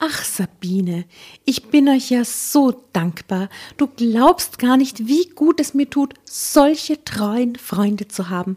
Ach, 0.00 0.22
Sabine, 0.24 1.06
ich 1.44 1.70
bin 1.70 1.88
euch 1.88 2.10
ja 2.10 2.24
so 2.24 2.84
dankbar. 2.92 3.48
Du 3.78 3.88
glaubst 3.88 4.60
gar 4.60 4.76
nicht, 4.76 5.08
wie 5.08 5.28
gut 5.30 5.58
es 5.58 5.74
mir 5.74 5.90
tut, 5.90 6.14
solche 6.24 7.02
treuen 7.02 7.56
Freunde 7.56 8.06
zu 8.06 8.28
haben. 8.28 8.56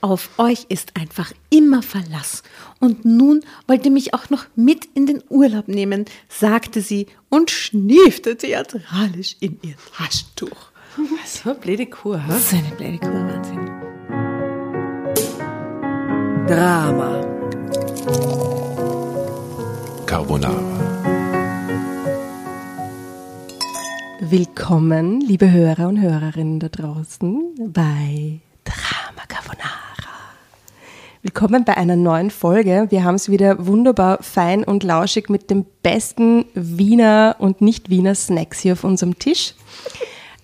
Auf 0.00 0.30
euch 0.38 0.66
ist 0.68 0.96
einfach 0.96 1.32
immer 1.50 1.82
Verlass. 1.82 2.44
Und 2.78 3.04
nun 3.04 3.40
wollt 3.66 3.84
ihr 3.84 3.90
mich 3.90 4.14
auch 4.14 4.30
noch 4.30 4.44
mit 4.54 4.84
in 4.94 5.06
den 5.06 5.24
Urlaub 5.28 5.66
nehmen, 5.66 6.04
sagte 6.28 6.80
sie 6.80 7.06
und 7.30 7.50
schniefte 7.50 8.36
theatralisch 8.36 9.36
in 9.40 9.58
ihr 9.62 9.74
Taschentuch. 9.96 10.70
So 11.24 11.50
eine 11.50 11.58
blöde 11.58 11.86
Kur, 11.86 12.24
ha? 12.24 12.38
So 12.38 12.56
eine 12.56 12.70
blöde 12.76 12.98
Kur, 12.98 13.10
Wahnsinn. 13.10 13.66
Drama. 16.46 17.36
Carbonara. 20.06 20.75
Willkommen, 24.20 25.20
liebe 25.20 25.50
Hörer 25.50 25.88
und 25.88 26.00
Hörerinnen 26.00 26.58
da 26.58 26.70
draußen 26.70 27.54
bei 27.74 28.40
Drama 28.64 29.26
Carbonara. 29.28 29.68
Willkommen 31.20 31.66
bei 31.66 31.76
einer 31.76 31.96
neuen 31.96 32.30
Folge. 32.30 32.86
Wir 32.88 33.04
haben 33.04 33.16
es 33.16 33.30
wieder 33.30 33.66
wunderbar 33.66 34.22
fein 34.22 34.64
und 34.64 34.84
lauschig 34.84 35.28
mit 35.28 35.50
dem 35.50 35.66
besten 35.82 36.46
Wiener 36.54 37.36
und 37.40 37.60
Nicht-Wiener 37.60 38.14
Snacks 38.14 38.60
hier 38.60 38.72
auf 38.72 38.84
unserem 38.84 39.18
Tisch. 39.18 39.54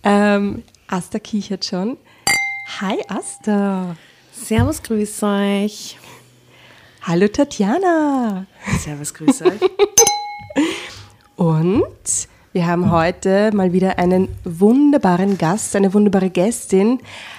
Ähm, 0.04 0.62
Asta 0.88 1.18
kichert 1.18 1.64
schon. 1.64 1.96
Hi 2.82 2.98
Asta. 3.08 3.96
Servus, 4.32 4.82
grüß 4.82 5.22
euch. 5.22 5.98
Hallo 7.00 7.26
Tatjana. 7.26 8.46
Servus, 8.80 9.14
grüß 9.14 9.42
euch. 9.42 9.60
Und 11.36 12.28
wir 12.52 12.66
haben 12.66 12.90
heute 12.90 13.50
mal 13.54 13.72
wieder 13.72 13.98
einen 13.98 14.28
wunderbaren 14.44 15.38
Gast, 15.38 15.74
eine 15.74 15.94
wunderbare 15.94 16.28
Gästin, 16.28 16.98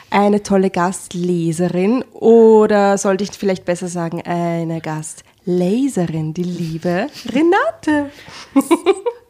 eine 0.10 0.42
tolle 0.42 0.72
Gastleserin 0.72 2.04
oder 2.14 2.98
sollte 2.98 3.24
ich 3.24 3.32
vielleicht 3.32 3.64
besser 3.64 3.88
sagen, 3.88 4.24
eine 4.24 4.82
Gastleserin, 4.82 6.34
die 6.34 6.44
liebe 6.44 7.08
Renate. 7.28 8.10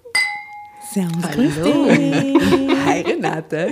Servus, 0.94 1.23
grüß 1.31 1.55
dich. 1.63 2.86
Hi, 2.86 3.02
Renate. 3.02 3.69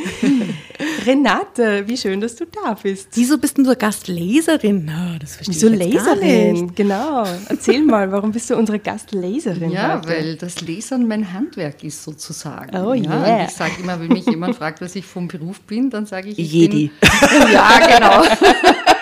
Renate, 1.06 1.88
wie 1.88 1.96
schön, 1.96 2.20
dass 2.20 2.36
du 2.36 2.46
da 2.46 2.74
bist. 2.74 3.10
Wieso 3.14 3.38
bist 3.38 3.58
denn 3.58 3.64
du 3.64 3.76
Gastleserin? 3.76 4.90
Oh, 4.90 5.20
das 5.20 5.36
verstehe 5.36 5.56
Wieso 5.56 5.68
ich 5.68 5.94
jetzt 5.94 6.06
gar 6.06 6.16
nicht. 6.16 6.24
Leserin? 6.24 6.76
Genau. 6.76 7.24
Erzähl 7.48 7.84
mal, 7.84 8.12
warum 8.12 8.32
bist 8.32 8.50
du 8.50 8.56
unsere 8.56 8.80
Gastleserin? 8.80 9.70
Ja, 9.70 9.98
heute? 9.98 10.10
weil 10.10 10.36
das 10.36 10.62
Lesern 10.62 11.08
mein 11.08 11.32
Handwerk 11.32 11.84
ist 11.84 12.04
sozusagen. 12.04 12.76
Oh, 12.76 12.94
ja, 12.94 13.12
yeah. 13.12 13.46
Ich 13.46 13.52
sage 13.52 13.74
immer, 13.84 14.00
wenn 14.00 14.08
mich 14.08 14.26
jemand 14.26 14.56
fragt, 14.56 14.82
was 14.82 14.96
ich 14.96 15.06
vom 15.06 15.28
Beruf 15.28 15.60
bin, 15.62 15.92
dann 15.92 16.08
sage 16.08 16.30
ich, 16.30 16.40
ich 16.40 16.52
Jedi. 16.52 16.90
Bin, 17.00 17.52
ja, 17.54 17.80
genau. 17.88 18.24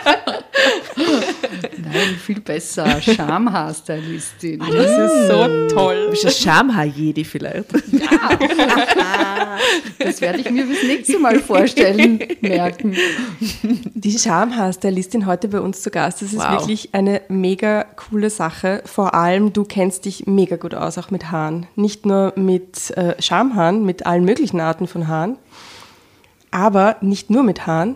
Nein, 1.78 2.16
viel 2.23 2.39
besser. 2.42 3.02
Schamhaarstylistin. 3.02 4.59
Das 4.59 5.11
ist 5.11 5.28
so 5.28 5.67
toll. 5.75 6.06
Du 6.06 6.09
bist 6.11 6.25
ein 6.25 6.31
Schamhaar-Jedi 6.31 7.23
vielleicht. 7.23 7.66
Das 10.00 10.22
werde 10.22 10.39
ich 10.39 10.50
mir 10.50 10.66
fürs 10.66 10.83
nächste 10.83 11.19
Mal 11.19 11.39
vorstellen, 11.39 12.19
merken. 12.41 12.95
Die 13.94 14.17
Schamhaarstylistin 14.17 15.25
heute 15.25 15.47
bei 15.47 15.59
uns 15.59 15.81
zu 15.81 15.89
Gast, 15.91 16.22
das 16.22 16.33
ist 16.33 16.39
Wow. 16.39 16.52
wirklich 16.61 16.89
eine 16.94 17.22
mega 17.28 17.84
coole 17.95 18.30
Sache. 18.30 18.81
Vor 18.86 19.13
allem, 19.13 19.52
du 19.53 19.63
kennst 19.66 20.06
dich 20.06 20.25
mega 20.28 20.56
gut 20.56 20.73
aus, 20.73 20.97
auch 20.97 21.11
mit 21.11 21.31
Haaren. 21.31 21.67
Nicht 21.75 22.06
nur 22.06 22.34
mit 22.36 22.91
äh, 22.91 23.22
Schamhaaren, 23.22 23.86
mit 23.86 24.06
allen 24.06 24.23
möglichen 24.23 24.59
Arten 24.61 24.88
von 24.88 25.08
Haaren, 25.08 25.38
aber 26.52 26.95
nicht 27.02 27.30
nur 27.30 27.44
mit 27.44 27.67
Haaren, 27.67 27.95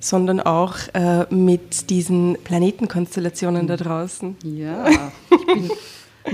sondern 0.00 0.40
auch 0.40 0.76
äh, 0.94 1.26
mit 1.34 1.90
diesen 1.90 2.36
Planetenkonstellationen 2.44 3.66
da 3.66 3.76
draußen. 3.76 4.36
Ja, 4.44 4.86
ich 5.30 5.46
bin 5.46 5.70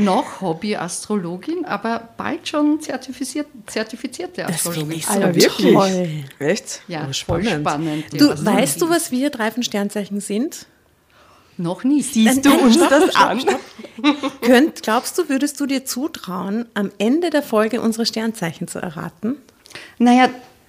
noch 0.04 0.40
Hobby-Astrologin, 0.40 1.64
aber 1.64 2.08
bald 2.16 2.48
schon 2.48 2.80
zertifiziert, 2.80 3.46
zertifizierte 3.66 4.42
Das 4.42 4.56
Astrologin. 4.66 4.80
finde 4.82 4.94
ich 4.96 5.06
so 5.06 5.12
Alter, 5.12 5.34
wirklich? 5.34 5.72
toll. 5.74 6.08
Echt? 6.40 6.82
Ja, 6.88 7.06
Oh, 7.08 7.12
voll 7.12 7.44
spannend. 7.44 8.06
Du, 8.12 8.30
Astrologie. 8.30 8.44
weißt 8.44 8.82
du, 8.82 8.90
was 8.90 9.10
wir 9.12 9.30
drei 9.30 9.50
von 9.50 9.62
Sternzeichen 9.62 10.20
sind? 10.20 10.66
Noch 11.56 11.84
nicht. 11.84 12.12
Siehst 12.12 12.44
du 12.44 12.48
Nein, 12.50 12.58
uns 12.60 12.74
stopp, 12.74 12.90
das 12.90 13.10
stopp, 13.10 13.22
an? 13.22 13.40
Könnt, 14.42 14.82
glaubst 14.82 15.16
du, 15.16 15.28
würdest 15.28 15.60
du 15.60 15.66
dir 15.66 15.84
zutrauen, 15.84 16.66
am 16.74 16.90
Ende 16.98 17.30
der 17.30 17.42
Folge 17.44 17.80
unsere 17.80 18.04
Sternzeichen 18.06 18.66
zu 18.66 18.80
erraten? 18.80 19.36
Naja, 19.98 20.28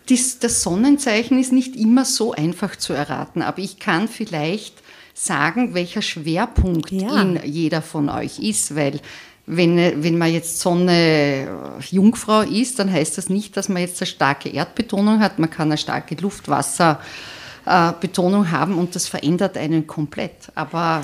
dies, 0.10 0.40
das 0.40 0.62
Sonnenzeichen 0.62 1.40
ist 1.40 1.52
nicht 1.52 1.76
immer 1.76 2.06
so 2.06 2.34
einfach 2.34 2.76
zu 2.76 2.94
erraten, 2.94 3.42
aber 3.42 3.60
ich 3.60 3.80
kann 3.80 4.08
vielleicht 4.08 4.76
sagen, 5.14 5.74
welcher 5.74 6.02
Schwerpunkt 6.02 6.92
Ja. 6.92 7.22
in 7.22 7.40
jeder 7.46 7.82
von 7.82 8.10
euch 8.10 8.40
ist, 8.40 8.76
weil 8.76 9.00
wenn, 9.48 10.04
wenn 10.04 10.18
man 10.18 10.34
jetzt 10.34 10.60
Sonne 10.60 10.92
äh, 10.92 11.48
Jungfrau 11.90 12.42
ist, 12.42 12.80
dann 12.80 12.92
heißt 12.92 13.18
das 13.18 13.30
nicht, 13.30 13.56
dass 13.56 13.70
man 13.70 13.82
jetzt 13.82 14.02
eine 14.02 14.08
starke 14.08 14.50
Erdbetonung 14.50 15.20
hat. 15.20 15.38
Man 15.40 15.50
kann 15.52 15.68
eine 15.70 15.78
starke 15.78 16.16
Luft-Wasser-Betonung 16.16 18.52
haben 18.52 18.78
und 18.78 18.96
das 18.96 19.08
verändert 19.08 19.58
einen 19.58 19.86
komplett. 19.86 20.52
Aber 20.56 21.04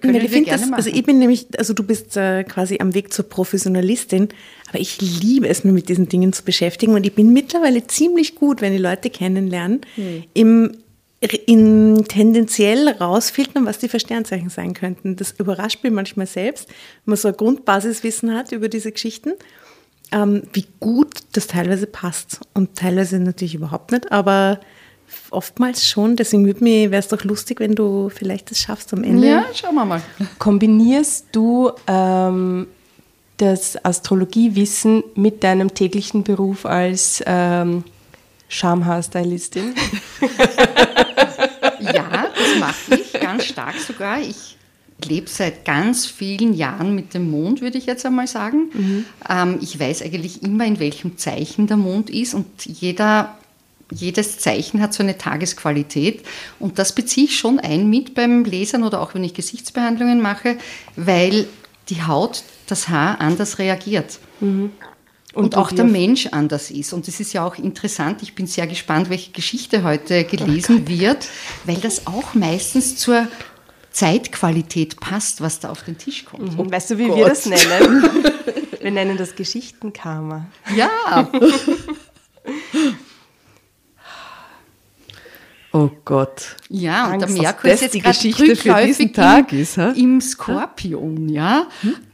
können 0.00 0.16
ich 0.16 0.30
gerne 0.32 0.46
das, 0.46 0.60
machen. 0.62 0.74
also 0.74 0.90
ich 0.90 1.04
bin 1.04 1.18
nämlich, 1.18 1.46
also 1.58 1.72
du 1.72 1.84
bist 1.84 2.16
äh, 2.16 2.42
quasi 2.44 2.78
am 2.80 2.94
Weg 2.94 3.12
zur 3.12 3.28
Professionalistin, 3.28 4.28
aber 4.76 4.82
ich 4.82 5.00
liebe 5.00 5.48
es, 5.48 5.64
mich 5.64 5.72
mit 5.72 5.88
diesen 5.88 6.08
Dingen 6.08 6.34
zu 6.34 6.44
beschäftigen 6.44 6.94
und 6.94 7.06
ich 7.06 7.14
bin 7.14 7.32
mittlerweile 7.32 7.86
ziemlich 7.86 8.34
gut, 8.34 8.60
wenn 8.60 8.72
die 8.72 8.78
Leute 8.78 9.08
kennenlernen, 9.08 9.80
im 10.34 10.72
in 11.46 12.04
tendenziell 12.06 12.88
rausfiltern, 12.88 13.64
was 13.64 13.78
die 13.78 13.88
für 13.88 13.98
Sternzeichen 13.98 14.50
sein 14.50 14.74
könnten. 14.74 15.16
Das 15.16 15.32
überrascht 15.32 15.82
mich 15.82 15.90
manchmal 15.90 16.26
selbst, 16.26 16.68
wenn 16.68 17.12
man 17.12 17.16
so 17.16 17.28
ein 17.28 17.36
Grundbasiswissen 17.36 18.34
hat 18.34 18.52
über 18.52 18.68
diese 18.68 18.92
Geschichten, 18.92 19.32
ähm, 20.12 20.42
wie 20.52 20.66
gut 20.78 21.14
das 21.32 21.46
teilweise 21.46 21.86
passt. 21.86 22.40
Und 22.52 22.76
teilweise 22.76 23.18
natürlich 23.18 23.54
überhaupt 23.54 23.92
nicht, 23.92 24.12
aber 24.12 24.60
oftmals 25.30 25.88
schon. 25.88 26.16
Deswegen 26.16 26.46
wäre 26.46 26.94
es 26.96 27.08
doch 27.08 27.24
lustig, 27.24 27.60
wenn 27.60 27.74
du 27.74 28.10
vielleicht 28.10 28.50
das 28.50 28.58
schaffst 28.58 28.92
am 28.92 29.02
Ende. 29.02 29.26
ja, 29.26 29.46
schauen 29.54 29.74
wir 29.74 29.86
mal. 29.86 30.02
Kombinierst 30.38 31.28
du 31.32 31.72
ähm, 31.86 32.66
das 33.36 33.84
Astrologiewissen 33.84 35.04
mit 35.14 35.44
deinem 35.44 35.74
täglichen 35.74 36.22
Beruf 36.22 36.64
als 36.66 37.22
ähm, 37.26 37.84
Schamhaarstylistin? 38.48 39.74
Ja, 41.80 42.28
das 42.34 42.58
mache 42.58 43.00
ich 43.00 43.20
ganz 43.20 43.44
stark 43.44 43.78
sogar. 43.78 44.20
Ich 44.20 44.56
lebe 45.04 45.28
seit 45.28 45.64
ganz 45.64 46.06
vielen 46.06 46.54
Jahren 46.54 46.94
mit 46.94 47.14
dem 47.14 47.30
Mond, 47.30 47.60
würde 47.60 47.78
ich 47.78 47.86
jetzt 47.86 48.06
einmal 48.06 48.26
sagen. 48.26 48.70
Ähm, 49.28 49.58
ich 49.60 49.78
weiß 49.78 50.02
eigentlich 50.02 50.42
immer, 50.42 50.64
in 50.64 50.78
welchem 50.78 51.18
Zeichen 51.18 51.66
der 51.66 51.76
Mond 51.76 52.10
ist 52.10 52.34
und 52.34 52.46
jeder, 52.64 53.36
jedes 53.92 54.38
Zeichen 54.38 54.80
hat 54.80 54.94
so 54.94 55.02
eine 55.02 55.18
Tagesqualität 55.18 56.24
und 56.58 56.78
das 56.78 56.94
beziehe 56.94 57.26
ich 57.26 57.38
schon 57.38 57.60
ein 57.60 57.88
mit 57.88 58.14
beim 58.14 58.44
Lesern 58.44 58.84
oder 58.84 59.00
auch 59.00 59.14
wenn 59.14 59.24
ich 59.24 59.34
Gesichtsbehandlungen 59.34 60.20
mache, 60.20 60.56
weil 60.96 61.46
die 61.88 62.02
Haut, 62.02 62.42
das 62.66 62.88
Haar 62.88 63.20
anders 63.20 63.58
reagiert. 63.58 64.18
Und, 64.40 64.72
du 65.54 65.58
auch 65.58 65.70
der 65.70 65.84
Mensch 65.84 66.28
anders 66.28 66.70
ist. 66.70 66.92
Und 66.92 67.08
es 67.08 67.20
ist 67.20 67.32
ja 67.32 67.46
auch 67.46 67.56
interessant, 67.56 68.22
ich 68.22 68.34
bin 68.34 68.46
sehr 68.46 68.66
gespannt, 68.66 69.10
welche 69.10 69.32
Geschichte 69.32 69.82
heute 69.82 70.24
gelesen 70.24 70.88
wird, 70.88 71.28
weil 71.64 71.76
das 71.76 72.06
auch 72.06 72.34
meistens 72.34 72.96
zur 72.96 73.28
Zeitqualität 73.90 75.00
passt, 75.00 75.40
was 75.40 75.60
da 75.60 75.70
auf 75.70 75.82
den 75.82 75.98
Tisch 75.98 76.24
kommt. 76.24 76.58
Und 76.58 76.70
weißt 76.70 76.90
du, 76.90 76.98
wie 76.98 77.08
wir 77.08 77.28
das 77.28 77.46
nennen? 77.46 78.04
Wir 78.78 78.92
nennen 78.92 79.16
das 79.16 79.34
Geschichtenkarma. 79.34 80.46
Ja, 80.76 81.28
Oh 85.72 85.90
Gott. 86.06 86.56
ja, 86.70 87.12
und 87.12 87.20
der 87.20 87.28
Angst, 87.28 87.42
Merkur 87.42 87.68
dass 87.68 87.82
ist 87.82 87.82
jetzt 87.82 87.94
die 87.94 88.00
Geschichte 88.00 88.56
für 88.56 88.86
diesen 88.86 89.12
Tag 89.12 89.52
im, 89.52 89.60
ist, 89.60 89.76
hä? 89.76 89.92
im 89.94 90.20
Skorpion, 90.22 91.28
ja. 91.28 91.66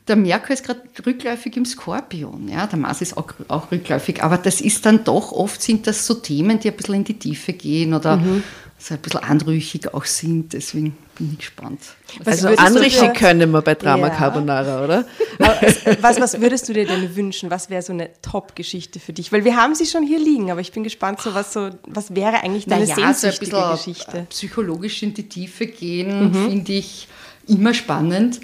Der 0.08 0.16
Merkur 0.16 0.50
ist 0.54 0.64
gerade 0.64 0.82
rückläufig 1.06 1.56
im 1.56 1.64
Skorpion, 1.64 2.48
ja. 2.48 2.66
Der 2.66 2.78
Mars 2.78 3.00
ist 3.02 3.16
auch, 3.16 3.32
auch 3.48 3.70
rückläufig, 3.70 4.22
aber 4.22 4.36
das 4.36 4.60
ist 4.60 4.84
dann 4.84 5.04
doch, 5.04 5.30
oft 5.32 5.62
sind 5.62 5.86
das 5.86 6.06
so 6.06 6.14
Themen, 6.14 6.58
die 6.58 6.70
ein 6.70 6.76
bisschen 6.76 6.94
in 6.96 7.04
die 7.04 7.18
Tiefe 7.18 7.52
gehen 7.52 7.94
oder 7.94 8.20
so 8.78 8.94
ein 8.94 9.00
bisschen 9.00 9.20
anrüchig 9.22 9.94
auch 9.94 10.04
sind, 10.04 10.54
deswegen 10.54 10.96
bin 11.16 11.30
ich 11.34 11.38
gespannt. 11.38 11.78
Also 12.24 12.48
du 12.48 12.58
anrichten 12.58 13.12
dir- 13.12 13.12
können 13.12 13.52
wir 13.52 13.62
bei 13.62 13.76
Drama 13.76 14.08
Ja. 14.08 14.12
Carbonara, 14.14 14.82
oder? 14.84 15.04
Was, 16.00 16.20
was 16.20 16.40
würdest 16.40 16.68
du 16.68 16.72
dir 16.72 16.84
denn 16.84 17.14
wünschen? 17.14 17.48
Was 17.48 17.70
wäre 17.70 17.82
so 17.82 17.92
eine 17.92 18.10
Top-Geschichte 18.22 18.98
für 18.98 19.12
dich? 19.12 19.30
Weil 19.30 19.44
wir 19.44 19.54
haben 19.56 19.76
sie 19.76 19.86
schon 19.86 20.02
hier 20.04 20.18
liegen, 20.18 20.50
aber 20.50 20.60
ich 20.60 20.72
bin 20.72 20.82
gespannt, 20.82 21.20
so 21.20 21.32
was, 21.32 21.52
so, 21.52 21.70
was 21.86 22.12
wäre 22.16 22.42
eigentlich 22.42 22.66
deine 22.66 22.86
so 22.86 22.92
ein 23.00 23.14
sehnsüchtige 23.14 23.52
bisschen 23.52 23.70
Geschichte? 23.70 24.18
Mhm. 24.22 24.26
psychologisch 24.26 25.00
in 25.04 25.14
die 25.14 25.28
Tiefe 25.28 25.66
gehen, 25.68 26.34
finde 26.34 26.72
ich 26.72 27.06
immer 27.46 27.74
spannend. 27.74 28.40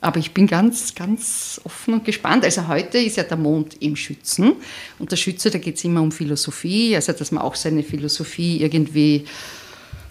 Aber 0.00 0.18
ich 0.20 0.32
bin 0.32 0.46
ganz, 0.46 0.94
ganz 0.94 1.60
offen 1.64 1.94
und 1.94 2.04
gespannt. 2.04 2.44
Also 2.44 2.68
heute 2.68 2.98
ist 2.98 3.16
ja 3.16 3.24
der 3.24 3.36
Mond 3.36 3.76
im 3.80 3.96
Schützen. 3.96 4.52
Und 4.98 5.10
der 5.10 5.16
Schütze, 5.16 5.50
da 5.50 5.58
geht 5.58 5.76
es 5.76 5.84
immer 5.84 6.02
um 6.02 6.12
Philosophie, 6.12 6.94
also 6.94 7.12
dass 7.12 7.32
man 7.32 7.42
auch 7.42 7.54
seine 7.54 7.82
Philosophie 7.82 8.62
irgendwie 8.62 9.24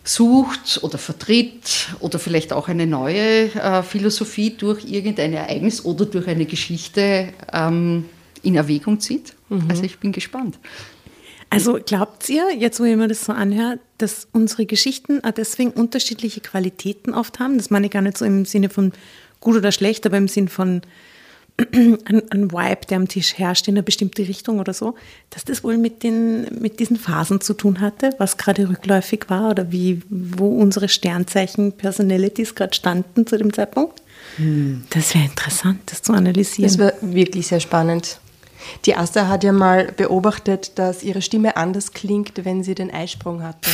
sucht 0.04 0.80
oder 0.84 0.98
vertritt 0.98 1.90
oder 2.00 2.18
vielleicht 2.18 2.54
auch 2.54 2.70
eine 2.70 2.88
neue 2.88 3.54
äh, 3.54 3.84
Philosophie 3.84 4.52
durch 4.52 4.86
irgendein 4.86 5.34
Ereignis 5.34 5.84
oder 5.84 6.06
durch 6.06 6.28
eine 6.28 6.46
Geschichte 6.46 7.30
ähm, 7.52 8.06
in 8.44 8.56
Erwägung 8.56 9.00
zieht. 9.00 9.34
Also 9.70 9.84
ich 9.84 10.00
bin 10.00 10.12
gespannt. 10.12 10.60
Also 11.50 11.80
glaubt 11.86 12.28
ihr, 12.28 12.54
jetzt 12.58 12.80
wo 12.80 12.84
ich 12.84 12.96
mir 12.96 13.08
das 13.08 13.26
so 13.26 13.32
anhöre, 13.32 13.80
dass 13.98 14.28
unsere 14.34 14.66
Geschichten 14.66 15.24
auch 15.24 15.32
deswegen 15.32 15.72
unterschiedliche 15.72 16.42
Qualitäten 16.42 17.14
oft 17.14 17.40
haben? 17.40 17.58
Das 17.58 17.70
meine 17.70 17.86
ich 17.86 17.92
gar 17.92 18.02
nicht 18.02 18.18
so 18.18 18.26
im 18.26 18.44
Sinne 18.46 18.70
von 18.70 18.92
gut 19.40 19.56
oder 19.56 19.72
schlecht, 19.72 20.06
aber 20.06 20.18
im 20.18 20.28
Sinne 20.28 20.50
von 20.50 20.82
ein, 21.74 22.22
ein 22.30 22.52
Vibe, 22.52 22.86
der 22.90 22.98
am 22.98 23.08
Tisch 23.08 23.38
herrscht 23.38 23.68
in 23.68 23.74
eine 23.74 23.84
bestimmte 23.84 24.28
Richtung 24.28 24.60
oder 24.60 24.74
so, 24.74 24.96
dass 25.32 25.44
das 25.44 25.64
wohl 25.64 25.78
mit, 25.78 26.04
den, 26.04 26.44
mit 26.60 26.80
diesen 26.80 26.98
Phasen 26.98 27.42
zu 27.42 27.56
tun 27.56 27.82
hatte, 27.82 28.12
was 28.20 28.38
gerade 28.38 28.70
rückläufig 28.70 29.26
war 29.30 29.50
oder 29.50 29.72
wie, 29.72 30.02
wo 30.10 30.50
unsere 30.50 30.88
Sternzeichen 30.88 31.72
Personalities 31.72 32.54
gerade 32.54 32.76
standen 32.76 33.26
zu 33.26 33.38
dem 33.38 33.54
Zeitpunkt? 33.54 34.02
Das 34.92 35.16
wäre 35.16 35.26
interessant, 35.26 35.80
das 35.88 36.04
zu 36.04 36.14
analysieren. 36.14 36.70
Das 36.70 36.80
war 36.80 36.94
wirklich 37.02 37.48
sehr 37.48 37.60
spannend. 37.60 38.20
Die 38.86 38.96
Asta 38.96 39.28
hat 39.28 39.44
ja 39.44 39.52
mal 39.52 39.92
beobachtet, 39.96 40.78
dass 40.78 41.04
ihre 41.04 41.22
Stimme 41.22 41.58
anders 41.58 41.94
klingt, 41.94 42.34
wenn 42.44 42.64
sie 42.64 42.76
den 42.76 42.92
Eisprung 42.92 43.44
hatte. 43.44 43.70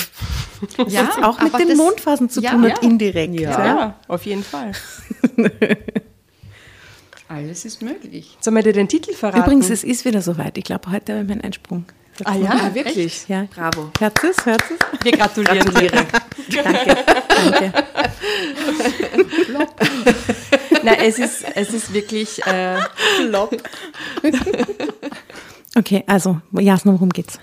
das 0.77 0.95
hat 0.95 1.23
auch 1.23 1.41
mit 1.41 1.57
den 1.59 1.69
das- 1.69 1.77
Mondphasen 1.77 2.29
zu 2.29 2.41
Ja, 2.41 2.51
tun 2.51 2.63
ja. 2.63 2.71
hat, 2.71 2.83
indirekt. 2.83 3.39
Ja, 3.39 3.95
auf 4.07 4.25
jeden 4.25 4.43
Fall. 4.43 4.71
Alles 7.27 7.65
ist 7.65 7.81
möglich. 7.81 8.37
Sollen 8.41 8.55
wir 8.55 8.63
dir 8.63 8.73
den 8.73 8.87
Titel 8.87 9.13
verraten? 9.13 9.41
Übrigens, 9.43 9.69
es 9.69 9.83
ist 9.83 10.05
wieder 10.05 10.21
soweit. 10.21 10.57
Ich 10.57 10.65
glaube, 10.65 10.91
heute 10.91 11.13
habe 11.13 11.23
ich 11.23 11.29
meinen 11.29 11.41
Einsprung. 11.41 11.85
ah 12.25 12.35
ja, 12.35 12.75
wirklich? 12.75 13.27
Ja. 13.27 13.47
Bravo. 13.55 13.89
Hört 13.97 14.23
es? 14.23 14.45
Hört 14.45 14.61
es? 14.61 15.03
wir 15.03 15.11
gratulieren 15.13 15.73
dir. 15.73 15.91
Danke. 16.63 16.97
Danke. 17.27 17.73
Nein, 20.83 20.97
es 20.99 21.17
ist, 21.17 21.43
es 21.55 21.73
ist 21.73 21.93
wirklich 21.93 22.45
äh, 22.45 22.77
Okay, 25.75 26.03
also, 26.05 26.39
Jasna, 26.51 26.91
worum 26.93 27.09
geht's? 27.09 27.39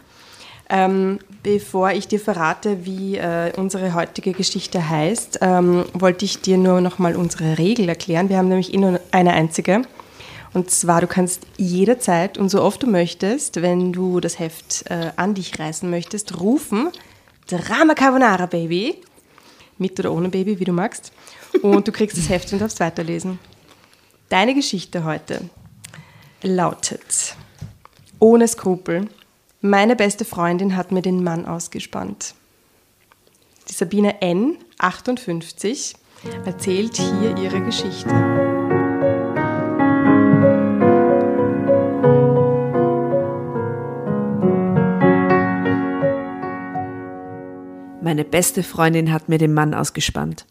Ähm, 0.73 1.19
bevor 1.43 1.91
ich 1.91 2.07
dir 2.07 2.21
verrate, 2.21 2.85
wie 2.85 3.17
äh, 3.17 3.53
unsere 3.57 3.93
heutige 3.93 4.33
Geschichte 4.33 4.89
heißt, 4.89 5.41
ähm, 5.43 5.85
wollte 5.95 6.25
ich 6.25 6.43
dir 6.43 6.59
nur 6.59 6.81
nochmal 6.81 7.17
unsere 7.17 7.59
Regel 7.59 7.89
erklären. 7.89 8.29
Wir 8.29 8.39
haben 8.39 8.49
nämlich 8.49 8.73
eh 8.73 8.77
nur 8.77 9.01
eine 9.11 9.33
einzige. 9.33 9.83
Und 10.53 10.71
zwar, 10.71 11.01
du 11.01 11.09
kannst 11.09 11.47
jederzeit 11.57 12.39
und 12.39 12.51
so 12.51 12.63
oft 12.63 12.85
du 12.85 12.87
möchtest, 12.87 13.63
wenn 13.63 13.93
du 13.93 14.21
das 14.21 14.39
Heft 14.39 14.85
äh, 14.89 15.11
an 15.17 15.35
dich 15.35 15.59
reißen 15.59 15.91
möchtest, 15.91 16.41
rufen, 16.41 16.91
Drama 17.49 17.95
Carbonara 17.95 18.47
Baby, 18.47 18.97
mit 19.79 19.99
oder 19.99 20.13
ohne 20.13 20.29
Baby, 20.29 20.61
wie 20.61 20.65
du 20.65 20.73
magst. 20.73 21.13
Und 21.63 21.89
du 21.89 21.93
kriegst 21.93 22.17
das 22.17 22.29
Heft 22.29 22.53
und 22.53 22.61
darfst 22.61 22.79
weiterlesen. 22.79 23.41
Deine 24.29 24.55
Geschichte 24.55 25.03
heute 25.03 25.41
lautet, 26.43 27.35
ohne 28.21 28.47
Skrupel, 28.47 29.09
meine 29.61 29.95
beste 29.95 30.25
Freundin 30.25 30.77
hat 30.77 30.91
mir 30.91 31.03
den 31.03 31.23
Mann 31.23 31.45
ausgespannt. 31.45 32.35
Die 33.69 33.75
Sabine 33.75 34.23
N., 34.23 34.57
58, 34.79 35.95
erzählt 36.45 36.97
hier 36.97 37.37
ihre 37.37 37.61
Geschichte. 37.63 38.09
Meine 48.03 48.25
beste 48.25 48.63
Freundin 48.63 49.13
hat 49.13 49.29
mir 49.29 49.39
den 49.39 49.53
Mann 49.53 49.75
ausgespannt. 49.75 50.47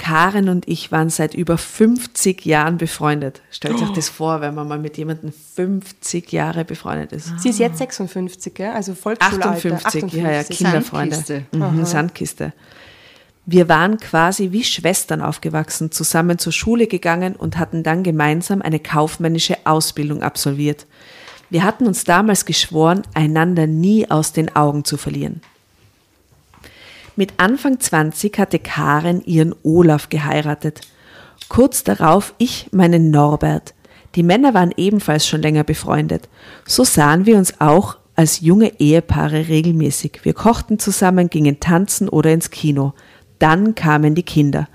Karen 0.00 0.48
und 0.48 0.66
ich 0.66 0.90
waren 0.90 1.10
seit 1.10 1.34
über 1.34 1.58
50 1.58 2.46
Jahren 2.46 2.78
befreundet. 2.78 3.42
Stellt 3.50 3.82
euch 3.82 3.90
das 3.90 4.08
vor, 4.08 4.40
wenn 4.40 4.54
man 4.54 4.66
mal 4.66 4.78
mit 4.78 4.96
jemandem 4.96 5.30
50 5.30 6.32
Jahre 6.32 6.64
befreundet 6.64 7.12
ist. 7.12 7.38
Sie 7.38 7.50
ist 7.50 7.58
jetzt 7.58 7.76
56, 7.76 8.54
gell? 8.54 8.70
also 8.70 8.94
Volksschulalter. 8.94 9.74
58, 9.74 10.12
ja, 10.14 10.30
ja, 10.32 10.42
Kinderfreunde. 10.42 11.16
Sandkiste. 11.16 11.44
Mhm, 11.52 11.84
Sandkiste. 11.84 12.52
Wir 13.44 13.68
waren 13.68 13.98
quasi 13.98 14.52
wie 14.52 14.64
Schwestern 14.64 15.20
aufgewachsen, 15.20 15.92
zusammen 15.92 16.38
zur 16.38 16.54
Schule 16.54 16.86
gegangen 16.86 17.36
und 17.36 17.58
hatten 17.58 17.82
dann 17.82 18.02
gemeinsam 18.02 18.62
eine 18.62 18.80
kaufmännische 18.80 19.58
Ausbildung 19.64 20.22
absolviert. 20.22 20.86
Wir 21.50 21.62
hatten 21.62 21.86
uns 21.86 22.04
damals 22.04 22.46
geschworen, 22.46 23.02
einander 23.12 23.66
nie 23.66 24.10
aus 24.10 24.32
den 24.32 24.56
Augen 24.56 24.86
zu 24.86 24.96
verlieren. 24.96 25.42
Mit 27.20 27.34
Anfang 27.36 27.78
20 27.78 28.38
hatte 28.38 28.58
Karen 28.58 29.22
ihren 29.26 29.54
Olaf 29.62 30.08
geheiratet. 30.08 30.80
Kurz 31.50 31.84
darauf 31.84 32.32
ich 32.38 32.68
meinen 32.72 33.10
Norbert. 33.10 33.74
Die 34.14 34.22
Männer 34.22 34.54
waren 34.54 34.72
ebenfalls 34.74 35.26
schon 35.26 35.42
länger 35.42 35.62
befreundet. 35.62 36.30
So 36.64 36.82
sahen 36.82 37.26
wir 37.26 37.36
uns 37.36 37.60
auch 37.60 37.98
als 38.16 38.40
junge 38.40 38.80
Ehepaare 38.80 39.48
regelmäßig. 39.48 40.20
Wir 40.22 40.32
kochten 40.32 40.78
zusammen, 40.78 41.28
gingen 41.28 41.60
tanzen 41.60 42.08
oder 42.08 42.32
ins 42.32 42.50
Kino. 42.50 42.94
Dann 43.38 43.74
kamen 43.74 44.14
die 44.14 44.22
Kinder. 44.22 44.66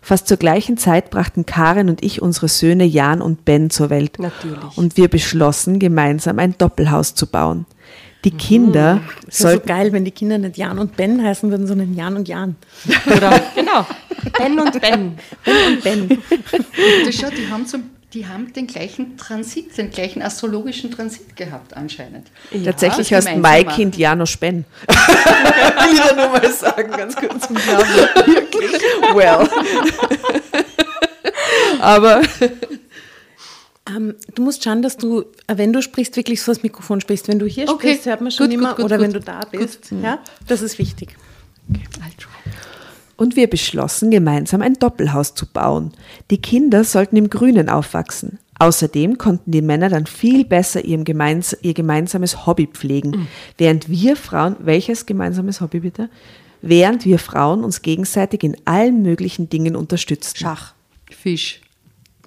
Fast 0.00 0.26
zur 0.26 0.38
gleichen 0.38 0.78
Zeit 0.78 1.08
brachten 1.10 1.46
Karen 1.46 1.88
und 1.88 2.02
ich 2.02 2.20
unsere 2.20 2.48
Söhne 2.48 2.84
Jan 2.84 3.22
und 3.22 3.44
Ben 3.44 3.70
zur 3.70 3.90
Welt. 3.90 4.18
Natürlich. 4.18 4.76
Und 4.76 4.96
wir 4.96 5.06
beschlossen, 5.06 5.78
gemeinsam 5.78 6.40
ein 6.40 6.56
Doppelhaus 6.58 7.14
zu 7.14 7.28
bauen. 7.28 7.64
Die 8.24 8.30
Kinder 8.30 9.00
Das 9.26 9.42
wäre 9.42 9.54
so 9.54 9.60
geil, 9.60 9.92
wenn 9.92 10.04
die 10.04 10.12
Kinder 10.12 10.38
nicht 10.38 10.56
Jan 10.56 10.78
und 10.78 10.96
Ben 10.96 11.22
heißen 11.22 11.50
würden, 11.50 11.66
sondern 11.66 11.94
Jan 11.94 12.16
und 12.16 12.28
Jan. 12.28 12.56
Oder, 13.06 13.40
genau, 13.54 13.86
Ben 14.38 14.58
und 14.58 14.80
Ben. 14.80 15.18
Ben 15.44 15.72
und 15.72 15.82
Ben. 15.82 16.08
Du 16.08 17.12
schau, 17.12 17.28
die 17.30 17.50
haben, 17.50 17.66
so, 17.66 17.78
die 18.14 18.26
haben 18.26 18.52
den 18.52 18.68
gleichen 18.68 19.16
Transit, 19.16 19.76
den 19.76 19.90
gleichen 19.90 20.22
astrologischen 20.22 20.92
Transit 20.92 21.34
gehabt 21.34 21.76
anscheinend. 21.76 22.28
Tatsächlich 22.64 23.08
das 23.08 23.26
heißt 23.26 23.38
mein. 23.38 23.66
Kind 23.66 23.96
Janosch 23.96 24.38
Ben. 24.38 24.64
Will 24.86 25.94
ich 25.94 26.16
nur 26.16 26.28
mal 26.28 26.52
sagen, 26.52 26.92
ganz 26.92 27.16
kurz. 27.16 27.50
Wirklich. 27.50 28.82
Well. 29.14 29.48
Aber 31.80 32.22
Ähm, 33.88 34.14
du 34.34 34.42
musst 34.42 34.62
schauen, 34.62 34.80
dass 34.82 34.96
du, 34.96 35.22
äh, 35.48 35.56
wenn 35.56 35.72
du 35.72 35.82
sprichst, 35.82 36.16
wirklich 36.16 36.40
so 36.42 36.52
das 36.52 36.62
Mikrofon 36.62 37.00
sprichst. 37.00 37.26
Wenn 37.28 37.38
du 37.38 37.46
hier 37.46 37.68
Okay. 37.68 37.88
sprichst, 37.88 38.06
hört 38.06 38.20
man 38.20 38.30
schon 38.30 38.46
Gut, 38.46 38.54
immer. 38.54 38.68
gut, 38.70 38.76
gut, 38.76 38.84
oder 38.86 38.96
gut. 38.98 39.06
wenn 39.06 39.12
du 39.12 39.20
da 39.20 39.40
bist. 39.50 39.92
Ja, 40.02 40.20
das 40.46 40.62
ist 40.62 40.78
wichtig. 40.78 41.16
Und 43.16 43.36
wir 43.36 43.48
beschlossen, 43.48 44.10
gemeinsam 44.10 44.62
ein 44.62 44.74
Doppelhaus 44.74 45.34
zu 45.34 45.46
bauen. 45.46 45.92
Die 46.30 46.38
Kinder 46.40 46.82
sollten 46.84 47.16
im 47.16 47.30
Grünen 47.30 47.68
aufwachsen. 47.68 48.38
Außerdem 48.58 49.18
konnten 49.18 49.50
die 49.50 49.62
Männer 49.62 49.88
dann 49.88 50.06
viel 50.06 50.44
besser 50.44 50.84
ihrem 50.84 51.04
gemeins 51.04 51.56
ihr 51.62 51.74
gemeinsames 51.74 52.46
Hobby 52.46 52.68
pflegen, 52.68 53.26
während 53.58 53.88
wir 53.88 54.14
Frauen, 54.16 54.56
welches 54.60 55.06
gemeinsames 55.06 55.60
Hobby 55.60 55.80
bitte? 55.80 56.08
Während 56.60 57.04
wir 57.04 57.18
Frauen 57.18 57.64
uns 57.64 57.82
gegenseitig 57.82 58.44
in 58.44 58.56
allen 58.64 59.02
möglichen 59.02 59.48
Dingen 59.48 59.74
unterstützten. 59.74 60.38
Schach. 60.38 60.74
Fisch. 61.10 61.60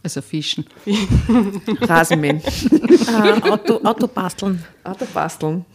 Also 0.06 0.22
Fischen. 0.22 0.68
Rasenmähen. 1.82 2.40
Äh, 2.40 3.50
Auto, 3.50 3.82
Auto 3.84 4.06
basteln. 4.06 4.64
Auto 4.84 5.08
basteln. 5.12 5.66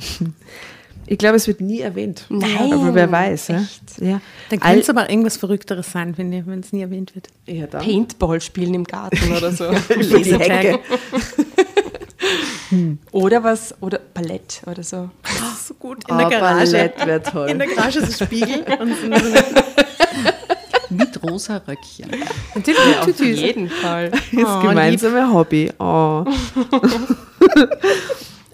Ich 1.08 1.18
glaube, 1.18 1.34
es 1.34 1.48
wird 1.48 1.60
nie 1.60 1.80
erwähnt. 1.80 2.26
Nein, 2.28 2.72
Aber 2.72 2.94
wer 2.94 3.10
weiß. 3.10 3.48
Ja. 3.48 3.66
ja. 3.98 4.20
Dann 4.50 4.60
könnte 4.60 4.78
es 4.78 4.88
aber 4.88 5.10
irgendwas 5.10 5.36
Verrückteres 5.36 5.90
sein, 5.90 6.16
wenn 6.16 6.32
es 6.60 6.72
nie 6.72 6.82
erwähnt 6.82 7.16
wird. 7.16 7.26
ja, 7.46 7.66
dann. 7.66 7.82
Paintball 7.82 8.40
spielen 8.40 8.72
im 8.74 8.84
Garten 8.84 9.32
oder 9.36 9.50
so. 9.50 9.68
Die 9.96 10.38
Hecke. 10.38 10.78
Oder 13.10 13.42
was, 13.42 13.74
oder 13.80 13.98
Ballett 13.98 14.62
oder 14.64 14.84
so. 14.84 15.10
So 15.66 15.74
gut. 15.74 16.08
In 16.08 16.18
der 16.18 16.28
Garage. 16.28 16.92
wäre 17.04 17.20
toll. 17.20 17.50
In 17.50 17.58
der 17.58 17.66
Garage 17.66 17.98
ist 17.98 18.22
ein 18.22 18.26
Spiegel. 18.28 18.64
Und 18.78 18.94
rosa 21.22 21.58
Röckchen. 21.66 22.10
Natürlich 22.54 22.86
mit 22.86 22.98
Auf 22.98 23.04
Tütüs. 23.06 23.40
jeden 23.40 23.68
Fall. 23.68 24.10
Das 24.32 24.62
gemeinsame 24.62 25.32
Hobby. 25.32 25.70
Oh. 25.78 26.24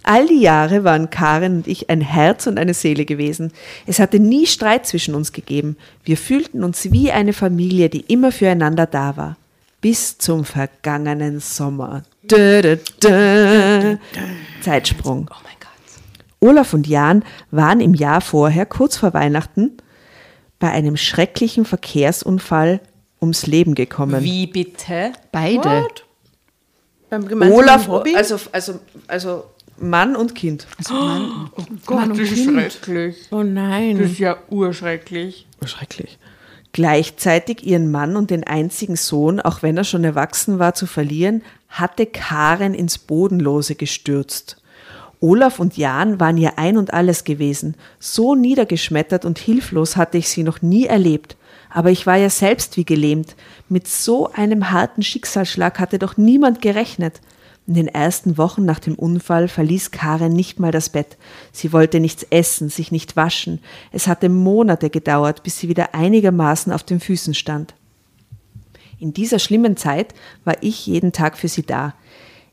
All 0.02 0.26
die 0.28 0.40
Jahre 0.40 0.84
waren 0.84 1.10
Karen 1.10 1.56
und 1.56 1.66
ich 1.66 1.90
ein 1.90 2.00
Herz 2.00 2.46
und 2.46 2.58
eine 2.58 2.74
Seele 2.74 3.04
gewesen. 3.04 3.52
Es 3.86 3.98
hatte 3.98 4.20
nie 4.20 4.46
Streit 4.46 4.86
zwischen 4.86 5.16
uns 5.16 5.32
gegeben. 5.32 5.76
Wir 6.04 6.16
fühlten 6.16 6.62
uns 6.62 6.92
wie 6.92 7.10
eine 7.10 7.32
Familie, 7.32 7.88
die 7.88 8.02
immer 8.02 8.30
füreinander 8.30 8.86
da 8.86 9.16
war. 9.16 9.36
Bis 9.80 10.16
zum 10.16 10.44
vergangenen 10.44 11.40
Sommer. 11.40 12.04
Dö, 12.22 12.62
dö, 12.62 12.76
dö. 13.02 13.96
Zeitsprung. 14.60 15.28
Oh 15.30 15.36
mein 15.42 15.54
Gott. 15.60 16.48
Olaf 16.48 16.72
und 16.72 16.86
Jan 16.86 17.24
waren 17.50 17.80
im 17.80 17.94
Jahr 17.94 18.20
vorher, 18.20 18.64
kurz 18.64 18.96
vor 18.96 19.12
Weihnachten, 19.12 19.72
bei 20.58 20.70
einem 20.70 20.96
schrecklichen 20.96 21.64
Verkehrsunfall 21.64 22.80
ums 23.20 23.46
Leben 23.46 23.74
gekommen. 23.74 24.22
Wie 24.22 24.46
bitte? 24.46 25.12
Beide. 25.32 25.86
Beim 27.10 27.28
gemeinsamen 27.28 27.62
Olaf, 27.62 27.88
Hobby? 27.88 28.16
also, 28.16 28.38
also, 28.52 28.80
also 29.06 29.44
Mann 29.78 30.16
und 30.16 30.34
Kind. 30.34 30.66
Also 30.78 30.94
Mann, 30.94 31.50
Gott, 31.84 32.10
das 32.10 32.18
ist 32.18 32.44
schrecklich. 32.44 33.16
oh 33.30 33.42
nein. 33.42 33.98
Das 33.98 34.12
ist 34.12 34.18
ja 34.18 34.36
urschrecklich. 34.50 35.46
Schrecklich. 35.64 36.18
Gleichzeitig 36.72 37.64
ihren 37.64 37.90
Mann 37.90 38.16
und 38.16 38.30
den 38.30 38.44
einzigen 38.44 38.96
Sohn, 38.96 39.40
auch 39.40 39.62
wenn 39.62 39.76
er 39.76 39.84
schon 39.84 40.04
erwachsen 40.04 40.58
war, 40.58 40.74
zu 40.74 40.86
verlieren, 40.86 41.42
hatte 41.68 42.06
Karen 42.06 42.74
ins 42.74 42.98
Bodenlose 42.98 43.76
gestürzt. 43.76 44.56
Olaf 45.20 45.58
und 45.58 45.76
Jan 45.76 46.20
waren 46.20 46.36
ihr 46.36 46.58
ein 46.58 46.76
und 46.76 46.92
alles 46.92 47.24
gewesen. 47.24 47.74
So 47.98 48.34
niedergeschmettert 48.34 49.24
und 49.24 49.38
hilflos 49.38 49.96
hatte 49.96 50.18
ich 50.18 50.28
sie 50.28 50.42
noch 50.42 50.62
nie 50.62 50.86
erlebt. 50.86 51.36
Aber 51.70 51.90
ich 51.90 52.06
war 52.06 52.16
ja 52.16 52.30
selbst 52.30 52.76
wie 52.76 52.84
gelähmt. 52.84 53.34
Mit 53.68 53.88
so 53.88 54.30
einem 54.32 54.70
harten 54.70 55.02
Schicksalsschlag 55.02 55.78
hatte 55.78 55.98
doch 55.98 56.16
niemand 56.16 56.62
gerechnet. 56.62 57.20
In 57.66 57.74
den 57.74 57.88
ersten 57.88 58.38
Wochen 58.38 58.64
nach 58.64 58.78
dem 58.78 58.94
Unfall 58.94 59.48
verließ 59.48 59.90
Karen 59.90 60.32
nicht 60.32 60.60
mal 60.60 60.70
das 60.70 60.88
Bett. 60.88 61.16
Sie 61.50 61.72
wollte 61.72 61.98
nichts 61.98 62.24
essen, 62.30 62.68
sich 62.68 62.92
nicht 62.92 63.16
waschen. 63.16 63.60
Es 63.90 64.06
hatte 64.06 64.28
Monate 64.28 64.88
gedauert, 64.88 65.42
bis 65.42 65.58
sie 65.58 65.68
wieder 65.68 65.94
einigermaßen 65.94 66.72
auf 66.72 66.84
den 66.84 67.00
Füßen 67.00 67.34
stand. 67.34 67.74
In 68.98 69.12
dieser 69.12 69.40
schlimmen 69.40 69.76
Zeit 69.76 70.14
war 70.44 70.56
ich 70.62 70.86
jeden 70.86 71.12
Tag 71.12 71.36
für 71.36 71.48
sie 71.48 71.64
da. 71.64 71.94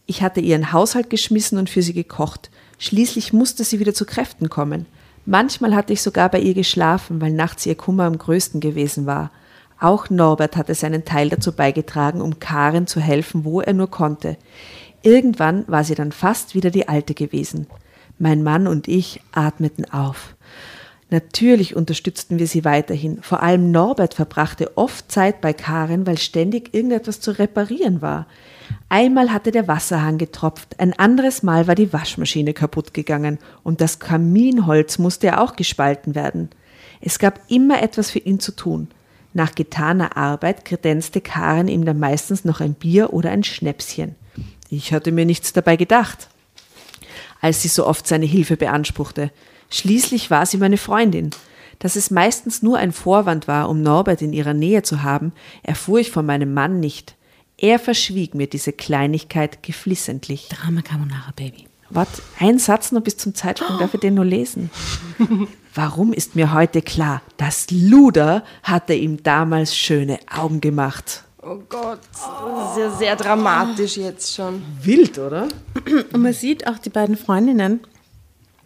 Ich 0.06 0.22
hatte 0.22 0.42
ihren 0.42 0.74
Haushalt 0.74 1.10
geschmissen 1.10 1.58
und 1.58 1.70
für 1.70 1.82
sie 1.82 1.94
gekocht. 1.94 2.50
Schließlich 2.78 3.32
musste 3.32 3.64
sie 3.64 3.80
wieder 3.80 3.94
zu 3.94 4.06
Kräften 4.06 4.50
kommen. 4.50 4.86
Manchmal 5.26 5.74
hatte 5.74 5.94
ich 5.94 6.02
sogar 6.02 6.30
bei 6.30 6.40
ihr 6.40 6.54
geschlafen, 6.54 7.22
weil 7.22 7.32
nachts 7.32 7.66
ihr 7.66 7.76
Kummer 7.76 8.04
am 8.04 8.18
größten 8.18 8.60
gewesen 8.60 9.06
war. 9.06 9.32
Auch 9.80 10.10
Norbert 10.10 10.58
hatte 10.58 10.76
seinen 10.76 11.06
Teil 11.06 11.30
dazu 11.30 11.54
beigetragen, 11.54 12.22
um 12.22 12.40
Karen 12.40 12.88
zu 12.88 13.00
helfen, 13.00 13.46
wo 13.46 13.62
er 13.62 13.74
nur 13.74 13.90
konnte. 13.90 14.38
Irgendwann 15.02 15.66
war 15.68 15.84
sie 15.84 15.96
dann 15.96 16.12
fast 16.12 16.56
wieder 16.56 16.72
die 16.72 16.88
Alte 16.88 17.14
gewesen. 17.14 17.68
Mein 18.20 18.44
Mann 18.44 18.68
und 18.68 18.88
ich 18.88 19.22
atmeten 19.32 19.86
auf. 19.92 20.33
Natürlich 21.14 21.76
unterstützten 21.76 22.40
wir 22.40 22.48
sie 22.48 22.66
weiterhin. 22.66 23.22
Vor 23.22 23.44
allem 23.44 23.70
Norbert 23.70 24.16
verbrachte 24.16 24.76
oft 24.80 25.12
Zeit 25.12 25.42
bei 25.42 25.54
Karen, 25.54 26.08
weil 26.08 26.18
ständig 26.18 26.74
irgendetwas 26.74 27.20
zu 27.20 27.38
reparieren 27.38 28.02
war. 28.02 28.26
Einmal 28.90 29.32
hatte 29.32 29.52
der 29.52 29.68
Wasserhahn 29.68 30.18
getropft, 30.18 30.80
ein 30.80 30.98
anderes 30.98 31.44
Mal 31.44 31.68
war 31.68 31.76
die 31.76 31.94
Waschmaschine 31.94 32.56
kaputt 32.56 32.96
gegangen 32.96 33.38
und 33.62 33.80
das 33.80 34.00
Kaminholz 34.00 34.98
musste 34.98 35.28
ja 35.28 35.44
auch 35.44 35.56
gespalten 35.56 36.16
werden. 36.16 36.50
Es 37.00 37.20
gab 37.20 37.42
immer 37.48 37.84
etwas 37.84 38.10
für 38.10 38.18
ihn 38.18 38.40
zu 38.40 38.52
tun. 38.52 38.88
Nach 39.34 39.54
getaner 39.54 40.18
Arbeit 40.18 40.66
kredenzte 40.66 41.22
Karen 41.22 41.68
ihm 41.68 41.86
dann 41.86 42.00
meistens 42.00 42.44
noch 42.44 42.60
ein 42.60 42.74
Bier 42.74 43.14
oder 43.14 43.30
ein 43.30 43.44
Schnäpschen. 43.44 44.16
Ich 44.72 44.92
hatte 44.92 45.12
mir 45.12 45.28
nichts 45.28 45.54
dabei 45.54 45.76
gedacht, 45.76 46.28
als 47.40 47.62
sie 47.62 47.68
so 47.68 47.86
oft 47.86 48.08
seine 48.08 48.26
Hilfe 48.26 48.58
beanspruchte. 48.58 49.30
Schließlich 49.74 50.30
war 50.30 50.46
sie 50.46 50.58
meine 50.58 50.78
Freundin. 50.78 51.32
Dass 51.80 51.96
es 51.96 52.12
meistens 52.12 52.62
nur 52.62 52.78
ein 52.78 52.92
Vorwand 52.92 53.48
war, 53.48 53.70
um 53.70 53.82
Norbert 53.82 54.22
in 54.22 54.32
ihrer 54.32 54.54
Nähe 54.54 54.84
zu 54.84 55.02
haben, 55.02 55.34
erfuhr 55.64 56.00
ich 56.00 56.12
von 56.12 56.28
meinem 56.28 56.54
Mann 56.54 56.80
nicht. 56.80 57.16
Er 57.58 57.80
verschwieg 57.80 58.36
mir 58.36 58.46
diese 58.46 58.72
Kleinigkeit 58.72 59.64
geflissentlich. 59.64 60.48
Drama 60.50 60.84
Carbonara 60.84 61.32
Baby. 61.36 61.66
Wart, 61.90 62.08
ein 62.40 62.60
Satz 62.60 62.92
noch 62.92 63.02
bis 63.02 63.18
zum 63.18 63.34
Zeitsprung, 63.34 63.80
darf 63.80 63.96
ich 63.96 64.00
den 64.00 64.14
nur 64.14 64.26
lesen? 64.26 64.70
Warum 65.74 66.14
ist 66.14 66.36
mir 66.36 66.54
heute 66.54 66.84
klar, 66.84 67.24
das 67.38 67.72
Luder 67.72 68.44
hatte 68.62 68.94
ihm 68.94 69.24
damals 69.24 69.76
schöne 69.76 70.20
Augen 70.32 70.62
gemacht. 70.62 71.24
Oh 71.42 71.60
Gott, 71.68 72.00
das 72.12 72.22
ist 72.22 72.78
ja 72.78 72.92
sehr 72.92 73.16
dramatisch 73.16 73.98
jetzt 73.98 74.36
schon. 74.36 74.62
Wild, 74.84 75.18
oder? 75.18 75.48
Und 76.14 76.22
man 76.22 76.34
sieht 76.34 76.68
auch 76.68 76.78
die 76.78 76.92
beiden 76.92 77.18
Freundinnen. 77.18 77.82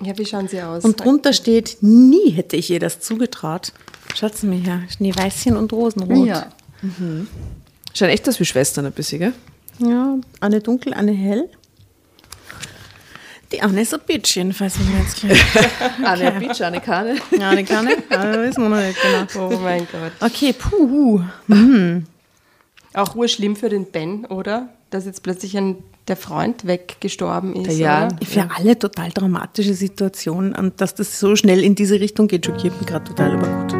Ja, 0.01 0.17
wie 0.17 0.25
schauen 0.25 0.47
sie 0.47 0.61
aus? 0.61 0.83
Und 0.85 1.03
drunter 1.03 1.33
steht, 1.33 1.77
nie 1.81 2.31
hätte 2.31 2.55
ich 2.55 2.69
ihr 2.69 2.79
das 2.79 2.99
zugetraut. 2.99 3.73
Schaut 4.15 4.41
mir 4.43 4.59
her, 4.59 4.81
Schneeweißchen 4.95 5.57
und 5.57 5.73
Rosenrot. 5.73 6.27
Ja. 6.27 6.47
Schauen 7.93 8.09
echt 8.09 8.27
aus 8.29 8.39
wie 8.39 8.45
Schwestern 8.45 8.85
ein 8.85 8.91
bisschen, 8.91 9.19
gell? 9.19 9.33
Ja, 9.79 10.17
eine 10.39 10.59
dunkel, 10.61 10.93
eine 10.93 11.11
hell. 11.11 11.49
Die 13.51 13.61
eine 13.61 13.81
ist 13.81 13.93
ein 13.93 14.01
Bitch, 14.05 14.35
jedenfalls, 14.35 14.77
wenn 14.77 14.91
wir 14.91 14.99
jetzt 14.99 15.19
gleich. 15.21 15.41
Anne 16.03 16.31
Beach, 16.39 16.61
Anne 16.63 16.81
Kane. 16.81 17.15
Ja, 17.39 17.49
eine 17.49 17.63
kleine? 17.63 17.91
Ja, 18.09 18.25
das 18.25 18.37
wissen 18.37 18.63
wir 18.63 18.69
noch 18.69 18.81
nicht 18.81 18.99
genau. 19.01 19.49
Oh 19.55 19.59
mein 19.59 19.87
Gott. 19.91 20.11
Okay, 20.19 20.53
puh. 20.53 21.21
Auch 22.93 23.15
urschlimm 23.15 23.55
für 23.55 23.69
den 23.69 23.89
Ben, 23.89 24.25
oder? 24.25 24.69
Dass 24.89 25.05
jetzt 25.05 25.21
plötzlich 25.21 25.57
ein, 25.57 25.75
der 26.07 26.15
Freund 26.15 26.65
weggestorben 26.65 27.55
ist. 27.55 27.77
Jan. 27.77 28.13
oder? 28.13 28.25
Für 28.25 28.49
alle 28.55 28.79
total 28.79 29.09
dramatische 29.09 29.73
Situationen 29.73 30.55
und 30.55 30.79
dass 30.79 30.95
das 30.95 31.19
so 31.19 31.35
schnell 31.35 31.61
in 31.61 31.75
diese 31.75 31.99
Richtung 31.99 32.27
geht, 32.27 32.45
schockiert 32.45 32.77
mich 32.77 32.87
gerade 32.87 33.03
total, 33.03 33.33
aber 33.33 33.47
gut. 33.47 33.73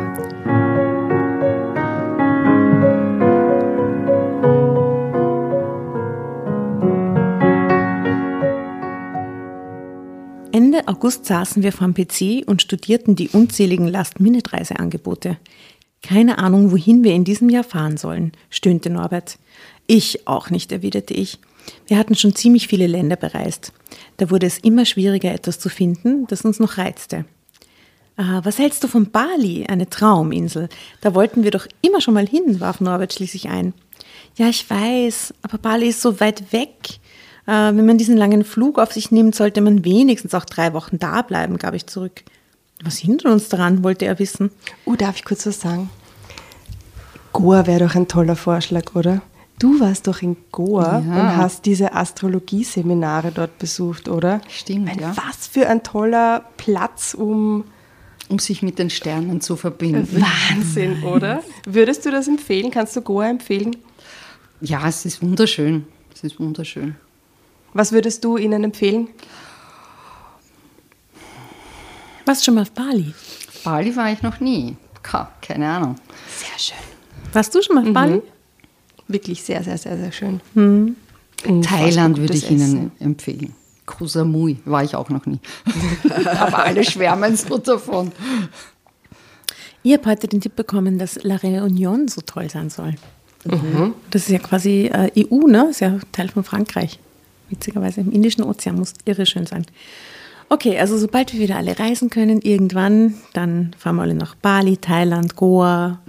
Ende 10.51 10.87
August 10.87 11.25
saßen 11.25 11.63
wir 11.63 11.71
vorm 11.71 11.93
PC 11.93 12.43
und 12.45 12.61
studierten 12.61 13.15
die 13.15 13.29
unzähligen 13.29 13.87
Last-Minute-Reiseangebote. 13.87 15.37
Keine 16.03 16.37
Ahnung, 16.37 16.71
wohin 16.71 17.03
wir 17.03 17.13
in 17.13 17.23
diesem 17.23 17.49
Jahr 17.49 17.63
fahren 17.63 17.97
sollen, 17.97 18.31
stöhnte 18.49 18.89
Norbert. 18.89 19.39
Ich 19.87 20.27
auch 20.27 20.49
nicht, 20.49 20.71
erwiderte 20.71 21.13
ich. 21.13 21.39
Wir 21.87 21.97
hatten 21.97 22.15
schon 22.15 22.35
ziemlich 22.35 22.67
viele 22.67 22.87
Länder 22.87 23.15
bereist. 23.15 23.71
Da 24.17 24.29
wurde 24.29 24.45
es 24.45 24.57
immer 24.57 24.85
schwieriger, 24.85 25.33
etwas 25.33 25.59
zu 25.59 25.69
finden, 25.69 26.27
das 26.27 26.41
uns 26.41 26.59
noch 26.59 26.77
reizte. 26.77 27.25
Ah, 28.17 28.41
was 28.43 28.57
hältst 28.57 28.83
du 28.83 28.87
von 28.87 29.11
Bali, 29.11 29.65
eine 29.67 29.89
Trauminsel? 29.89 30.69
Da 31.01 31.13
wollten 31.13 31.43
wir 31.43 31.51
doch 31.51 31.67
immer 31.81 32.01
schon 32.01 32.15
mal 32.15 32.27
hin, 32.27 32.59
warf 32.59 32.81
Norbert 32.81 33.13
schließlich 33.13 33.49
ein. 33.49 33.73
Ja, 34.35 34.49
ich 34.49 34.69
weiß, 34.69 35.35
aber 35.43 35.57
Bali 35.57 35.87
ist 35.87 36.01
so 36.01 36.19
weit 36.19 36.51
weg. 36.51 36.99
Äh, 37.45 37.51
wenn 37.51 37.85
man 37.85 37.97
diesen 37.97 38.17
langen 38.17 38.43
Flug 38.43 38.79
auf 38.79 38.91
sich 38.91 39.11
nimmt, 39.11 39.35
sollte 39.35 39.61
man 39.61 39.85
wenigstens 39.85 40.33
auch 40.33 40.45
drei 40.45 40.73
Wochen 40.73 40.99
da 40.99 41.21
bleiben, 41.21 41.57
gab 41.57 41.73
ich 41.73 41.85
zurück. 41.85 42.23
Was 42.83 42.97
hindert 42.97 43.31
uns 43.31 43.49
daran, 43.49 43.83
wollte 43.83 44.05
er 44.05 44.19
wissen. 44.19 44.51
Oh, 44.85 44.95
darf 44.95 45.15
ich 45.15 45.25
kurz 45.25 45.45
was 45.45 45.61
sagen? 45.61 45.89
Goa 47.33 47.67
wäre 47.67 47.85
doch 47.85 47.95
ein 47.95 48.07
toller 48.07 48.35
Vorschlag, 48.35 48.95
oder? 48.95 49.21
Du 49.59 49.79
warst 49.79 50.05
doch 50.07 50.21
in 50.21 50.37
Goa 50.51 50.99
Ja. 50.99 50.99
und 50.99 51.37
hast 51.37 51.65
diese 51.65 51.93
Astrologieseminare 51.93 53.31
dort 53.31 53.57
besucht, 53.57 54.07
oder? 54.07 54.41
Stimmt, 54.49 54.85
Mein, 54.85 54.99
ja. 54.99 55.15
Was 55.17 55.47
für 55.47 55.67
ein 55.67 55.81
toller 55.83 56.45
Platz, 56.57 57.13
um 57.15 57.63
Um 58.29 58.39
sich 58.39 58.61
mit 58.61 58.77
den 58.77 58.89
Sternen 58.89 59.39
zu 59.41 59.55
verbinden. 59.55 60.21
Wahnsinn, 60.21 61.01
oder? 61.03 61.41
Würdest 61.65 62.05
du 62.05 62.11
das 62.11 62.27
empfehlen? 62.27 62.71
Kannst 62.71 62.93
du 62.95 63.01
Goa 63.01 63.27
empfehlen? 63.29 63.77
Ja, 64.59 64.85
es 64.87 65.05
ist 65.05 65.21
wunderschön. 65.21 65.85
Es 66.13 66.23
ist 66.23 66.37
wunderschön. 66.39 66.95
Was 67.73 67.91
würdest 67.93 68.23
du 68.25 68.35
ihnen 68.37 68.63
empfehlen? 68.65 69.07
Warst 72.25 72.41
du 72.41 72.45
schon 72.45 72.55
mal 72.55 72.61
auf 72.63 72.71
Bali? 72.71 73.13
Bali 73.63 73.95
war 73.95 74.11
ich 74.11 74.21
noch 74.21 74.39
nie. 74.41 74.75
Keine 75.41 75.69
Ahnung. 75.69 75.95
Sehr 76.35 76.59
schön. 76.59 76.77
Warst 77.31 77.55
du 77.55 77.61
schon 77.61 77.75
mal 77.75 77.87
auf 77.87 77.93
Bali? 77.93 78.21
Wirklich 79.07 79.43
sehr, 79.43 79.63
sehr, 79.63 79.77
sehr, 79.77 79.97
sehr 79.97 80.11
schön. 80.11 80.41
Thailand 81.63 82.17
würde 82.17 82.33
ich 82.33 82.49
Ihnen 82.49 82.61
Essen. 82.61 82.91
empfehlen. 82.99 83.53
Koh 83.85 84.05
Samui 84.05 84.57
war 84.65 84.83
ich 84.83 84.95
auch 84.95 85.09
noch 85.09 85.25
nie. 85.25 85.39
Aber 86.39 86.65
alle 86.65 86.83
schwärmen 86.83 87.37
so 87.37 87.57
davon. 87.57 88.11
Ich 89.83 89.93
habe 89.93 90.09
heute 90.09 90.27
den 90.27 90.41
Tipp 90.41 90.55
bekommen, 90.55 90.97
dass 90.99 91.23
La 91.23 91.35
Réunion 91.35 92.09
so 92.09 92.21
toll 92.21 92.49
sein 92.49 92.69
soll. 92.69 92.95
Das 94.11 94.23
ist 94.23 94.29
ja 94.29 94.39
quasi 94.39 94.87
äh, 94.91 95.09
EU, 95.17 95.47
ne? 95.47 95.67
Ist 95.69 95.79
ja 95.79 95.99
Teil 96.11 96.27
von 96.27 96.43
Frankreich. 96.43 96.99
Witzigerweise 97.49 98.01
im 98.01 98.11
Indischen 98.11 98.43
Ozean 98.43 98.75
muss 98.75 98.93
irre 99.05 99.25
schön 99.25 99.45
sein. 99.45 99.65
Okay, 100.49 100.77
also 100.77 100.97
sobald 100.97 101.33
wir 101.33 101.39
wieder 101.39 101.55
alle 101.57 101.77
reisen 101.79 102.09
können, 102.09 102.41
irgendwann, 102.41 103.15
dann 103.33 103.73
fahren 103.77 103.97
wir 103.97 104.03
alle 104.03 104.15
nach 104.15 104.35
Bali, 104.35 104.77
Thailand, 104.77 105.35
Goa 105.35 105.99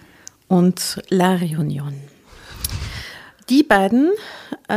und 0.49 1.01
La 1.11 1.35
Réunion. 1.37 1.93
Die 3.49 3.63
beiden 3.63 4.13
äh, 4.69 4.75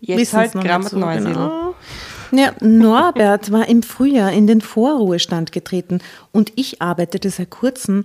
Jetzt 0.00 0.32
halt 0.32 0.52
Grammat 0.52 0.92
Neusiedl. 0.92 1.74
Ja, 2.30 2.52
Norbert 2.60 3.50
war 3.50 3.68
im 3.68 3.82
Frühjahr 3.82 4.32
in 4.32 4.46
den 4.46 4.60
Vorruhestand 4.60 5.50
getreten 5.52 6.00
und 6.30 6.52
ich 6.56 6.82
arbeitete 6.82 7.30
seit 7.30 7.50
kurzem 7.50 8.04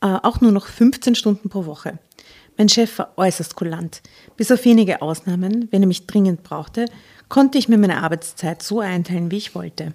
äh, 0.00 0.06
auch 0.22 0.40
nur 0.40 0.52
noch 0.52 0.66
15 0.66 1.16
Stunden 1.16 1.48
pro 1.48 1.66
Woche. 1.66 1.98
Mein 2.56 2.68
Chef 2.68 2.98
war 2.98 3.12
äußerst 3.16 3.56
kulant. 3.56 4.00
Bis 4.36 4.52
auf 4.52 4.64
wenige 4.64 5.02
Ausnahmen, 5.02 5.66
wenn 5.72 5.82
er 5.82 5.88
mich 5.88 6.06
dringend 6.06 6.44
brauchte, 6.44 6.86
konnte 7.28 7.58
ich 7.58 7.68
mir 7.68 7.78
meine 7.78 8.02
Arbeitszeit 8.02 8.62
so 8.62 8.78
einteilen, 8.78 9.32
wie 9.32 9.38
ich 9.38 9.56
wollte. 9.56 9.92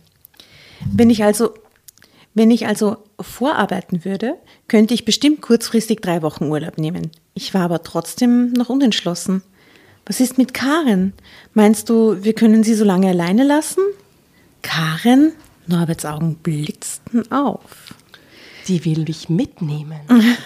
Wenn 0.92 1.10
ich 1.10 1.24
also, 1.24 1.54
wenn 2.34 2.52
ich 2.52 2.68
also 2.68 2.98
vorarbeiten 3.20 4.04
würde, 4.04 4.36
könnte 4.68 4.94
ich 4.94 5.06
bestimmt 5.06 5.42
kurzfristig 5.42 6.02
drei 6.02 6.22
Wochen 6.22 6.46
Urlaub 6.46 6.78
nehmen. 6.78 7.12
Ich 7.34 7.54
war 7.54 7.62
aber 7.62 7.84
trotzdem 7.84 8.52
noch 8.54 8.70
unentschlossen. 8.70 9.44
Was 10.06 10.20
ist 10.20 10.38
mit 10.38 10.54
Karen? 10.54 11.14
Meinst 11.54 11.90
du, 11.90 12.24
wir 12.24 12.34
können 12.34 12.64
sie 12.64 12.74
so 12.74 12.84
lange 12.84 13.10
alleine 13.10 13.44
lassen? 13.44 13.84
Karen? 14.62 15.34
Norberts 15.68 16.06
Augen 16.06 16.36
blitzten 16.36 17.32
auf. 17.32 17.94
Die 18.68 18.84
will 18.86 19.06
dich 19.06 19.30
mitnehmen. 19.30 20.00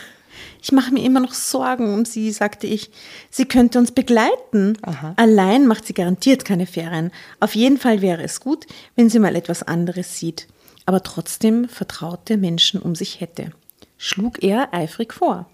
Ich 0.61 0.71
mache 0.71 0.93
mir 0.93 1.03
immer 1.03 1.19
noch 1.19 1.33
Sorgen 1.33 1.93
um 1.93 2.05
sie, 2.05 2.31
sagte 2.31 2.67
ich. 2.67 2.89
Sie 3.29 3.43
könnte 3.43 3.79
uns 3.79 3.91
begleiten. 3.91 4.77
Aha. 4.81 5.13
Allein 5.17 5.67
macht 5.67 5.85
sie 5.85 5.93
garantiert 5.93 6.45
keine 6.45 6.65
Ferien. 6.65 7.11
Auf 7.41 7.53
jeden 7.53 7.77
Fall 7.77 8.01
wäre 8.01 8.23
es 8.23 8.39
gut, 8.39 8.65
wenn 8.95 9.09
sie 9.09 9.19
mal 9.19 9.35
etwas 9.35 9.63
anderes 9.63 10.17
sieht. 10.17 10.47
Aber 10.85 11.03
trotzdem 11.03 11.67
vertraute 11.67 12.37
Menschen 12.37 12.81
um 12.81 12.95
sich 12.95 13.19
hätte. 13.19 13.51
Schlug 13.97 14.41
er 14.41 14.73
eifrig 14.73 15.13
vor. 15.13 15.47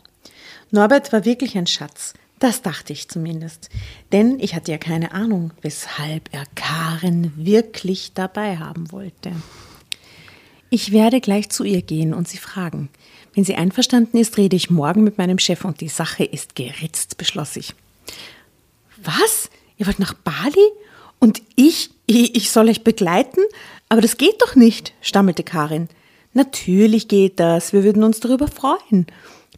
Norbert 0.71 1.11
war 1.11 1.25
wirklich 1.25 1.57
ein 1.57 1.67
Schatz. 1.67 2.13
Das 2.39 2.61
dachte 2.61 2.93
ich 2.93 3.09
zumindest. 3.09 3.69
Denn 4.11 4.39
ich 4.39 4.55
hatte 4.55 4.71
ja 4.71 4.77
keine 4.77 5.11
Ahnung, 5.11 5.51
weshalb 5.61 6.29
er 6.31 6.45
Karen 6.55 7.33
wirklich 7.35 8.13
dabei 8.13 8.57
haben 8.57 8.91
wollte. 8.91 9.31
Ich 10.69 10.91
werde 10.91 11.19
gleich 11.19 11.49
zu 11.49 11.63
ihr 11.63 11.81
gehen 11.81 12.13
und 12.13 12.27
sie 12.27 12.37
fragen. 12.37 12.89
Wenn 13.33 13.43
sie 13.43 13.55
einverstanden 13.55 14.17
ist, 14.17 14.37
rede 14.37 14.55
ich 14.55 14.69
morgen 14.69 15.03
mit 15.03 15.17
meinem 15.17 15.39
Chef 15.39 15.65
und 15.65 15.81
die 15.81 15.89
Sache 15.89 16.23
ist 16.23 16.55
geritzt, 16.55 17.17
beschloss 17.17 17.55
ich. 17.55 17.73
Was? 19.03 19.49
Ihr 19.77 19.87
wollt 19.87 19.99
nach 19.99 20.13
Bali? 20.13 20.71
Und 21.19 21.41
ich, 21.55 21.89
ich 22.05 22.51
soll 22.51 22.69
euch 22.69 22.83
begleiten? 22.83 23.41
Aber 23.89 24.01
das 24.01 24.17
geht 24.17 24.41
doch 24.41 24.55
nicht, 24.55 24.93
stammelte 25.01 25.43
Karin. 25.43 25.89
Natürlich 26.33 27.07
geht 27.07 27.39
das, 27.39 27.73
wir 27.73 27.83
würden 27.83 28.03
uns 28.03 28.19
darüber 28.19 28.47
freuen, 28.47 29.07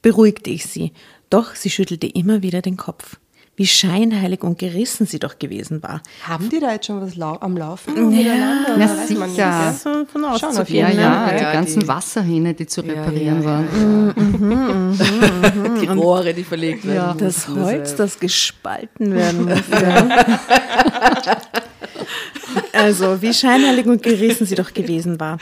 beruhigte 0.02 0.50
ich 0.50 0.66
sie. 0.66 0.92
Doch 1.30 1.56
sie 1.56 1.70
schüttelte 1.70 2.08
immer 2.08 2.42
wieder 2.42 2.62
den 2.62 2.78
Kopf. 2.78 3.18
Wie 3.58 3.68
scheinheilig 3.68 4.44
und 4.44 4.58
gerissen 4.58 5.06
sie 5.06 5.20
doch 5.20 5.38
gewesen 5.38 5.84
war. 5.84 6.02
Haben 6.26 6.50
die 6.50 6.60
da 6.60 6.72
jetzt 6.72 6.88
schon 6.88 7.02
was 7.02 7.16
lau 7.16 7.38
am 7.42 7.58
Laufen 7.58 7.94
weiß 7.96 8.02
man 8.08 9.08
sicher. 9.08 9.26
nicht, 9.28 9.36
gell? 9.36 9.74
So 9.74 10.06
von 10.06 10.40
Schon 10.40 10.58
auf 10.58 10.70
Ja, 10.70 10.88
jeden 10.88 10.98
ne? 10.98 11.04
ja, 11.04 11.26
Fall, 11.28 11.38
die 11.38 11.44
ja, 11.44 11.54
ganzen 11.54 11.80
die- 11.82 11.88
Wasserhähne, 11.88 12.54
die 12.54 12.66
zu 12.66 12.82
Ja, 12.82 12.94
reparieren 12.94 13.44
ja, 13.44 13.50
waren. 13.50 13.68
Die 15.82 15.88
Rohre, 15.88 16.34
die 16.34 16.44
verlegt 16.46 16.88
werden. 16.88 17.18
Das 17.20 17.48
mussten, 17.50 17.64
Holz, 17.66 17.96
das 17.96 18.20
gespalten 18.20 19.14
werden 19.14 19.46
musste. 19.46 20.10
also, 22.74 23.22
wie 23.22 23.34
scheinheilig 23.34 23.86
und 23.86 24.02
gerissen 24.02 24.46
sie 24.46 24.56
doch 24.56 24.74
gewesen 24.74 25.20
war. 25.20 25.38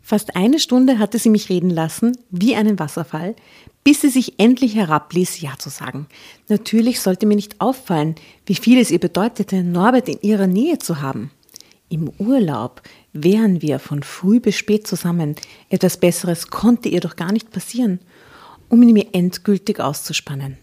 Fast 0.00 0.36
eine 0.36 0.58
Stunde 0.58 0.98
hatte 0.98 1.18
sie 1.18 1.28
mich 1.28 1.50
reden 1.50 1.70
lassen, 1.70 2.16
wie 2.30 2.56
einen 2.56 2.78
Wasserfall, 2.78 3.36
bis 3.84 4.02
sie 4.02 4.10
sich 4.10 4.38
endlich 4.38 4.74
herabließ, 4.74 5.40
Ja 5.40 5.54
zu 5.58 5.70
sagen. 5.70 6.06
Natürlich 6.48 7.00
sollte 7.00 7.26
mir 7.26 7.36
nicht 7.36 7.60
auffallen, 7.60 8.14
wie 8.46 8.54
viel 8.54 8.78
es 8.78 8.90
ihr 8.90 9.00
bedeutete, 9.00 9.62
Norbert 9.62 10.08
in 10.08 10.20
ihrer 10.20 10.46
Nähe 10.46 10.78
zu 10.78 11.00
haben. 11.00 11.30
Im 11.88 12.10
Urlaub 12.18 12.82
wären 13.12 13.62
wir 13.62 13.78
von 13.78 14.02
früh 14.02 14.40
bis 14.40 14.56
spät 14.56 14.86
zusammen. 14.86 15.36
Etwas 15.70 15.96
Besseres 15.96 16.48
konnte 16.48 16.88
ihr 16.88 17.00
doch 17.00 17.16
gar 17.16 17.32
nicht 17.32 17.50
passieren, 17.50 18.00
um 18.68 18.82
ihn 18.82 18.92
mir 18.92 19.08
endgültig 19.12 19.80
auszuspannen. 19.80 20.58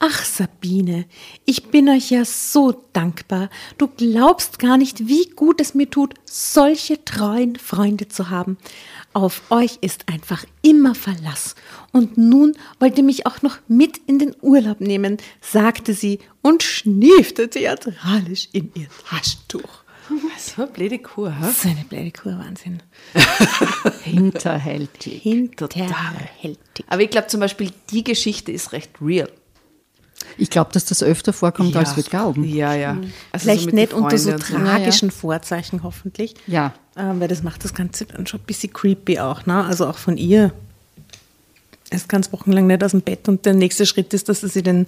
Ach, 0.00 0.24
Sabine, 0.24 1.06
ich 1.44 1.70
bin 1.70 1.88
euch 1.88 2.10
ja 2.10 2.24
so 2.24 2.84
dankbar. 2.92 3.50
Du 3.78 3.88
glaubst 3.88 4.60
gar 4.60 4.76
nicht, 4.76 5.08
wie 5.08 5.28
gut 5.30 5.60
es 5.60 5.74
mir 5.74 5.90
tut, 5.90 6.14
solche 6.24 7.04
treuen 7.04 7.56
Freunde 7.56 8.06
zu 8.06 8.30
haben. 8.30 8.58
Auf 9.14 9.42
euch 9.50 9.78
ist 9.80 10.08
einfach 10.08 10.44
immer 10.62 10.94
Verlass. 10.94 11.54
Und 11.92 12.18
nun 12.18 12.56
wollt 12.78 12.98
ihr 12.98 13.04
mich 13.04 13.26
auch 13.26 13.42
noch 13.42 13.58
mit 13.66 13.98
in 14.06 14.18
den 14.18 14.34
Urlaub 14.42 14.80
nehmen, 14.80 15.16
sagte 15.40 15.94
sie 15.94 16.20
und 16.42 16.62
schniefte 16.62 17.48
theatralisch 17.48 18.48
in 18.52 18.70
ihr 18.74 18.88
Taschentuch. 19.08 19.84
So 20.38 20.62
eine 20.62 20.70
blöde 20.70 20.98
Kur, 20.98 21.30
hä? 21.30 21.52
So 21.52 21.68
eine 21.68 21.84
blöde 21.84 22.10
Kur, 22.10 22.38
Wahnsinn. 22.38 22.82
Hinterhältig. 24.04 25.22
Hinterhältig. 25.22 26.84
Aber 26.86 27.02
ich 27.02 27.10
glaube 27.10 27.26
zum 27.26 27.40
Beispiel, 27.40 27.72
die 27.90 28.04
Geschichte 28.04 28.52
ist 28.52 28.72
recht 28.72 28.90
real. 29.02 29.30
Ich 30.36 30.50
glaube, 30.50 30.70
dass 30.72 30.84
das 30.84 31.02
öfter 31.02 31.32
vorkommt, 31.32 31.74
als 31.76 31.96
wir 31.96 32.02
glauben. 32.02 32.44
Ja, 32.44 32.74
ja. 32.74 32.96
Also 33.32 33.44
Vielleicht 33.44 33.70
den 33.70 33.74
nicht 33.74 33.92
unter 33.92 34.18
so 34.18 34.36
tragischen 34.36 35.10
Vorzeichen, 35.10 35.82
hoffentlich. 35.82 36.34
Ja. 36.46 36.74
Ähm, 36.96 37.20
weil 37.20 37.28
das 37.28 37.42
macht 37.42 37.64
das 37.64 37.74
Ganze 37.74 38.06
dann 38.06 38.26
schon 38.26 38.40
ein 38.40 38.46
bisschen 38.46 38.72
creepy 38.72 39.18
auch, 39.18 39.46
ne? 39.46 39.64
Also 39.64 39.86
auch 39.86 39.98
von 39.98 40.16
ihr. 40.16 40.52
Es 41.90 42.06
kann 42.06 42.24
wochenlang 42.30 42.66
nicht 42.66 42.84
aus 42.84 42.90
dem 42.90 43.00
Bett 43.00 43.28
und 43.28 43.46
der 43.46 43.54
nächste 43.54 43.86
Schritt 43.86 44.12
ist, 44.12 44.28
dass 44.28 44.42
sie 44.42 44.48
sich 44.48 44.62
den 44.62 44.86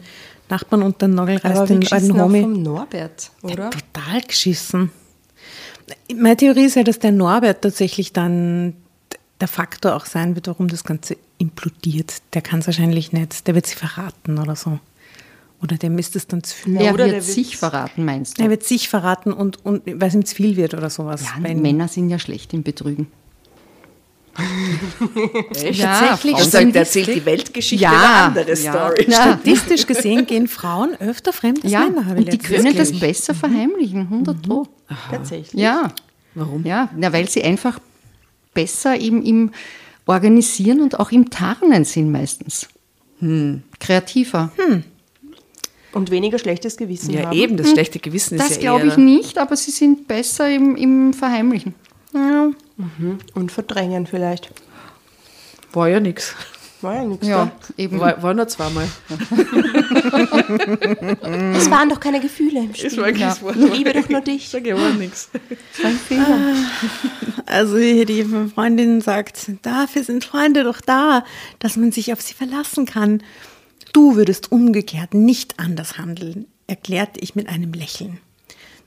Nachbarn 0.50 0.82
unter 0.82 1.08
den 1.08 1.14
Nagel 1.14 1.38
reißt, 1.38 1.56
Aber 1.56 1.66
den 1.66 1.80
geschissen 1.80 2.10
alten 2.10 2.20
auch 2.20 2.24
Homie. 2.24 2.42
vom 2.42 2.62
Norbert, 2.62 3.30
oder? 3.42 3.70
Total 3.70 4.20
geschissen. 4.26 4.90
Meine 6.14 6.36
Theorie 6.36 6.64
ist 6.64 6.76
ja, 6.76 6.84
dass 6.84 6.98
der 6.98 7.12
Norbert 7.12 7.62
tatsächlich 7.62 8.12
dann 8.12 8.74
der 9.40 9.48
Faktor 9.48 9.96
auch 9.96 10.06
sein 10.06 10.34
wird, 10.34 10.48
warum 10.48 10.68
das 10.68 10.84
Ganze 10.84 11.16
implodiert. 11.38 12.20
Der 12.34 12.42
kann 12.42 12.60
es 12.60 12.66
wahrscheinlich 12.66 13.12
nicht, 13.12 13.46
der 13.46 13.54
wird 13.54 13.66
sie 13.66 13.76
verraten 13.76 14.38
oder 14.38 14.54
so. 14.54 14.78
Oder 15.62 15.76
dem 15.76 15.98
ist 15.98 16.16
es 16.16 16.26
dann 16.26 16.42
zu 16.42 16.54
viel. 16.56 16.76
Er 16.76 16.94
oder 16.94 17.04
wird 17.04 17.16
der 17.16 17.26
wird- 17.26 17.34
sich 17.34 17.56
verraten, 17.58 18.04
meinst 18.04 18.38
du? 18.38 18.42
Er 18.42 18.50
wird 18.50 18.62
sich 18.64 18.88
verraten 18.88 19.32
und, 19.32 19.64
und 19.64 19.82
weil 19.86 20.08
es 20.08 20.14
ihm 20.14 20.24
zu 20.24 20.34
viel 20.34 20.56
wird 20.56 20.72
oder 20.74 20.88
sowas. 20.90 21.22
ja, 21.22 21.42
Weil- 21.42 21.54
Männer 21.56 21.86
sind 21.88 22.08
ja 22.08 22.18
schlecht 22.18 22.54
im 22.54 22.62
Betrügen. 22.62 23.08
Echt? 25.54 25.80
Ja, 25.80 25.98
Tatsächlich 26.00 26.36
Und 26.36 26.50
sagt, 26.50 26.64
die 26.66 26.70
er 26.70 26.76
erzählt 26.80 27.08
die 27.08 27.24
Weltgeschichte 27.26 27.82
Ja, 27.84 27.90
eine 27.90 28.38
andere 28.40 28.54
ja. 28.58 28.72
Story. 28.72 29.06
Ja. 29.10 29.22
Statistisch 29.22 29.86
gesehen 29.86 30.24
gehen 30.26 30.48
Frauen 30.48 30.94
öfter 31.00 31.32
fremd 31.32 31.62
als 31.64 31.72
Ja, 31.72 31.80
Männer, 31.80 32.06
habe 32.06 32.20
ich 32.20 32.26
und 32.26 32.32
die 32.34 32.38
können 32.38 32.74
das 32.76 32.98
besser 32.98 33.34
verheimlichen, 33.34 34.02
100 34.02 34.40
Pro. 34.42 34.66
Tatsächlich. 35.10 35.60
Ja. 35.60 35.92
Warum? 36.34 36.64
Ja, 36.64 36.88
na, 36.96 37.12
weil 37.12 37.28
sie 37.28 37.42
einfach 37.42 37.80
besser 38.54 38.96
im, 38.98 39.22
im 39.22 39.50
Organisieren 40.06 40.80
und 40.80 40.98
auch 40.98 41.10
im 41.12 41.28
Tarnen 41.28 41.84
sind 41.84 42.10
meistens. 42.10 42.68
Kreativer. 43.78 44.50
Und 45.92 46.10
weniger 46.10 46.38
schlechtes 46.38 46.76
Gewissen 46.76 47.12
Ja, 47.12 47.26
haben. 47.26 47.36
eben, 47.36 47.56
das 47.56 47.70
schlechte 47.70 47.98
Gewissen 47.98 48.36
ist 48.38 48.44
Das 48.44 48.54
ja 48.56 48.60
glaube 48.60 48.86
ich 48.86 48.96
nicht, 48.96 49.38
aber 49.38 49.56
sie 49.56 49.72
sind 49.72 50.06
besser 50.06 50.48
im, 50.48 50.76
im 50.76 51.12
Verheimlichen. 51.12 51.74
Ja. 52.14 52.50
Und 53.34 53.52
verdrängen 53.52 54.06
vielleicht. 54.06 54.50
War 55.72 55.88
ja 55.88 56.00
nichts. 56.00 56.34
War 56.82 56.94
ja 56.94 57.04
nichts 57.04 57.26
Ja, 57.26 57.50
eben. 57.76 58.00
War, 58.00 58.22
war 58.22 58.32
nur 58.32 58.48
zweimal. 58.48 58.88
da. 59.08 59.16
Es 61.56 61.70
waren 61.70 61.88
doch 61.90 62.00
keine 62.00 62.20
Gefühle 62.20 62.60
im 62.60 62.74
Spiel. 62.74 62.96
war 62.96 63.10
Ja. 63.10 63.36
Ich 63.54 63.76
liebe 63.78 63.92
doch 63.92 64.08
nur 64.08 64.20
dich. 64.22 64.48
Sag 64.48 64.66
ja 64.66 64.76
war 64.76 64.90
nichts. 64.90 65.28
Also 67.46 67.78
hier 67.78 68.06
die 68.06 68.24
Freundin 68.54 69.00
sagt, 69.00 69.50
dafür 69.62 70.04
sind 70.04 70.24
Freunde 70.24 70.64
doch 70.64 70.80
da, 70.80 71.24
dass 71.58 71.76
man 71.76 71.92
sich 71.92 72.12
auf 72.12 72.20
sie 72.22 72.34
verlassen 72.34 72.86
kann. 72.86 73.22
Du 73.92 74.16
würdest 74.16 74.52
umgekehrt 74.52 75.14
nicht 75.14 75.58
anders 75.58 75.98
handeln, 75.98 76.46
erklärte 76.66 77.20
ich 77.20 77.34
mit 77.34 77.48
einem 77.48 77.72
Lächeln. 77.72 78.18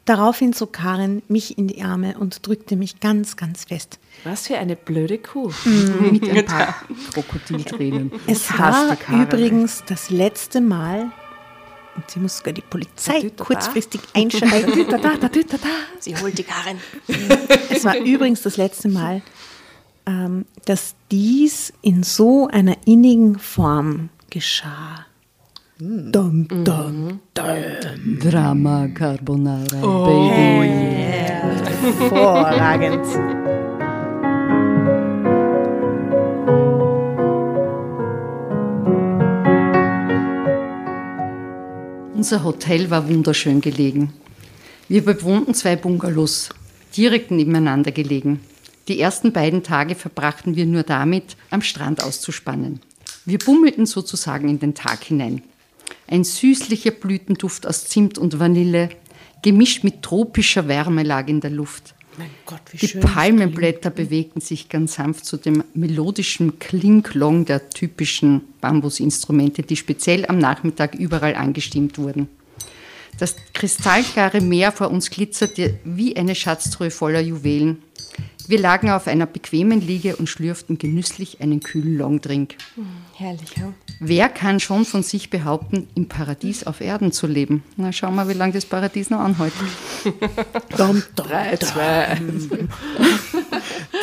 Daraufhin 0.06 0.52
zog 0.52 0.74
Karin 0.74 1.22
mich 1.30 1.58
in 1.58 1.68
die 1.68 1.82
Arme 1.82 2.18
und 2.20 2.46
drückte 2.46 2.76
mich 2.76 3.00
ganz, 3.00 3.38
ganz 3.38 3.66
fest. 3.66 4.00
Was 4.26 4.48
für 4.48 4.58
eine 4.58 4.76
blöde 4.76 5.18
Kuh. 5.18 5.52
Mit 6.02 6.30
ein 6.30 6.46
paar 6.46 6.76
Krokodiltränen. 7.13 8.12
Es 8.28 8.52
war 8.58 8.98
übrigens 9.24 9.84
das 9.88 10.10
letzte 10.10 10.60
Mal, 10.60 11.12
und 11.96 12.10
sie 12.10 12.20
muss 12.20 12.38
sogar 12.38 12.54
die 12.54 12.62
Polizei 12.62 13.30
kurzfristig 13.30 14.02
einschalten. 14.13 14.74
Sie 16.00 16.18
holt 16.18 16.38
die 16.38 16.44
Karin. 16.44 16.78
Es 17.70 17.86
war 17.86 17.96
übrigens 17.96 18.42
das 18.42 18.58
letzte 18.58 18.89
Mal, 18.89 19.22
ähm, 20.06 20.46
dass 20.66 20.96
dies 21.12 21.72
in 21.82 22.04
so 22.04 22.48
einer 22.48 22.76
innigen 22.86 23.38
Form 23.38 24.10
geschah. 24.34 25.06
Dum, 25.78 26.48
dum, 26.48 27.19
dum. 27.36 28.19
Drama 28.19 28.88
Carbonara, 28.88 29.80
Baby. 30.06 30.69
Hervorragend. 31.82 33.06
Unser 42.15 42.43
Hotel 42.43 42.89
war 42.89 43.08
wunderschön 43.08 43.62
gelegen. 43.62 44.13
Wir 44.88 45.06
bewohnten 45.06 45.54
zwei 45.54 45.76
Bungalows, 45.76 46.50
direkt 46.98 47.30
nebeneinander 47.30 47.91
gelegen. 47.91 48.39
Die 48.88 49.00
ersten 49.00 49.32
beiden 49.32 49.62
Tage 49.62 49.93
verbrachten 49.93 50.56
wir 50.56 50.65
nur 50.65 50.84
damit, 50.84 51.38
am 51.52 51.62
Strand 51.62 52.04
auszuspannen. 52.04 52.80
Wir 53.25 53.39
bummelten 53.39 53.86
sozusagen 53.86 54.49
in 54.49 54.59
den 54.59 54.75
Tag 54.75 55.03
hinein. 55.03 55.43
Ein 56.07 56.23
süßlicher 56.23 56.91
Blütenduft 56.91 57.65
aus 57.65 57.86
Zimt 57.86 58.17
und 58.17 58.39
Vanille, 58.39 58.89
gemischt 59.41 59.83
mit 59.83 60.01
tropischer 60.01 60.67
Wärme 60.67 61.03
lag 61.03 61.27
in 61.27 61.41
der 61.41 61.51
Luft. 61.51 61.95
Gott, 62.45 62.62
Die 62.73 62.88
Palmenblätter 62.88 63.89
bewegten 63.89 64.39
sich 64.39 64.69
ganz 64.69 64.95
sanft 64.95 65.25
zu 65.25 65.38
dem 65.38 65.63
melodischen 65.73 66.59
Klinglong 66.59 67.45
der 67.45 67.69
typischen 67.69 68.41
Bambusinstrumente, 68.62 69.63
die 69.63 69.75
speziell 69.75 70.25
am 70.27 70.38
Nachmittag 70.38 70.93
überall 70.93 71.36
angestimmt 71.36 71.97
wurden. 71.97 72.27
Das 73.17 73.36
kristallklare 73.53 74.41
Meer 74.41 74.71
vor 74.71 74.91
uns 74.91 75.09
glitzerte 75.09 75.79
wie 75.83 76.15
eine 76.15 76.36
Schatztruhe 76.36 76.91
voller 76.91 77.21
Juwelen. 77.21 77.81
Wir 78.47 78.60
lagen 78.60 78.89
auf 78.89 79.08
einer 79.08 79.25
bequemen 79.25 79.79
Liege 79.82 80.15
und 80.15 80.27
schlürften 80.27 80.77
genüsslich 80.77 81.41
einen 81.41 81.62
kühlen 81.62 81.97
Longdrink. 81.97 82.56
Herrlich, 83.15 83.56
ja. 83.58 83.73
Wer 83.99 84.27
kann 84.29 84.60
schon 84.60 84.86
von 84.86 85.03
sich 85.03 85.29
behaupten, 85.29 85.88
im 85.95 86.08
Paradies 86.08 86.65
auf 86.65 86.82
Erden 86.82 87.12
zu 87.12 87.27
leben? 87.27 87.63
Na, 87.77 87.93
schauen 87.93 88.15
wir, 88.15 88.27
wie 88.27 88.34
lange 88.34 88.53
das 88.53 88.65
Paradies 88.65 89.10
noch 89.10 89.19
anhält. 89.19 89.53
Dom, 90.77 91.01
Drei, 91.15 91.56
zwei. 91.58 92.19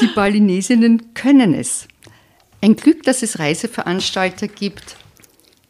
Die 0.00 0.07
Balinesinnen 0.14 1.12
können 1.14 1.55
es. 1.55 1.87
Ein 2.62 2.76
Glück, 2.76 3.03
dass 3.03 3.22
es 3.22 3.38
Reiseveranstalter 3.38 4.48
gibt, 4.48 4.96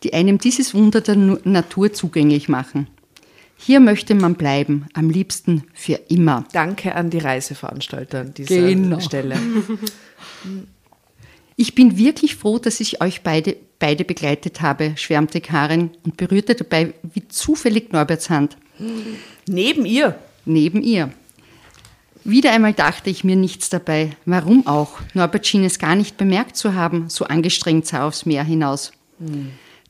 die 0.02 0.14
einem 0.14 0.38
dieses 0.38 0.74
Wunder 0.74 1.00
der 1.00 1.16
Natur 1.16 1.92
zugänglich 1.92 2.48
machen. 2.48 2.88
Hier 3.62 3.78
möchte 3.80 4.14
man 4.14 4.34
bleiben, 4.36 4.86
am 4.94 5.10
liebsten 5.10 5.64
für 5.74 6.00
immer. 6.08 6.44
Danke 6.52 6.94
an 6.94 7.10
die 7.10 7.18
Reiseveranstalter 7.18 8.20
an 8.20 8.34
dieser 8.34 8.54
Genau. 8.56 9.00
Stelle. 9.00 9.36
Ich 11.56 11.74
bin 11.74 11.98
wirklich 11.98 12.36
froh, 12.36 12.58
dass 12.58 12.80
ich 12.80 13.02
euch 13.02 13.20
beide, 13.20 13.54
beide 13.78 14.06
begleitet 14.06 14.62
habe, 14.62 14.94
schwärmte 14.96 15.42
Karin 15.42 15.90
und 16.06 16.16
berührte 16.16 16.54
dabei 16.54 16.94
wie 17.12 17.28
zufällig 17.28 17.92
Norberts 17.92 18.30
Hand 18.30 18.56
Neben 19.46 19.84
ihr. 19.84 20.18
neben 20.46 20.80
ihr. 20.82 21.10
Wieder 22.24 22.52
einmal 22.52 22.72
dachte 22.72 23.10
ich 23.10 23.24
mir 23.24 23.36
nichts 23.36 23.68
dabei. 23.68 24.16
Warum 24.24 24.66
auch? 24.66 25.00
Norbert 25.12 25.46
schien 25.46 25.64
es 25.64 25.78
gar 25.78 25.96
nicht 25.96 26.16
bemerkt 26.16 26.56
zu 26.56 26.72
haben, 26.74 27.10
so 27.10 27.26
angestrengt 27.26 27.86
sah 27.86 27.98
er 27.98 28.04
aufs 28.06 28.24
Meer 28.24 28.44
hinaus. 28.44 28.92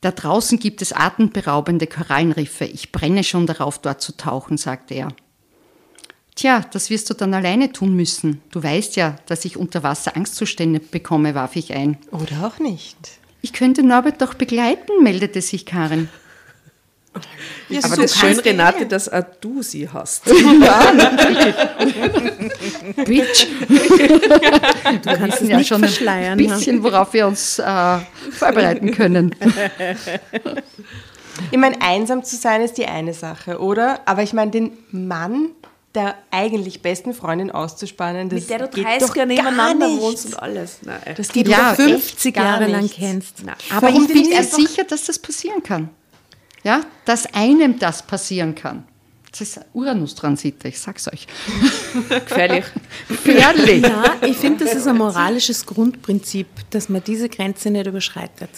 Da 0.00 0.10
draußen 0.10 0.58
gibt 0.58 0.80
es 0.80 0.92
atemberaubende 0.92 1.86
Korallenriffe. 1.86 2.64
Ich 2.64 2.90
brenne 2.90 3.22
schon 3.22 3.46
darauf, 3.46 3.78
dort 3.78 4.00
zu 4.00 4.16
tauchen, 4.16 4.56
sagte 4.56 4.94
er. 4.94 5.08
Tja, 6.34 6.64
das 6.72 6.88
wirst 6.88 7.10
du 7.10 7.14
dann 7.14 7.34
alleine 7.34 7.72
tun 7.72 7.94
müssen. 7.94 8.40
Du 8.50 8.62
weißt 8.62 8.96
ja, 8.96 9.16
dass 9.26 9.44
ich 9.44 9.58
unter 9.58 9.82
Wasser 9.82 10.16
Angstzustände 10.16 10.80
bekomme, 10.80 11.34
warf 11.34 11.56
ich 11.56 11.74
ein. 11.74 11.98
Oder 12.12 12.46
auch 12.46 12.58
nicht. 12.58 12.96
Ich 13.42 13.52
könnte 13.52 13.82
Norbert 13.82 14.22
doch 14.22 14.34
begleiten, 14.34 15.02
meldete 15.02 15.42
sich 15.42 15.66
Karin. 15.66 16.08
Ja, 17.68 17.80
so 17.82 17.86
Aber 17.88 17.96
das 18.02 18.12
ist 18.12 18.18
schön, 18.18 18.38
Renate, 18.40 18.86
dass 18.86 19.08
auch 19.08 19.24
du 19.40 19.62
sie 19.62 19.88
hast. 19.88 20.24
Bitch. 23.04 23.46
Du 25.02 25.16
kannst 25.16 25.40
es 25.42 25.48
ja 25.48 25.56
nicht 25.56 25.68
schon 25.68 25.80
verschleiern. 25.80 26.38
ein 26.38 26.44
ja. 26.44 26.54
bisschen, 26.54 26.82
worauf 26.82 27.12
wir 27.12 27.26
uns 27.26 27.58
äh, 27.58 27.98
vorbereiten 28.32 28.92
können. 28.92 29.34
Ich 31.50 31.58
meine, 31.58 31.80
einsam 31.80 32.22
zu 32.22 32.36
sein 32.36 32.60
ist 32.60 32.76
die 32.76 32.84
eine 32.84 33.14
Sache, 33.14 33.60
oder? 33.60 34.00
Aber 34.04 34.22
ich 34.22 34.34
meine, 34.34 34.50
den 34.50 34.72
Mann 34.90 35.52
der 35.94 36.14
eigentlich 36.30 36.82
besten 36.82 37.14
Freundin 37.14 37.50
auszuspannen, 37.50 38.28
das 38.28 38.40
Mit 38.40 38.50
der 38.50 38.58
du 38.58 38.68
geht 38.68 38.84
30 38.84 39.08
doch 39.08 39.16
Jahre 39.16 39.34
gar 39.34 39.44
nebeneinander 39.44 39.88
nicht. 39.88 40.00
wohnst 40.00 40.26
und 40.26 40.34
alles. 40.40 40.78
Nein. 40.82 41.00
Das 41.16 41.28
Die 41.28 41.32
geht 41.42 41.48
du 41.48 41.50
Ja, 41.50 41.58
ja, 41.58 41.70
echt 41.72 41.82
50 41.82 42.34
gar 42.34 42.44
Jahre 42.44 42.66
lang 42.66 42.88
kennst. 42.88 43.36
Aber 43.70 43.88
Warum 43.88 44.02
ich 44.04 44.12
bin 44.12 44.28
mir 44.28 44.44
sicher, 44.44 44.84
dass 44.84 45.04
das 45.04 45.18
passieren 45.18 45.62
kann. 45.62 45.90
Ja, 46.62 46.82
dass 47.04 47.26
einem 47.34 47.78
das 47.78 48.06
passieren 48.06 48.54
kann. 48.54 48.84
Das 49.30 49.40
ist 49.42 49.60
Uranus-Transite, 49.72 50.68
ich 50.68 50.80
sag's 50.80 51.06
euch. 51.06 51.26
Gefährlich. 52.08 52.64
Gefährlich. 53.08 53.82
Ja, 53.82 54.16
ich 54.26 54.36
finde, 54.36 54.64
das 54.64 54.74
ist 54.74 54.88
ein 54.88 54.98
moralisches 54.98 55.64
Grundprinzip, 55.66 56.48
dass 56.70 56.88
man 56.88 57.02
diese 57.04 57.28
Grenze 57.28 57.70
nicht 57.70 57.86
überschreitet. 57.86 58.50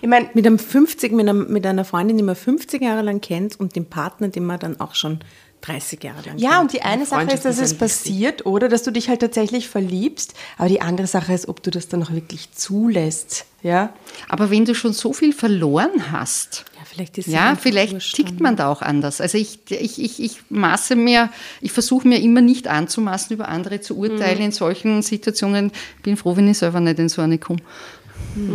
Ich 0.00 0.08
meine, 0.08 0.30
Mit, 0.34 0.46
einem 0.46 0.58
50, 0.58 1.12
mit, 1.12 1.28
einem, 1.28 1.52
mit 1.52 1.66
einer 1.66 1.84
Freundin, 1.84 2.16
die 2.16 2.22
man 2.22 2.36
50 2.36 2.80
Jahre 2.80 3.02
lang 3.02 3.20
kennt 3.20 3.58
und 3.58 3.76
dem 3.76 3.86
Partner, 3.86 4.28
den 4.28 4.44
man 4.44 4.58
dann 4.58 4.80
auch 4.80 4.94
schon 4.94 5.20
30 5.60 6.02
Jahre 6.04 6.22
lang 6.26 6.38
ja, 6.38 6.60
und 6.60 6.72
die 6.72 6.82
eine 6.82 7.04
Sache 7.04 7.30
ist, 7.32 7.44
dass 7.44 7.58
es 7.58 7.74
passiert, 7.74 8.46
oder 8.46 8.68
dass 8.68 8.82
du 8.82 8.90
dich 8.90 9.08
halt 9.08 9.20
tatsächlich 9.20 9.68
verliebst, 9.68 10.34
aber 10.56 10.68
die 10.68 10.80
andere 10.80 11.06
Sache 11.06 11.32
ist, 11.32 11.48
ob 11.48 11.62
du 11.62 11.70
das 11.70 11.88
dann 11.88 12.02
auch 12.02 12.12
wirklich 12.12 12.52
zulässt. 12.52 13.44
Ja? 13.62 13.92
Aber 14.28 14.50
wenn 14.50 14.64
du 14.64 14.74
schon 14.74 14.92
so 14.92 15.12
viel 15.12 15.32
verloren 15.32 16.12
hast, 16.12 16.64
Ja, 16.76 16.84
vielleicht 16.84 17.26
ja, 17.26 17.56
vielleicht 17.60 18.14
tickt 18.14 18.40
man 18.40 18.56
da 18.56 18.68
auch 18.70 18.82
anders. 18.82 19.20
Also 19.20 19.36
ich, 19.36 19.58
ich, 19.70 20.00
ich, 20.00 20.22
ich 20.22 20.38
maße 20.48 20.94
mir, 20.94 21.30
ich 21.60 21.72
versuche 21.72 22.06
mir 22.06 22.20
immer 22.20 22.40
nicht 22.40 22.68
anzumaßen, 22.68 23.34
über 23.34 23.48
andere 23.48 23.80
zu 23.80 23.96
urteilen 23.96 24.40
in 24.40 24.52
solchen 24.52 25.02
Situationen. 25.02 25.72
Bin 26.02 26.16
froh, 26.16 26.36
wenn 26.36 26.48
ich 26.48 26.58
selber 26.58 26.80
nicht 26.80 26.98
in 26.98 27.08
so 27.08 27.20
eine 27.20 27.38
komme. 27.38 27.60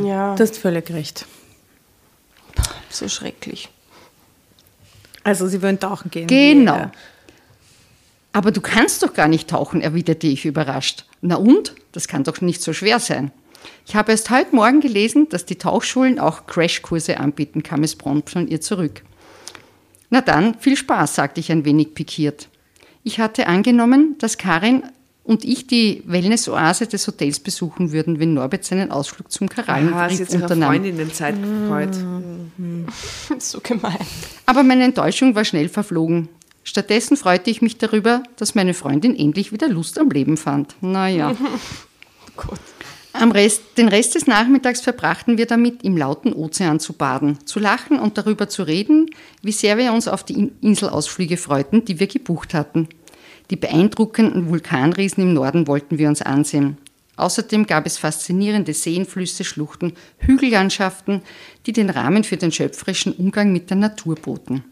ja, 0.06 0.36
Du 0.36 0.44
hast 0.44 0.58
völlig 0.58 0.90
recht. 0.92 1.26
so 2.90 3.10
schrecklich. 3.10 3.70
Also 5.24 5.48
sie 5.48 5.62
wollen 5.62 5.80
tauchen 5.80 6.12
gehen. 6.12 6.28
Genau. 6.28 6.76
Ja. 6.76 6.92
Aber 8.34 8.52
du 8.52 8.62
kannst 8.62 9.04
doch 9.04 9.14
gar 9.14 9.28
nicht 9.28 9.50
tauchen, 9.50 9.82
erwiderte 9.82 10.28
ich 10.28 10.46
überrascht. 10.46 11.06
Na 11.22 11.36
und? 11.36 11.76
Das 11.92 12.08
kann 12.08 12.24
doch 12.24 12.42
nicht 12.42 12.62
so 12.62 12.74
schwer 12.74 13.00
sein. 13.00 13.32
Ich 13.86 13.96
habe 13.96 14.12
erst 14.12 14.30
heute 14.30 14.56
Morgen 14.56 14.82
gelesen, 14.82 15.30
dass 15.30 15.46
die 15.46 15.58
Tauchschulen 15.58 16.20
auch 16.20 16.48
Crashkurse 16.48 17.20
anbieten, 17.20 17.64
kam 17.64 17.84
es 17.84 17.96
prompt 17.96 18.30
von 18.32 18.48
ihr 18.48 18.60
zurück. 18.60 19.04
Na 20.10 20.22
dann, 20.22 20.56
viel 20.60 20.76
Spaß, 20.76 21.16
sagte 21.16 21.40
ich 21.40 21.52
ein 21.52 21.66
wenig 21.66 21.94
pikiert. 21.94 22.50
Ich 23.04 23.20
hatte 23.20 23.48
angenommen, 23.48 24.16
dass 24.20 24.38
Karin 24.38 24.84
und 25.24 25.46
ich 25.46 25.68
die 25.68 26.04
Wellness-Oase 26.06 26.88
des 26.88 27.08
Hotels 27.08 27.40
besuchen 27.40 27.92
würden, 27.92 28.20
wenn 28.20 28.34
Norbert 28.34 28.66
seinen 28.66 28.92
Ausflug 28.92 29.32
zum 29.32 29.48
Ah, 29.48 29.50
sie 29.56 29.62
Korallenriff 29.62 30.30
auf 30.30 30.42
unternahm. 30.42 30.70
Freundinnenzeit 30.74 31.36
gefreut. 31.42 31.96
so 33.40 33.60
gemein. 33.62 33.98
Aber 34.46 34.64
meine 34.64 34.84
Enttäuschung 34.84 35.34
war 35.36 35.46
schnell 35.46 35.70
verflogen. 35.70 36.30
Stattdessen 36.66 37.18
freute 37.18 37.50
ich 37.50 37.62
mich 37.62 37.78
darüber, 37.78 38.24
dass 38.38 38.56
meine 38.56 38.74
Freundin 38.74 39.18
endlich 39.18 39.52
wieder 39.52 39.68
Lust 39.70 40.00
am 40.00 40.10
Leben 40.10 40.38
fand. 40.38 40.76
Naja. 40.82 41.36
Am 43.16 43.30
Rest, 43.32 43.62
den 43.78 43.90
Rest 43.90 44.16
des 44.16 44.26
Nachmittags 44.26 44.82
verbrachten 44.82 45.38
wir 45.38 45.46
damit, 45.46 45.84
im 45.84 45.96
lauten 45.98 46.34
Ozean 46.34 46.80
zu 46.80 46.94
baden, 46.94 47.38
zu 47.46 47.60
lachen 47.60 48.00
und 48.00 48.18
darüber 48.18 48.50
zu 48.50 48.64
reden, 48.64 49.06
wie 49.44 49.52
sehr 49.52 49.78
wir 49.78 49.94
uns 49.94 50.08
auf 50.08 50.24
die 50.24 50.34
In- 50.34 50.52
Inselausflüge 50.62 51.38
freuten, 51.38 51.86
die 51.86 52.00
wir 52.00 52.08
gebucht 52.08 52.56
hatten. 52.56 52.90
Die 53.50 53.56
beeindruckenden 53.56 54.50
Vulkanriesen 54.50 55.24
im 55.24 55.34
Norden 55.34 55.68
wollten 55.68 55.98
wir 55.98 56.08
uns 56.08 56.22
ansehen. 56.22 56.78
Außerdem 57.16 57.68
gab 57.68 57.86
es 57.86 57.98
faszinierende 57.98 58.74
Seen, 58.74 59.06
Flüsse, 59.06 59.44
Schluchten, 59.44 59.94
Hügellandschaften, 60.18 61.22
die 61.66 61.74
den 61.74 61.90
Rahmen 61.90 62.24
für 62.24 62.38
den 62.38 62.52
schöpferischen 62.52 63.14
Umgang 63.14 63.54
mit 63.54 63.70
der 63.70 63.78
Natur 63.78 64.16
boten. 64.16 64.64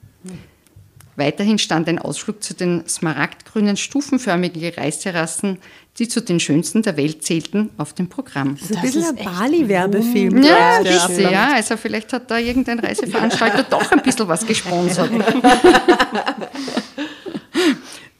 Weiterhin 1.17 1.59
stand 1.59 1.87
ein 1.87 1.99
Ausflug 1.99 2.41
zu 2.41 2.55
den 2.55 2.87
smaragdgrünen, 2.87 3.77
stufenförmigen 3.77 4.73
Reisterrassen, 4.73 5.59
die 5.99 6.07
zu 6.07 6.21
den 6.21 6.39
schönsten 6.39 6.81
der 6.81 6.97
Welt 6.97 7.23
zählten, 7.23 7.69
auf 7.77 7.93
dem 7.93 8.07
Programm. 8.07 8.57
Das 8.59 8.71
ist 8.71 8.77
ein 8.77 8.81
bisschen 8.81 9.17
ein 9.17 9.25
Bali-Werbefilm. 9.25 10.41
Ja, 10.41 10.77
ein 10.77 10.83
bisschen, 10.83 11.29
ja. 11.29 11.53
Also 11.53 11.77
vielleicht 11.77 12.11
hat 12.13 12.31
da 12.31 12.39
irgendein 12.39 12.79
Reiseveranstalter 12.79 13.63
doch 13.63 13.91
ein 13.91 14.01
bisschen 14.01 14.27
was 14.27 14.47
gesponsert. 14.47 15.11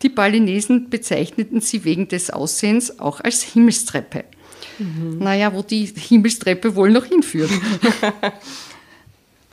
Die 0.01 0.09
Balinesen 0.09 0.89
bezeichneten 0.89 1.61
sie 1.61 1.83
wegen 1.83 2.07
des 2.07 2.29
Aussehens 2.29 2.99
auch 2.99 3.19
als 3.19 3.43
Himmelstreppe. 3.43 4.23
Naja, 5.19 5.53
wo 5.53 5.61
die 5.61 5.85
Himmelstreppe 5.85 6.75
wohl 6.75 6.91
noch 6.91 7.05
hinführt. 7.05 7.51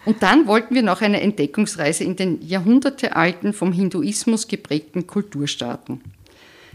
Und 0.05 0.23
dann 0.23 0.47
wollten 0.47 0.75
wir 0.75 0.83
noch 0.83 1.03
eine 1.03 1.21
Entdeckungsreise 1.21 2.03
in 2.03 2.17
den 2.17 2.41
jahrhundertealten, 2.41 3.53
vom 3.53 3.73
Hinduismus 3.73 4.49
geprägten 4.49 5.07
Kulturstaaten. 5.07 6.01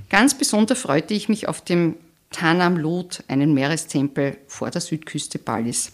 Ganz 0.10 0.38
besonders 0.38 0.80
freute 0.80 1.16
ich 1.16 1.30
mich 1.30 1.48
auf 1.48 1.62
dem 1.62 1.96
Tanam 2.30 2.78
Lot, 2.78 3.24
einen 3.28 3.56
Meerestempel 3.56 4.38
vor 4.48 4.70
der 4.70 4.82
Südküste 4.82 5.40
Balis. 5.40 5.92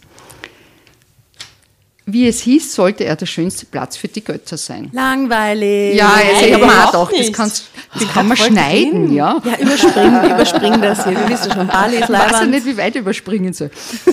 Wie 2.12 2.26
es 2.26 2.40
hieß, 2.40 2.74
sollte 2.74 3.04
er 3.04 3.16
der 3.16 3.26
schönste 3.26 3.66
Platz 3.66 3.96
für 3.96 4.08
die 4.08 4.24
Götter 4.24 4.56
sein. 4.56 4.88
Langweilig. 4.92 5.96
Ja, 5.96 6.12
also 6.14 6.46
ich 6.46 6.52
habe 6.54 6.66
mir 6.66 6.72
auch 6.72 6.90
überhaupt 6.90 7.10
gedacht, 7.10 7.28
das, 7.28 7.36
kannst, 7.36 7.64
das 7.94 8.08
kann 8.12 8.28
man 8.28 8.36
schneiden, 8.36 9.12
ja. 9.12 9.40
Ja, 9.44 9.58
überspring, 9.58 10.24
überspring 10.24 10.80
das 10.80 11.04
hier. 11.04 11.14
Du 11.14 11.28
wisst 11.28 11.46
ja 11.46 11.54
schon, 11.54 11.66
Bali 11.72 11.96
ist 11.96 12.04
Ich 12.04 12.08
weiß 12.08 12.32
ja 12.32 12.46
nicht, 12.46 12.66
wie 12.66 12.76
weit 12.76 12.94
überspringen 12.96 13.52
soll. 13.52 13.70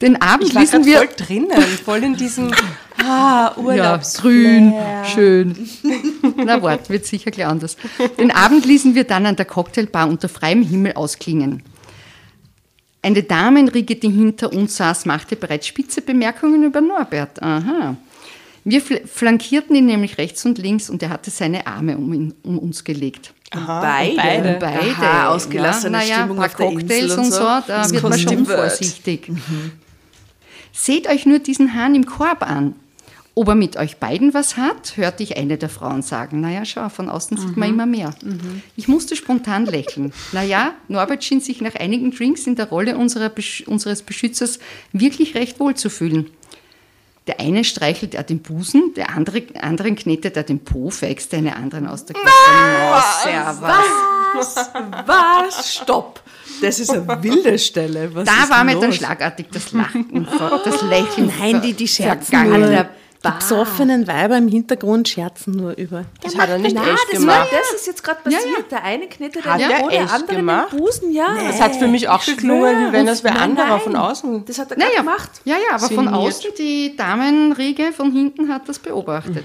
Den 0.00 0.20
Abend 0.20 0.48
Ich 0.48 0.54
ließen 0.54 0.84
wir 0.84 0.98
voll 0.98 1.08
drinnen, 1.16 1.62
voll 1.84 2.04
in 2.04 2.16
diesem 2.16 2.52
ah, 2.98 3.04
Ja, 3.04 3.54
Urlaubs 3.56 4.18
grün, 4.20 4.74
schön. 5.14 5.68
Na 6.36 6.62
wart, 6.62 6.90
wird 6.90 7.06
sicher 7.06 7.30
gleich 7.30 7.46
anders. 7.46 7.76
Den 8.18 8.30
Abend 8.30 8.64
ließen 8.66 8.94
wir 8.94 9.04
dann 9.04 9.26
an 9.26 9.36
der 9.36 9.46
Cocktailbar 9.46 10.08
unter 10.08 10.28
freiem 10.28 10.62
Himmel 10.62 10.94
ausklingen. 10.94 11.62
Eine 13.02 13.22
Damenriege, 13.22 13.96
die 13.96 14.10
hinter 14.10 14.52
uns 14.52 14.76
saß, 14.76 15.06
machte 15.06 15.36
bereits 15.36 15.66
spitze 15.66 16.02
Bemerkungen 16.02 16.62
über 16.64 16.80
Norbert. 16.80 17.42
Aha. 17.42 17.96
Wir 18.64 18.82
fl- 18.82 19.06
flankierten 19.06 19.74
ihn 19.74 19.86
nämlich 19.86 20.18
rechts 20.18 20.44
und 20.44 20.58
links 20.58 20.90
und 20.90 21.02
er 21.02 21.08
hatte 21.08 21.30
seine 21.30 21.66
Arme 21.66 21.96
um, 21.96 22.12
ihn, 22.12 22.34
um 22.42 22.58
uns 22.58 22.84
gelegt. 22.84 23.32
Aha, 23.52 23.80
beide. 23.80 24.16
beide. 24.16 24.58
Beide. 24.60 24.90
Aha, 24.92 25.28
ausgelassene 25.30 25.96
naja, 25.96 26.16
Stimmung 26.16 26.38
ein 26.38 26.44
auf 26.44 26.56
paar 26.56 26.66
der 26.68 26.76
Cocktails 26.78 27.02
Insel 27.02 27.18
und 27.18 27.24
und 27.24 27.30
so, 27.32 27.38
so. 27.38 27.44
da 27.44 27.62
Das 27.66 27.92
wird 27.92 28.02
man 28.02 28.18
schon 28.18 28.46
vorsichtig. 28.46 29.32
Seht 30.72 31.08
euch 31.08 31.24
nur 31.26 31.38
diesen 31.38 31.74
Hahn 31.74 31.94
im 31.94 32.04
Korb 32.06 32.42
an. 32.42 32.74
Ob 33.40 33.48
er 33.48 33.54
mit 33.54 33.78
euch 33.78 33.96
beiden 33.96 34.34
was 34.34 34.58
hat, 34.58 34.98
hörte 34.98 35.22
ich 35.22 35.38
eine 35.38 35.56
der 35.56 35.70
Frauen 35.70 36.02
sagen. 36.02 36.42
Naja, 36.42 36.66
schau, 36.66 36.90
von 36.90 37.08
außen 37.08 37.38
sieht 37.38 37.56
man 37.56 37.70
immer 37.70 37.86
mehr. 37.86 38.14
Ich 38.76 38.86
musste 38.86 39.16
spontan 39.16 39.64
lächeln. 39.64 40.12
Naja, 40.32 40.72
Norbert 40.88 41.24
schien 41.24 41.40
sich 41.40 41.62
nach 41.62 41.74
einigen 41.74 42.10
Drinks 42.10 42.46
in 42.46 42.54
der 42.54 42.68
Rolle 42.68 42.92
Besch- 42.96 43.64
unseres 43.66 44.02
Beschützers 44.02 44.58
wirklich 44.92 45.34
recht 45.36 45.58
wohl 45.58 45.74
zu 45.74 45.88
fühlen. 45.88 46.28
Der 47.28 47.40
eine 47.40 47.64
streichelt 47.64 48.14
er 48.14 48.24
den 48.24 48.40
Busen, 48.40 48.92
der 48.94 49.08
andere, 49.16 49.42
anderen 49.58 49.96
knetet 49.96 50.36
er 50.36 50.42
den 50.42 50.58
Po, 50.62 50.90
fäxt 50.90 51.32
eine 51.32 51.56
anderen 51.56 51.86
aus 51.86 52.04
der 52.04 52.16
Maus. 52.18 53.22
Servus. 53.22 54.56
Was? 55.06 55.74
Stopp! 55.76 56.22
Das 56.60 56.78
ist 56.78 56.90
eine 56.90 57.22
wilde 57.22 57.58
Stelle. 57.58 58.14
Was 58.14 58.26
Da 58.26 58.50
war 58.50 58.58
denn 58.58 58.66
mir 58.66 58.80
dann 58.80 58.90
los? 58.90 58.96
schlagartig 58.96 59.46
das 59.50 59.72
Lachen, 59.72 60.28
das 60.62 60.82
Lächeln. 60.82 61.32
Nein, 61.38 61.62
die, 61.62 61.72
die 61.72 61.88
scherzen 61.88 62.26
vergangen. 62.36 62.86
Die 63.22 63.30
besoffenen 63.30 64.06
Weiber 64.06 64.38
im 64.38 64.48
Hintergrund 64.48 65.06
scherzen 65.08 65.52
nur 65.54 65.76
über. 65.76 66.04
Das 66.22 66.38
hat 66.38 66.48
er 66.48 66.58
nicht 66.58 66.74
Nein, 66.74 66.84
echt 66.88 67.06
das, 67.12 67.26
war, 67.26 67.34
gemacht. 67.44 67.48
das 67.52 67.80
ist 67.80 67.86
jetzt 67.86 68.02
gerade 68.02 68.20
passiert. 68.22 68.70
Der 68.70 68.82
eine 68.82 69.06
knetet 69.08 69.44
Hat 69.44 69.60
den 69.60 69.68
Po, 69.68 69.88
der 69.90 70.10
andere 70.12 70.36
gemacht? 70.36 70.72
den 70.72 70.78
Busen, 70.78 71.12
ja. 71.12 71.26
Das 71.46 71.60
hat 71.60 71.76
für 71.76 71.86
mich 71.86 72.08
auch 72.08 72.24
geklungen, 72.24 72.88
wie 72.88 72.92
wenn 72.92 73.04
das 73.04 73.22
wer 73.22 73.38
anderer 73.38 73.78
von 73.80 73.94
außen. 73.94 74.44
Das 74.46 74.58
hat 74.58 74.70
er 74.70 74.78
Naja, 74.78 75.00
gemacht. 75.00 75.30
ja, 75.44 75.56
ja, 75.56 75.74
aber 75.76 75.88
von 75.94 76.08
außen, 76.08 76.50
die 76.58 76.96
Damenriege 76.96 77.92
von 77.92 78.10
hinten 78.12 78.48
hat 78.52 78.68
das 78.68 78.78
beobachtet. 78.78 79.44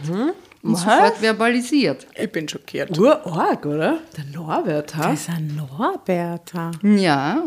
Und 0.63 0.77
sofort 0.77 1.17
verbalisiert. 1.17 2.07
Ich 2.15 2.31
bin 2.31 2.47
schockiert. 2.47 2.97
Urorg, 2.97 3.65
oder? 3.65 3.99
Der 4.17 4.23
Norbert, 4.33 4.95
ha? 4.95 5.11
Das 5.11 5.19
ist 5.21 5.29
ein 5.29 5.55
Norbert. 5.77 6.53
Ja. 6.81 7.43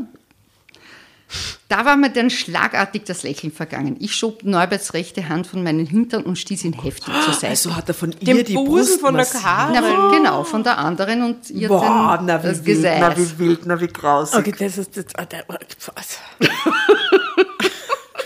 Da 1.69 1.85
war 1.85 1.97
mir 1.97 2.09
dann 2.11 2.31
schlagartig 2.31 3.05
das 3.05 3.23
Lächeln 3.23 3.53
vergangen. 3.53 3.97
Ich 4.01 4.14
schob 4.14 4.45
Norberts 4.45 4.95
rechte 4.95 5.29
Hand 5.29 5.47
von 5.47 5.62
meinen 5.62 5.85
Hintern 5.85 6.23
und 6.23 6.38
stieß 6.38 6.64
ihn 6.64 6.73
heftig 6.73 7.12
zur 7.25 7.35
Seite. 7.35 7.49
Also 7.49 7.77
hat 7.77 7.87
er 7.88 7.95
von 7.95 8.12
Den 8.12 8.38
ihr 8.38 8.45
die 8.45 8.55
Busen 8.55 8.73
Brust 8.75 9.01
von 9.01 9.14
der. 9.14 9.27
Karin. 9.27 9.75
na, 9.79 10.11
genau, 10.17 10.45
von 10.45 10.62
der 10.64 10.79
anderen 10.79 11.23
und 11.23 11.51
ihr 11.51 11.69
Boah, 11.69 12.17
den, 12.17 12.27
na 12.27 12.38
das 12.38 12.62
wie 12.64 12.67
wild, 12.83 12.83
na 12.99 13.09
Gesäß. 13.11 13.35
wie 13.35 13.38
wild, 13.38 13.61
na 13.67 13.79
wie 13.81 13.87
grausig. 13.88 14.38
Okay, 14.38 14.55
das 14.59 14.79
ist 14.79 14.97
jetzt. 14.97 15.19
ah, 15.19 15.27
der- 15.27 15.45
was? 15.49 16.19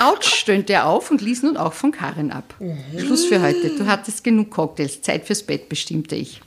Autsch, 0.00 0.34
stöhnte 0.34 0.72
er 0.72 0.86
auf 0.86 1.10
und 1.10 1.20
ließ 1.20 1.42
nun 1.44 1.56
auch 1.56 1.72
von 1.72 1.92
Karin 1.92 2.32
ab. 2.32 2.54
Schluss 2.98 3.24
für 3.26 3.40
heute. 3.40 3.70
Du 3.76 3.86
hattest 3.86 4.24
genug 4.24 4.50
Cocktails. 4.50 5.00
Zeit 5.02 5.26
fürs 5.26 5.42
Bett, 5.44 5.68
bestimmte 5.68 6.16
ich. 6.16 6.40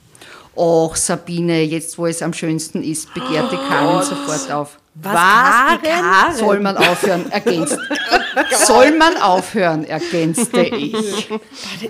Och, 0.54 0.96
Sabine, 0.96 1.62
jetzt 1.62 1.96
wo 1.98 2.06
es 2.06 2.22
am 2.22 2.32
schönsten 2.34 2.82
ist, 2.82 3.12
begehrte 3.14 3.56
Karin 3.68 4.02
sofort 4.02 4.50
auf. 4.50 4.78
Was? 5.02 5.80
Die 5.82 5.88
Karin? 5.88 6.36
Soll 6.36 6.60
man 6.60 6.76
aufhören, 6.78 7.30
ergänzt. 7.30 7.78
Soll 8.66 8.96
man 8.96 9.16
aufhören, 9.18 9.84
ergänzte 9.84 10.62
ich. 10.62 11.28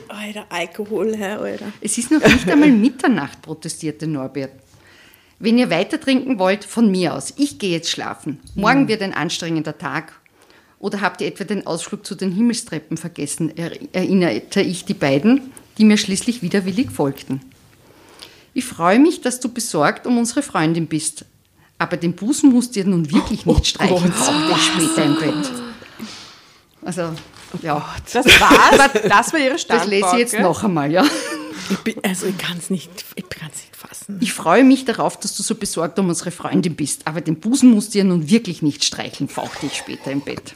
Alter, 0.09 0.47
Alkohol, 0.49 1.16
Herr, 1.16 1.40
Alter. 1.40 1.66
Es 1.81 1.99
ist 1.99 2.11
noch 2.11 2.21
nicht 2.21 2.51
einmal 2.51 2.71
Mitternacht, 2.71 3.42
protestierte 3.42 4.09
Norbert. 4.09 4.51
Wenn 5.38 5.57
ihr 5.57 5.71
weiter 5.71 6.01
trinken 6.01 6.38
wollt, 6.38 6.64
von 6.64 6.90
mir 6.90 7.14
aus. 7.14 7.35
Ich 7.37 7.59
gehe 7.59 7.71
jetzt 7.71 7.90
schlafen. 7.90 8.40
Morgen 8.55 8.88
wird 8.88 9.03
ein 9.03 9.14
anstrengender 9.14 9.79
Tag. 9.79 10.19
Oder 10.79 11.01
habt 11.01 11.21
ihr 11.21 11.29
etwa 11.29 11.45
den 11.45 11.66
Ausflug 11.66 12.05
zu 12.05 12.14
den 12.14 12.33
Himmelstreppen 12.33 12.97
vergessen? 12.97 13.53
Er 13.57 13.71
erinnerte 13.95 14.62
ich 14.62 14.85
die 14.85 14.95
beiden, 14.95 15.53
die 15.79 15.85
mir 15.85 15.97
schließlich 15.97 16.42
widerwillig 16.42 16.90
folgten. 16.90 17.40
Ich 18.53 18.64
freue 18.64 18.99
mich, 18.99 19.21
dass 19.21 19.38
du 19.38 19.49
besorgt 19.51 20.07
um 20.07 20.19
unsere 20.19 20.42
Freundin 20.42 20.87
bist. 20.87 21.25
Aber 21.78 21.96
den 21.96 22.14
Busen 22.14 22.50
musst 22.52 22.76
ihr 22.76 22.84
nun 22.84 23.10
wirklich 23.10 23.44
nicht 23.46 23.66
streichen, 23.68 24.10
brauchte 24.10 24.52
ich 24.52 24.62
später 24.64 25.04
im 25.04 25.16
Bett. 25.16 25.52
Also, 26.82 27.10
ja, 27.62 27.84
Das 28.12 28.26
war's. 28.26 28.90
Das 29.08 29.32
war 29.32 29.40
ihre 29.40 29.52
das 29.52 29.62
Standpauke. 29.62 29.90
lese 29.90 30.08
ich 30.12 30.18
jetzt 30.18 30.38
noch 30.38 30.62
einmal, 30.64 30.90
ja. 30.90 31.04
Ich 31.70 31.78
bin, 31.78 31.94
also, 32.04 32.26
ich 32.26 32.38
kann 32.38 32.56
es 32.58 32.70
nicht, 32.70 32.90
ich 33.16 33.28
kann's 33.28 33.56
nicht 33.56 33.74
fassen. 33.76 34.18
Ich 34.20 34.32
freue 34.32 34.62
mich 34.62 34.84
darauf, 34.84 35.18
dass 35.18 35.36
du 35.36 35.42
so 35.42 35.56
besorgt 35.56 35.98
um 35.98 36.08
unsere 36.08 36.30
Freundin 36.30 36.76
bist, 36.76 37.06
aber 37.06 37.20
den 37.20 37.40
Busen 37.40 37.70
musst 37.72 37.92
du 37.94 37.98
ja 37.98 38.04
nun 38.04 38.30
wirklich 38.30 38.62
nicht 38.62 38.84
streicheln, 38.84 39.28
fauchte 39.28 39.66
ich 39.66 39.74
später 39.74 40.12
im 40.12 40.20
Bett. 40.20 40.52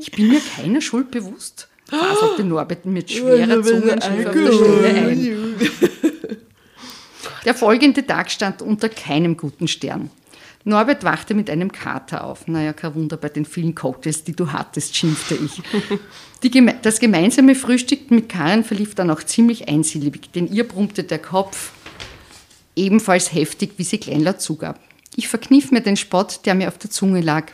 Ich 0.00 0.10
bin 0.12 0.28
mir 0.28 0.40
keiner 0.56 0.80
Schuld 0.80 1.10
bewusst, 1.10 1.68
faselte 1.90 2.44
Norbert 2.44 2.86
mit 2.86 3.10
schwerer 3.10 3.62
Zungenschrift 3.62 4.26
auf 4.28 4.32
der 4.32 4.52
Stelle 4.52 4.88
ein. 4.88 5.54
Der 7.44 7.54
folgende 7.54 8.06
Tag 8.06 8.30
stand 8.30 8.62
unter 8.62 8.88
keinem 8.88 9.36
guten 9.36 9.68
Stern. 9.68 10.10
Norbert 10.64 11.02
wachte 11.02 11.34
mit 11.34 11.50
einem 11.50 11.72
Kater 11.72 12.24
auf. 12.24 12.46
Naja, 12.46 12.72
kein 12.72 12.94
Wunder 12.94 13.16
bei 13.16 13.28
den 13.28 13.44
vielen 13.44 13.74
Cocktails, 13.74 14.22
die 14.22 14.36
du 14.36 14.52
hattest, 14.52 14.94
schimpfte 14.96 15.34
ich. 15.34 15.60
Geme 16.50 16.76
das 16.82 17.00
gemeinsame 17.00 17.54
Frühstück 17.54 18.10
mit 18.10 18.28
Karin 18.28 18.62
verlief 18.62 18.94
dann 18.94 19.10
auch 19.10 19.22
ziemlich 19.22 19.68
einsilbig, 19.68 20.30
denn 20.32 20.46
ihr 20.46 20.66
brummte 20.66 21.02
der 21.02 21.18
Kopf 21.18 21.72
ebenfalls 22.76 23.32
heftig, 23.32 23.72
wie 23.76 23.84
sie 23.84 23.98
kleinlaut 23.98 24.40
zugab. 24.40 24.78
Ich 25.16 25.28
verkniff 25.28 25.72
mir 25.72 25.80
den 25.80 25.96
Spott, 25.96 26.40
der 26.46 26.54
mir 26.54 26.68
auf 26.68 26.78
der 26.78 26.90
Zunge 26.90 27.20
lag. 27.20 27.46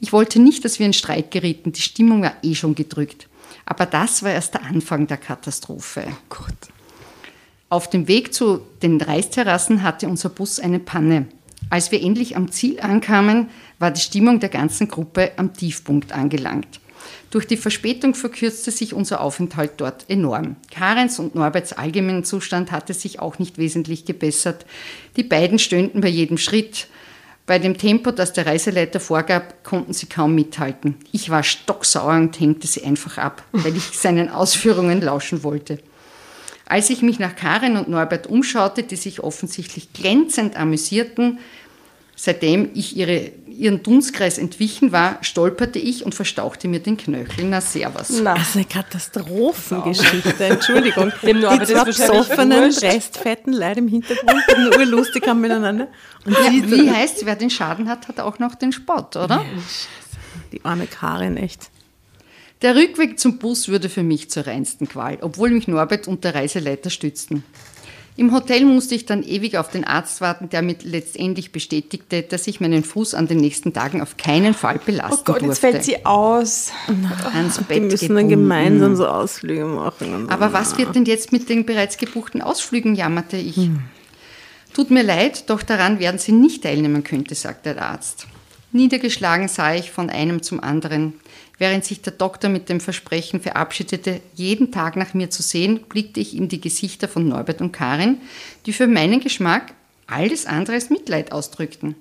Ich 0.00 0.12
wollte 0.12 0.38
nicht, 0.38 0.64
dass 0.64 0.78
wir 0.78 0.86
in 0.86 0.92
Streit 0.92 1.30
gerieten, 1.30 1.72
die 1.72 1.80
Stimmung 1.80 2.22
war 2.22 2.34
eh 2.42 2.54
schon 2.54 2.74
gedrückt. 2.74 3.26
Aber 3.64 3.86
das 3.86 4.22
war 4.22 4.32
erst 4.32 4.54
der 4.54 4.64
Anfang 4.64 5.06
der 5.06 5.16
Katastrophe. 5.16 6.04
Auf 7.70 7.90
dem 7.90 8.08
Weg 8.08 8.32
zu 8.32 8.62
den 8.82 8.98
Reisterrassen 8.98 9.82
hatte 9.82 10.08
unser 10.08 10.30
Bus 10.30 10.58
eine 10.58 10.78
Panne. 10.78 11.26
Als 11.68 11.92
wir 11.92 12.00
endlich 12.02 12.34
am 12.34 12.50
Ziel 12.50 12.80
ankamen, 12.80 13.50
war 13.78 13.90
die 13.90 14.00
Stimmung 14.00 14.40
der 14.40 14.48
ganzen 14.48 14.88
Gruppe 14.88 15.32
am 15.36 15.52
Tiefpunkt 15.52 16.12
angelangt. 16.12 16.80
Durch 17.30 17.46
die 17.46 17.58
Verspätung 17.58 18.14
verkürzte 18.14 18.70
sich 18.70 18.94
unser 18.94 19.20
Aufenthalt 19.20 19.72
dort 19.76 20.08
enorm. 20.08 20.56
Karens 20.70 21.18
und 21.18 21.34
Norberts 21.34 21.74
allgemeiner 21.74 22.22
Zustand 22.22 22.72
hatte 22.72 22.94
sich 22.94 23.20
auch 23.20 23.38
nicht 23.38 23.58
wesentlich 23.58 24.06
gebessert. 24.06 24.64
Die 25.16 25.22
beiden 25.22 25.58
stöhnten 25.58 26.00
bei 26.00 26.08
jedem 26.08 26.38
Schritt. 26.38 26.86
Bei 27.44 27.58
dem 27.58 27.76
Tempo, 27.76 28.12
das 28.12 28.32
der 28.32 28.46
Reiseleiter 28.46 28.98
vorgab, 28.98 29.62
konnten 29.62 29.92
sie 29.92 30.06
kaum 30.06 30.34
mithalten. 30.34 30.96
Ich 31.12 31.28
war 31.28 31.42
stocksauer 31.42 32.14
und 32.14 32.40
hängte 32.40 32.66
sie 32.66 32.84
einfach 32.84 33.18
ab, 33.18 33.42
weil 33.52 33.76
ich 33.76 33.98
seinen 33.98 34.30
Ausführungen 34.30 35.02
lauschen 35.02 35.42
wollte. 35.42 35.78
Als 36.68 36.90
ich 36.90 37.02
mich 37.02 37.18
nach 37.18 37.34
Karin 37.34 37.76
und 37.76 37.88
Norbert 37.88 38.26
umschaute, 38.26 38.82
die 38.82 38.96
sich 38.96 39.20
offensichtlich 39.20 39.92
glänzend 39.92 40.54
amüsierten, 40.56 41.38
seitdem 42.14 42.70
ich 42.74 42.96
ihre, 42.96 43.30
ihren 43.46 43.82
Dunstkreis 43.82 44.38
entwichen 44.38 44.92
war, 44.92 45.18
stolperte 45.22 45.78
ich 45.78 46.04
und 46.04 46.14
verstauchte 46.14 46.68
mir 46.68 46.80
den 46.80 46.96
Knöchel. 46.96 47.44
Na, 47.44 47.60
servus. 47.60 48.20
Na, 48.22 48.34
Also 48.34 48.58
eine 48.58 48.66
Katastrophengeschichte, 48.66 50.44
Entschuldigung. 50.44 51.12
Dem 51.22 51.40
Norbert 51.40 51.68
die 51.68 51.72
ist 51.72 51.78
zwei 51.96 52.06
besoffenen, 52.08 52.72
restfetten 52.72 53.52
Leute 53.52 53.78
im 53.78 53.88
Hintergrund, 53.88 54.42
die 54.56 54.60
nur 54.60 54.84
lustig 54.84 55.26
haben 55.26 55.40
miteinander. 55.40 55.88
Und 56.26 56.32
Ja, 56.32 56.50
die, 56.50 56.70
wie 56.70 56.90
heißt 56.90 57.24
wer 57.24 57.36
den 57.36 57.50
Schaden 57.50 57.88
hat, 57.88 58.08
hat 58.08 58.20
auch 58.20 58.38
noch 58.38 58.54
den 58.56 58.72
Spott, 58.72 59.16
oder? 59.16 59.44
die 60.52 60.64
arme 60.64 60.86
Karin, 60.86 61.36
echt. 61.36 61.70
Der 62.62 62.74
Rückweg 62.74 63.20
zum 63.20 63.38
Bus 63.38 63.68
würde 63.68 63.88
für 63.88 64.02
mich 64.02 64.30
zur 64.30 64.46
reinsten 64.46 64.88
Qual, 64.88 65.18
obwohl 65.20 65.50
mich 65.50 65.68
Norbert 65.68 66.08
und 66.08 66.24
der 66.24 66.34
Reiseleiter 66.34 66.90
stützten. 66.90 67.44
Im 68.16 68.34
Hotel 68.34 68.64
musste 68.64 68.96
ich 68.96 69.06
dann 69.06 69.22
ewig 69.22 69.58
auf 69.58 69.70
den 69.70 69.84
Arzt 69.84 70.20
warten, 70.20 70.48
der 70.48 70.60
mir 70.60 70.74
letztendlich 70.82 71.52
bestätigte, 71.52 72.22
dass 72.22 72.48
ich 72.48 72.58
meinen 72.58 72.82
Fuß 72.82 73.14
an 73.14 73.28
den 73.28 73.38
nächsten 73.38 73.72
Tagen 73.72 74.02
auf 74.02 74.16
keinen 74.16 74.54
Fall 74.54 74.80
oh 74.82 74.84
belasten 74.84 75.24
Gott, 75.24 75.36
jetzt 75.36 75.46
durfte. 75.46 75.60
fällt 75.60 75.84
sie 75.84 76.04
aus. 76.04 76.72
ans 77.32 77.58
Die 77.58 77.62
Bett 77.62 77.82
müssen 77.84 78.08
dann 78.16 78.28
gebunden. 78.28 78.28
gemeinsam 78.28 78.96
so 78.96 79.06
Ausflüge 79.06 79.66
machen. 79.66 80.28
Aber 80.28 80.52
was 80.52 80.76
wird 80.78 80.96
denn 80.96 81.04
jetzt 81.04 81.30
mit 81.30 81.48
den 81.48 81.64
bereits 81.64 81.96
gebuchten 81.96 82.42
Ausflügen, 82.42 82.96
jammerte 82.96 83.36
ich. 83.36 83.70
Tut 84.74 84.90
mir 84.90 85.04
leid, 85.04 85.48
doch 85.48 85.62
daran 85.62 86.00
werden 86.00 86.18
Sie 86.18 86.32
nicht 86.32 86.64
teilnehmen 86.64 87.04
könnte, 87.04 87.36
sagte 87.36 87.74
der 87.74 87.88
Arzt. 87.88 88.26
Niedergeschlagen 88.72 89.46
sah 89.46 89.74
ich 89.74 89.92
von 89.92 90.10
einem 90.10 90.42
zum 90.42 90.60
anderen. 90.60 91.14
Während 91.58 91.84
sich 91.84 92.00
der 92.00 92.12
Doktor 92.12 92.48
mit 92.48 92.68
dem 92.68 92.80
Versprechen 92.80 93.40
verabschiedete, 93.40 94.20
jeden 94.34 94.70
Tag 94.70 94.94
nach 94.96 95.12
mir 95.12 95.28
zu 95.28 95.42
sehen, 95.42 95.80
blickte 95.88 96.20
ich 96.20 96.34
ihm 96.34 96.48
die 96.48 96.60
Gesichter 96.60 97.08
von 97.08 97.28
Norbert 97.28 97.60
und 97.60 97.72
Karin, 97.72 98.20
die 98.64 98.72
für 98.72 98.86
meinen 98.86 99.20
Geschmack 99.20 99.74
alles 100.06 100.46
andere 100.46 100.74
als 100.74 100.88
Mitleid 100.88 101.32
ausdrückten. 101.32 101.96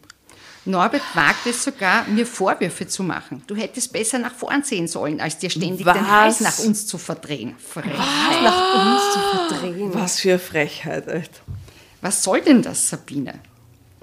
Norbert 0.65 1.01
wagte 1.13 1.49
es 1.51 1.63
sogar, 1.63 2.05
mir 2.07 2.25
Vorwürfe 2.25 2.87
zu 2.87 3.01
machen. 3.01 3.41
Du 3.47 3.55
hättest 3.55 3.93
besser 3.93 4.19
nach 4.19 4.35
vorn 4.35 4.63
sehen 4.63 4.87
sollen, 4.87 5.21
als 5.21 5.37
dir 5.39 5.49
ständig 5.49 5.77
den 5.77 5.85
Was? 5.85 6.07
Hals 6.07 6.39
nach 6.41 6.59
uns 6.59 6.85
zu 6.85 6.97
verdrehen. 6.97 7.55
Frechheit. 7.57 7.93
Nach 8.43 8.93
uns 8.93 9.13
zu 9.13 9.19
verdrehen. 9.55 9.93
Was 9.93 10.19
für 10.19 10.31
eine 10.31 10.39
Frechheit, 10.39 11.07
echt. 11.07 11.41
Was 12.01 12.21
soll 12.21 12.41
denn 12.41 12.61
das, 12.61 12.89
Sabine? 12.89 13.35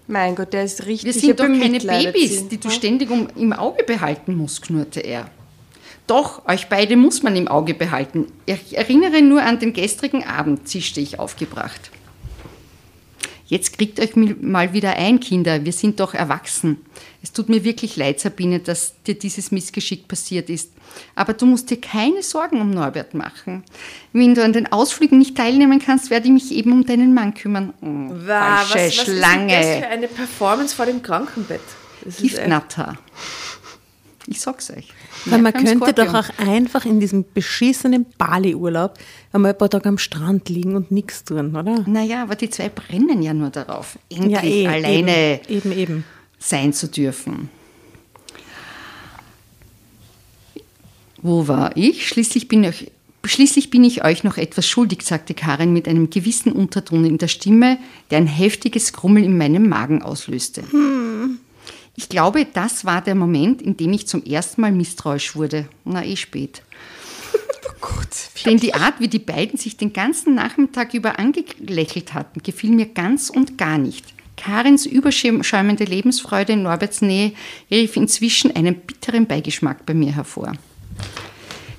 Mein 0.07 0.35
Gott, 0.35 0.53
der 0.53 0.65
ist 0.65 0.85
richtig. 0.87 1.15
Wir 1.15 1.21
sind 1.21 1.39
doch 1.39 1.47
keine 1.47 1.79
Babys, 1.79 2.49
die 2.49 2.59
du 2.59 2.71
ständig 2.71 3.11
um, 3.11 3.29
im 3.37 3.53
Auge 3.53 3.85
behalten 3.85 4.35
musst, 4.35 4.63
knurrte 4.63 5.01
er. 5.01 5.31
Doch, 6.07 6.47
euch 6.47 6.69
beide 6.69 6.97
muss 6.97 7.23
man 7.23 7.35
im 7.35 7.49
Auge 7.49 7.75
behalten. 7.75 8.27
Ich 8.47 8.77
erinnere 8.77 9.23
nur 9.23 9.43
an 9.43 9.59
den 9.59 9.73
gestrigen 9.73 10.25
Abend, 10.25 10.69
zischte 10.69 11.01
ich 11.01 11.19
aufgebracht. 11.19 11.91
Jetzt 13.47 13.77
kriegt 13.77 14.01
euch 14.01 14.17
mal 14.17 14.73
wieder 14.73 14.97
ein, 14.97 15.21
Kinder, 15.21 15.65
wir 15.65 15.73
sind 15.73 16.01
doch 16.01 16.15
erwachsen. 16.15 16.79
Es 17.23 17.33
tut 17.33 17.49
mir 17.49 17.63
wirklich 17.63 17.97
leid, 17.97 18.19
Sabine, 18.19 18.59
dass 18.59 19.03
dir 19.03 19.15
dieses 19.15 19.51
Missgeschick 19.51 20.09
passiert 20.09 20.49
ist. 20.49 20.73
Aber 21.15 21.35
du 21.35 21.45
musst 21.47 21.71
dir 21.71 21.81
keine 21.81 22.23
Sorgen 22.23 22.61
um 22.61 22.71
Norbert 22.71 23.13
machen. 23.13 23.63
Wenn 24.13 24.35
du 24.35 24.43
an 24.43 24.55
den 24.55 24.73
Ausflügen 24.73 25.19
nicht 25.19 25.37
teilnehmen 25.37 25.79
kannst, 25.79 26.11
werde 26.11 26.27
ich 26.27 26.33
mich 26.33 26.53
eben 26.53 26.73
um 26.73 26.87
deinen 26.87 27.13
Mann 27.13 27.35
kümmern. 27.35 27.75
Oh, 27.83 28.15
was, 28.27 28.69
falsche 28.69 29.01
was, 29.01 29.09
was 29.09 29.17
Schlange. 29.17 29.61
Ist 29.61 29.69
das 29.69 29.79
für 29.79 29.89
eine 29.89 30.09
Performance 30.09 30.75
vor 30.75 30.87
dem 30.87 31.03
Krankenbett? 31.03 31.63
Giftnatter. 32.19 32.99
Ich 34.27 34.41
sag's 34.41 34.71
euch. 34.71 34.89
Weil 35.27 35.43
man 35.43 35.53
könnte 35.53 35.77
Skorpion. 35.77 36.07
doch 36.07 36.15
auch 36.15 36.39
einfach 36.39 36.85
in 36.85 37.01
diesem 37.01 37.25
beschissenen 37.33 38.07
Bali-Urlaub 38.19 38.99
einmal 39.33 39.53
ein 39.53 39.59
paar 39.59 39.71
Tage 39.71 39.89
am 39.89 39.99
Strand 39.99 40.49
liegen 40.49 40.77
und 40.77 40.91
nichts 40.91 41.25
tun, 41.25 41.57
oder? 41.57 41.85
Naja, 41.87 42.23
aber 42.23 42.35
die 42.35 42.51
zwei 42.51 42.69
brennen 42.69 43.23
ja 43.23 43.35
nur 43.35 43.51
darauf, 43.51 43.99
endlich 44.11 44.33
ja, 44.33 44.43
eh, 44.43 44.67
alleine 44.67 45.41
eben, 45.49 45.73
eben, 45.73 45.73
eben. 45.73 46.05
sein 46.39 46.73
zu 46.73 46.89
dürfen. 46.89 47.49
Wo 51.23 51.49
war 51.49 51.75
ich? 51.75 52.07
Schließlich 52.07 52.49
bin 52.49 52.65
ich, 52.65 52.93
schließlich 53.25 53.71
bin 53.71 53.83
ich 53.83 54.05
euch 54.05 54.25
noch 54.25 54.37
etwas 54.37 54.69
schuldig, 54.69 55.03
sagte 55.03 55.33
Karin 55.33 55.73
mit 55.73 55.89
einem 55.89 56.11
gewissen 56.11 56.53
Unterton 56.53 57.07
in 57.07 57.17
der 57.17 57.29
Stimme, 57.29 57.79
der 58.11 58.19
ein 58.19 58.27
heftiges 58.27 58.93
Grummeln 58.93 59.25
in 59.25 59.39
meinem 59.39 59.67
Magen 59.67 60.03
auslöste. 60.03 60.63
Hm. 60.71 61.39
Ich 61.97 62.09
glaube, 62.09 62.47
das 62.53 62.85
war 62.85 63.03
der 63.03 63.15
Moment, 63.15 63.63
in 63.63 63.77
dem 63.77 63.93
ich 63.93 64.07
zum 64.07 64.25
ersten 64.25 64.61
Mal 64.61 64.73
misstrauisch 64.73 65.37
wurde. 65.37 65.69
Na, 65.85 66.05
eh 66.05 66.17
spät. 66.17 66.63
Oh 67.67 67.73
Gott, 67.81 68.31
Denn 68.45 68.59
die 68.59 68.75
Art, 68.75 69.01
wie 69.01 69.09
die 69.09 69.19
beiden 69.19 69.59
sich 69.59 69.79
den 69.79 69.95
ganzen 69.95 70.35
Nachmittag 70.35 70.93
über 70.93 71.19
angelächelt 71.19 72.13
hatten, 72.13 72.43
gefiel 72.43 72.71
mir 72.71 72.87
ganz 72.87 73.31
und 73.31 73.57
gar 73.57 73.79
nicht. 73.79 74.05
Karins 74.37 74.85
überschäumende 74.85 75.85
Lebensfreude 75.85 76.53
in 76.53 76.63
Norberts 76.63 77.01
Nähe 77.01 77.33
rief 77.71 77.97
inzwischen 77.97 78.55
einen 78.55 78.75
bitteren 78.75 79.27
Beigeschmack 79.27 79.87
bei 79.87 79.95
mir 79.95 80.15
hervor. 80.15 80.53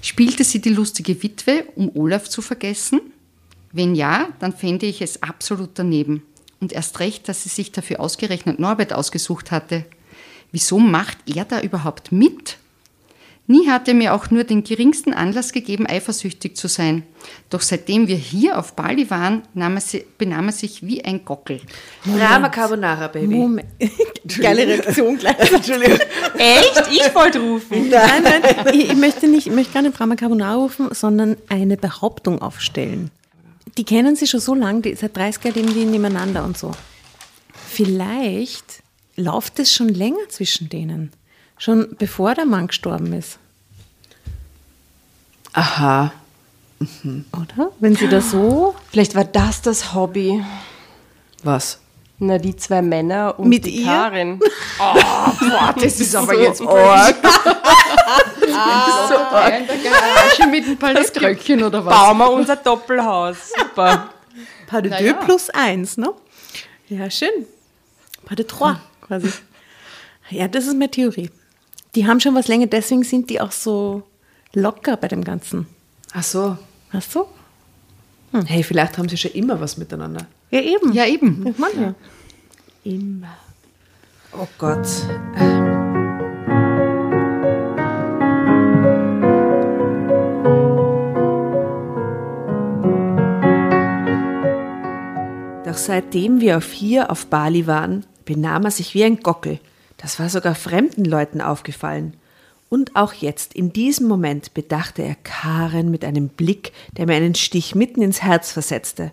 Spielte 0.02 0.44
sie 0.44 0.62
die 0.62 0.74
lustige 0.74 1.22
Witwe, 1.22 1.66
um 1.76 1.96
Olaf 1.96 2.30
zu 2.30 2.42
vergessen? 2.42 3.02
Wenn 3.72 3.96
ja, 3.96 4.30
dann 4.40 4.54
fände 4.54 4.86
ich 4.86 5.02
es 5.02 5.22
absolut 5.22 5.72
daneben. 5.76 6.24
Und 6.60 6.74
erst 6.74 7.00
recht, 7.00 7.28
dass 7.28 7.44
sie 7.44 7.50
sich 7.50 7.72
dafür 7.72 8.00
ausgerechnet 8.00 8.58
Norbert 8.60 8.94
ausgesucht 8.94 9.52
hatte. 9.52 9.86
Wieso 10.52 10.80
macht 10.80 11.18
er 11.26 11.46
da 11.46 11.62
überhaupt 11.62 12.12
mit? 12.12 12.58
Nie 13.48 13.70
hat 13.70 13.88
er 13.88 13.94
mir 13.94 14.16
auch 14.16 14.32
nur 14.32 14.44
den 14.44 14.64
geringsten 14.64 15.14
Anlass 15.14 15.52
gegeben, 15.52 15.86
eifersüchtig 15.86 16.56
zu 16.56 16.68
sein. 16.68 17.04
Doch 17.52 17.62
seitdem 17.62 18.08
wir 18.08 18.16
hier 18.16 18.58
auf 18.58 18.74
Bali 18.74 19.12
waren, 19.12 19.44
er 19.54 19.82
sie, 19.82 20.04
benahm 20.18 20.48
er 20.48 20.52
sich 20.52 20.86
wie 20.86 21.06
ein 21.06 21.24
Gockel. 21.26 21.62
Drama 22.06 22.50
Carbonara, 22.50 23.08
Baby. 23.08 23.36
Moment. 23.36 23.68
Geile 24.40 24.66
Reaktion 24.66 25.18
gleich. 25.18 25.52
Entschuldigung. 25.52 26.00
Echt? 26.40 26.84
Ich 26.92 27.14
wollte 27.14 27.40
rufen. 27.40 27.90
Nein, 27.90 28.24
nein, 28.24 28.42
ich, 28.74 28.90
ich, 28.90 28.96
möchte 28.96 29.28
nicht, 29.28 29.46
ich 29.46 29.54
möchte 29.54 29.74
gar 29.74 29.84
nicht 29.84 29.98
Drama 29.98 30.16
Carbonara 30.16 30.56
rufen, 30.56 30.88
sondern 30.92 31.38
eine 31.48 31.78
Behauptung 31.78 32.42
aufstellen. 32.42 33.12
Die 33.78 33.84
kennen 33.84 34.16
sie 34.16 34.26
schon 34.26 34.40
so 34.40 34.56
lange, 34.56 34.82
die, 34.82 34.96
seit 34.96 35.16
30 35.16 35.44
Jahren 35.44 35.56
leben 35.56 35.74
die 35.74 35.86
nebeneinander 35.86 36.46
und 36.46 36.58
so. 36.58 36.72
Vielleicht 37.54 38.82
läuft 39.16 39.60
es 39.60 39.74
schon 39.74 39.90
länger 39.90 40.30
zwischen 40.30 40.70
denen. 40.70 41.12
Schon 41.58 41.96
bevor 41.98 42.36
der 42.36 42.46
Mann 42.46 42.68
gestorben 42.68 43.14
ist. 43.14 43.40
Aha. 45.54 46.12
Mhm. 46.80 47.26
Oder? 47.32 47.72
Wenn 47.80 47.96
sie 47.96 48.10
das 48.10 48.32
so. 48.32 48.76
Vielleicht 48.92 49.16
war 49.16 49.24
das 49.24 49.62
das 49.62 49.94
Hobby. 49.94 50.44
Was? 51.44 51.80
Na, 52.18 52.38
die 52.38 52.56
zwei 52.56 52.82
Männer 52.82 53.38
und 53.38 53.50
Mit 53.50 53.66
die 53.66 53.82
ihr? 53.82 53.86
Karin. 53.86 54.40
Oh, 54.78 54.94
boah, 54.94 55.74
das 55.80 56.02
ist 56.02 56.14
aber 56.14 56.38
jetzt 56.38 56.62
arg. 56.62 57.16
ah, 58.54 59.08
so 59.08 59.16
arg. 59.16 59.60
In 59.62 59.68
der 59.68 59.78
Garage 59.78 60.48
mit 60.52 60.68
ein 60.68 60.78
Palettröckchen 60.78 61.64
oder 61.64 61.86
was? 61.86 61.94
Bauen 61.96 62.18
wir 62.18 62.30
unser 62.30 62.58
Doppelhaus. 62.58 63.38
Super. 63.58 64.10
Pas 64.68 64.82
de 64.82 64.92
deux 64.92 65.14
plus 65.26 65.50
eins, 65.52 65.96
ne? 65.96 66.10
Ja, 66.90 67.10
schön. 67.10 67.30
Pas 68.26 68.36
de 68.36 68.46
trois 68.46 68.78
quasi. 69.06 69.30
Ja, 70.30 70.48
das 70.48 70.66
ist 70.66 70.74
meine 70.74 70.90
Theorie. 70.90 71.30
Die 71.94 72.08
haben 72.08 72.20
schon 72.20 72.36
was 72.36 72.48
länger, 72.48 72.68
deswegen 72.68 73.04
sind 73.04 73.30
die 73.30 73.40
auch 73.40 73.52
so 73.52 74.04
locker 74.54 74.98
bei 74.98 75.08
dem 75.08 75.24
Ganzen. 75.24 75.68
Ach 76.14 76.24
so. 76.24 76.58
Ach 76.92 77.02
so? 77.02 77.30
Hm. 78.32 78.46
Hey, 78.46 78.64
vielleicht 78.64 78.98
haben 78.98 79.08
sie 79.08 79.18
schon 79.18 79.32
immer 79.32 79.60
was 79.62 79.78
miteinander. 79.78 80.28
Ja, 80.52 80.62
eben. 80.62 80.94
Ja, 80.94 81.06
eben. 81.06 81.46
Ich 81.48 81.58
meine 81.58 81.82
ja. 81.82 81.96
Immer. 82.84 83.38
Oh 84.34 84.48
Gott. 84.58 84.88
Doch 95.66 95.78
seitdem 95.78 96.42
wir 96.42 96.58
auf 96.58 96.72
hier 96.72 97.10
auf 97.10 97.26
Bali 97.28 97.68
waren, 97.68 98.06
benahm 98.26 98.66
er 98.66 98.72
sich 98.72 98.94
wie 98.94 99.04
ein 99.04 99.22
Gockel. 99.22 99.60
Das 99.98 100.20
war 100.20 100.30
sogar 100.30 100.56
fremden 100.56 101.06
Leuten 101.06 101.42
aufgefallen. 101.42 102.16
Und 102.70 102.96
auch 102.96 103.14
jetzt, 103.14 103.54
in 103.54 103.72
diesem 103.72 104.08
Moment, 104.08 104.54
bedachte 104.54 105.04
er 105.04 105.16
Karen 105.16 105.92
mit 105.92 106.04
einem 106.04 106.30
Blick, 106.30 106.74
der 106.98 107.06
mir 107.06 107.14
einen 107.14 107.36
Stich 107.36 107.76
mitten 107.76 108.02
ins 108.02 108.22
Herz 108.22 108.52
versetzte. 108.52 109.12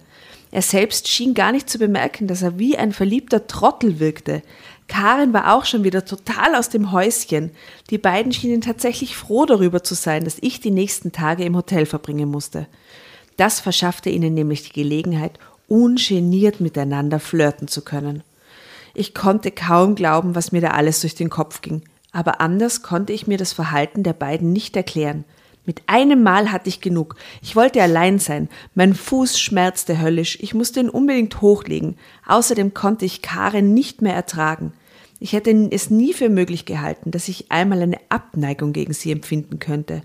Er 0.51 0.63
selbst 0.63 1.09
schien 1.09 1.33
gar 1.35 1.53
nicht 1.53 1.71
zu 1.71 1.79
bemerken, 1.79 2.27
dass 2.27 2.43
er 2.43 2.59
wie 2.59 2.77
ein 2.77 2.93
verliebter 2.93 3.47
Trottel 3.47 4.01
wirkte. 4.01 4.43
Karen 4.89 5.33
war 5.33 5.55
auch 5.55 5.65
schon 5.65 5.85
wieder 5.85 6.05
total 6.05 6.55
aus 6.55 6.69
dem 6.69 6.93
Häuschen. 6.93 7.53
Die 7.91 7.99
beiden 7.99 8.33
schienen 8.33 8.61
tatsächlich 8.61 9.17
froh 9.17 9.47
darüber 9.47 9.83
zu 9.83 9.95
sein, 9.95 10.25
dass 10.25 10.37
ich 10.41 10.61
die 10.61 10.71
nächsten 10.71 11.13
Tage 11.13 11.45
im 11.45 11.57
Hotel 11.57 11.87
verbringen 11.87 12.31
musste. 12.31 12.67
Das 13.37 13.61
verschaffte 13.61 14.11
ihnen 14.11 14.35
nämlich 14.35 14.63
die 14.65 14.73
Gelegenheit, 14.73 15.39
ungeniert 15.69 16.61
miteinander 16.61 17.19
flirten 17.19 17.67
zu 17.67 17.83
können. 17.83 18.23
Ich 18.95 19.15
konnte 19.15 19.51
kaum 19.51 19.95
glauben, 19.95 20.35
was 20.35 20.53
mir 20.53 20.61
da 20.61 20.69
alles 20.69 21.01
durch 21.01 21.15
den 21.15 21.31
Kopf 21.31 21.63
ging. 21.63 21.83
Aber 22.13 22.41
anders 22.41 22.83
konnte 22.83 23.13
ich 23.13 23.27
mir 23.27 23.39
das 23.39 23.53
Verhalten 23.53 24.03
der 24.03 24.13
beiden 24.13 24.53
nicht 24.53 24.77
erklären. 24.77 25.25
Mit 25.65 25.83
einem 25.87 26.23
Mal 26.23 26.51
hatte 26.51 26.69
ich 26.69 26.81
genug. 26.81 27.15
Ich 27.41 27.55
wollte 27.55 27.81
allein 27.81 28.19
sein. 28.19 28.49
Mein 28.75 28.95
Fuß 28.95 29.39
schmerzte 29.39 30.01
höllisch. 30.01 30.39
Ich 30.41 30.55
musste 30.55 30.81
ihn 30.81 30.89
unbedingt 30.89 31.41
hochlegen. 31.41 31.97
Außerdem 32.27 32.75
konnte 32.75 33.05
ich 33.05 33.23
Karen 33.23 33.73
nicht 33.73 34.03
mehr 34.03 34.15
ertragen. 34.15 34.73
Ich 35.21 35.35
hätte 35.35 35.69
es 35.71 35.89
nie 35.89 36.15
für 36.15 36.29
möglich 36.29 36.67
gehalten, 36.67 37.13
dass 37.13 37.29
ich 37.29 37.53
einmal 37.53 37.81
eine 37.81 37.99
Abneigung 38.09 38.73
gegen 38.73 38.93
sie 38.93 39.13
empfinden 39.13 39.61
könnte. 39.61 40.03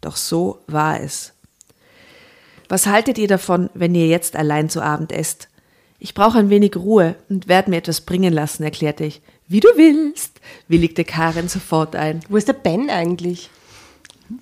Doch 0.00 0.16
so 0.16 0.60
war 0.68 1.00
es. 1.00 1.32
Was 2.68 2.86
haltet 2.86 3.18
ihr 3.18 3.26
davon, 3.26 3.68
wenn 3.74 3.96
ihr 3.96 4.06
jetzt 4.06 4.36
allein 4.36 4.70
zu 4.70 4.80
Abend 4.80 5.10
esst? 5.10 5.48
Ich 6.00 6.14
brauche 6.14 6.38
ein 6.38 6.50
wenig 6.50 6.76
Ruhe 6.76 7.14
und 7.28 7.46
werde 7.46 7.70
mir 7.70 7.76
etwas 7.76 8.00
bringen 8.00 8.32
lassen, 8.32 8.64
erklärte 8.64 9.04
ich. 9.04 9.20
Wie 9.46 9.60
du 9.60 9.68
willst, 9.76 10.40
willigte 10.66 11.04
Karin 11.04 11.48
sofort 11.48 11.94
ein. 11.94 12.20
Wo 12.28 12.36
ist 12.36 12.48
der 12.48 12.54
Ben 12.54 12.88
eigentlich? 12.88 13.50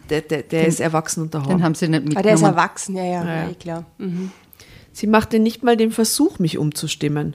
Der, 0.09 0.21
der, 0.21 0.42
der 0.42 0.62
den, 0.62 0.68
ist 0.68 0.81
erwachsen 0.81 1.23
und 1.23 1.35
daheim. 1.35 1.49
Den 1.49 1.62
haben 1.64 1.75
sie 1.75 1.88
nicht 1.88 2.05
mitgenommen. 2.05 2.18
Ah, 2.18 2.23
der 2.23 2.35
ist 2.35 2.42
erwachsen, 2.42 2.97
ja, 2.97 3.05
ja, 3.05 3.25
ja. 3.25 3.49
ja 3.49 3.55
klar. 3.55 3.85
Mhm. 3.99 4.31
Sie 4.92 5.07
machte 5.07 5.38
nicht 5.38 5.62
mal 5.62 5.77
den 5.77 5.90
Versuch, 5.90 6.38
mich 6.38 6.59
umzustimmen. 6.59 7.35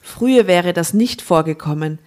Früher 0.00 0.46
wäre 0.46 0.72
das 0.72 0.94
nicht 0.94 1.22
vorgekommen. 1.22 1.98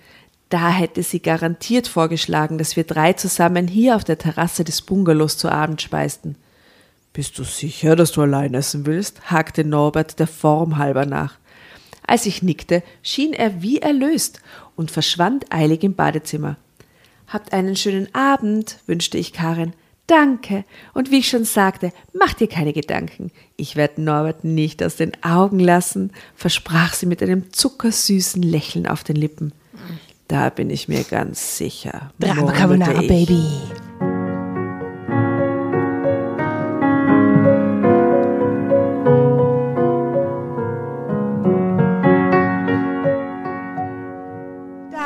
Da 0.49 0.69
hätte 0.69 1.01
sie 1.01 1.21
garantiert 1.21 1.87
vorgeschlagen, 1.87 2.57
dass 2.57 2.75
wir 2.75 2.83
drei 2.83 3.13
zusammen 3.13 3.67
hier 3.67 3.95
auf 3.95 4.03
der 4.03 4.17
Terrasse 4.17 4.63
des 4.63 4.81
Bungalows 4.81 5.37
zu 5.37 5.49
Abend 5.49 5.81
speisten. 5.81 6.35
Bist 7.13 7.39
du 7.39 7.43
sicher, 7.43 7.95
dass 7.95 8.11
du 8.11 8.21
allein 8.21 8.53
essen 8.53 8.85
willst? 8.85 9.31
hakte 9.31 9.63
Norbert 9.63 10.19
der 10.19 10.27
Form 10.27 10.77
halber 10.77 11.05
nach. 11.05 11.37
Als 12.07 12.25
ich 12.25 12.43
nickte, 12.43 12.83
schien 13.01 13.33
er 13.33 13.61
wie 13.61 13.79
erlöst 13.79 14.41
und 14.75 14.91
verschwand 14.91 15.51
eilig 15.51 15.83
im 15.83 15.95
Badezimmer. 15.95 16.57
Habt 17.27 17.53
einen 17.53 17.75
schönen 17.75 18.13
Abend, 18.13 18.77
wünschte 18.85 19.17
ich 19.17 19.33
Karin. 19.33 19.73
Danke. 20.07 20.65
Und 20.93 21.09
wie 21.09 21.19
ich 21.19 21.29
schon 21.29 21.45
sagte, 21.45 21.91
mach 22.13 22.33
dir 22.33 22.47
keine 22.47 22.73
Gedanken. 22.73 23.31
Ich 23.57 23.75
werde 23.75 24.03
Norbert 24.03 24.43
nicht 24.43 24.83
aus 24.83 24.97
den 24.97 25.11
Augen 25.23 25.59
lassen, 25.59 26.11
versprach 26.35 26.93
sie 26.93 27.07
mit 27.07 27.23
einem 27.23 27.51
zuckersüßen 27.51 28.43
Lächeln 28.43 28.85
auf 28.85 29.03
den 29.03 29.15
Lippen. 29.15 29.51
Da 30.27 30.49
bin 30.49 30.69
ich 30.69 30.87
mir 30.87 31.03
ganz 31.03 31.57
sicher. 31.57 32.11
Drama 32.19 32.51
Carbonara, 32.51 33.01
Baby. 33.01 33.47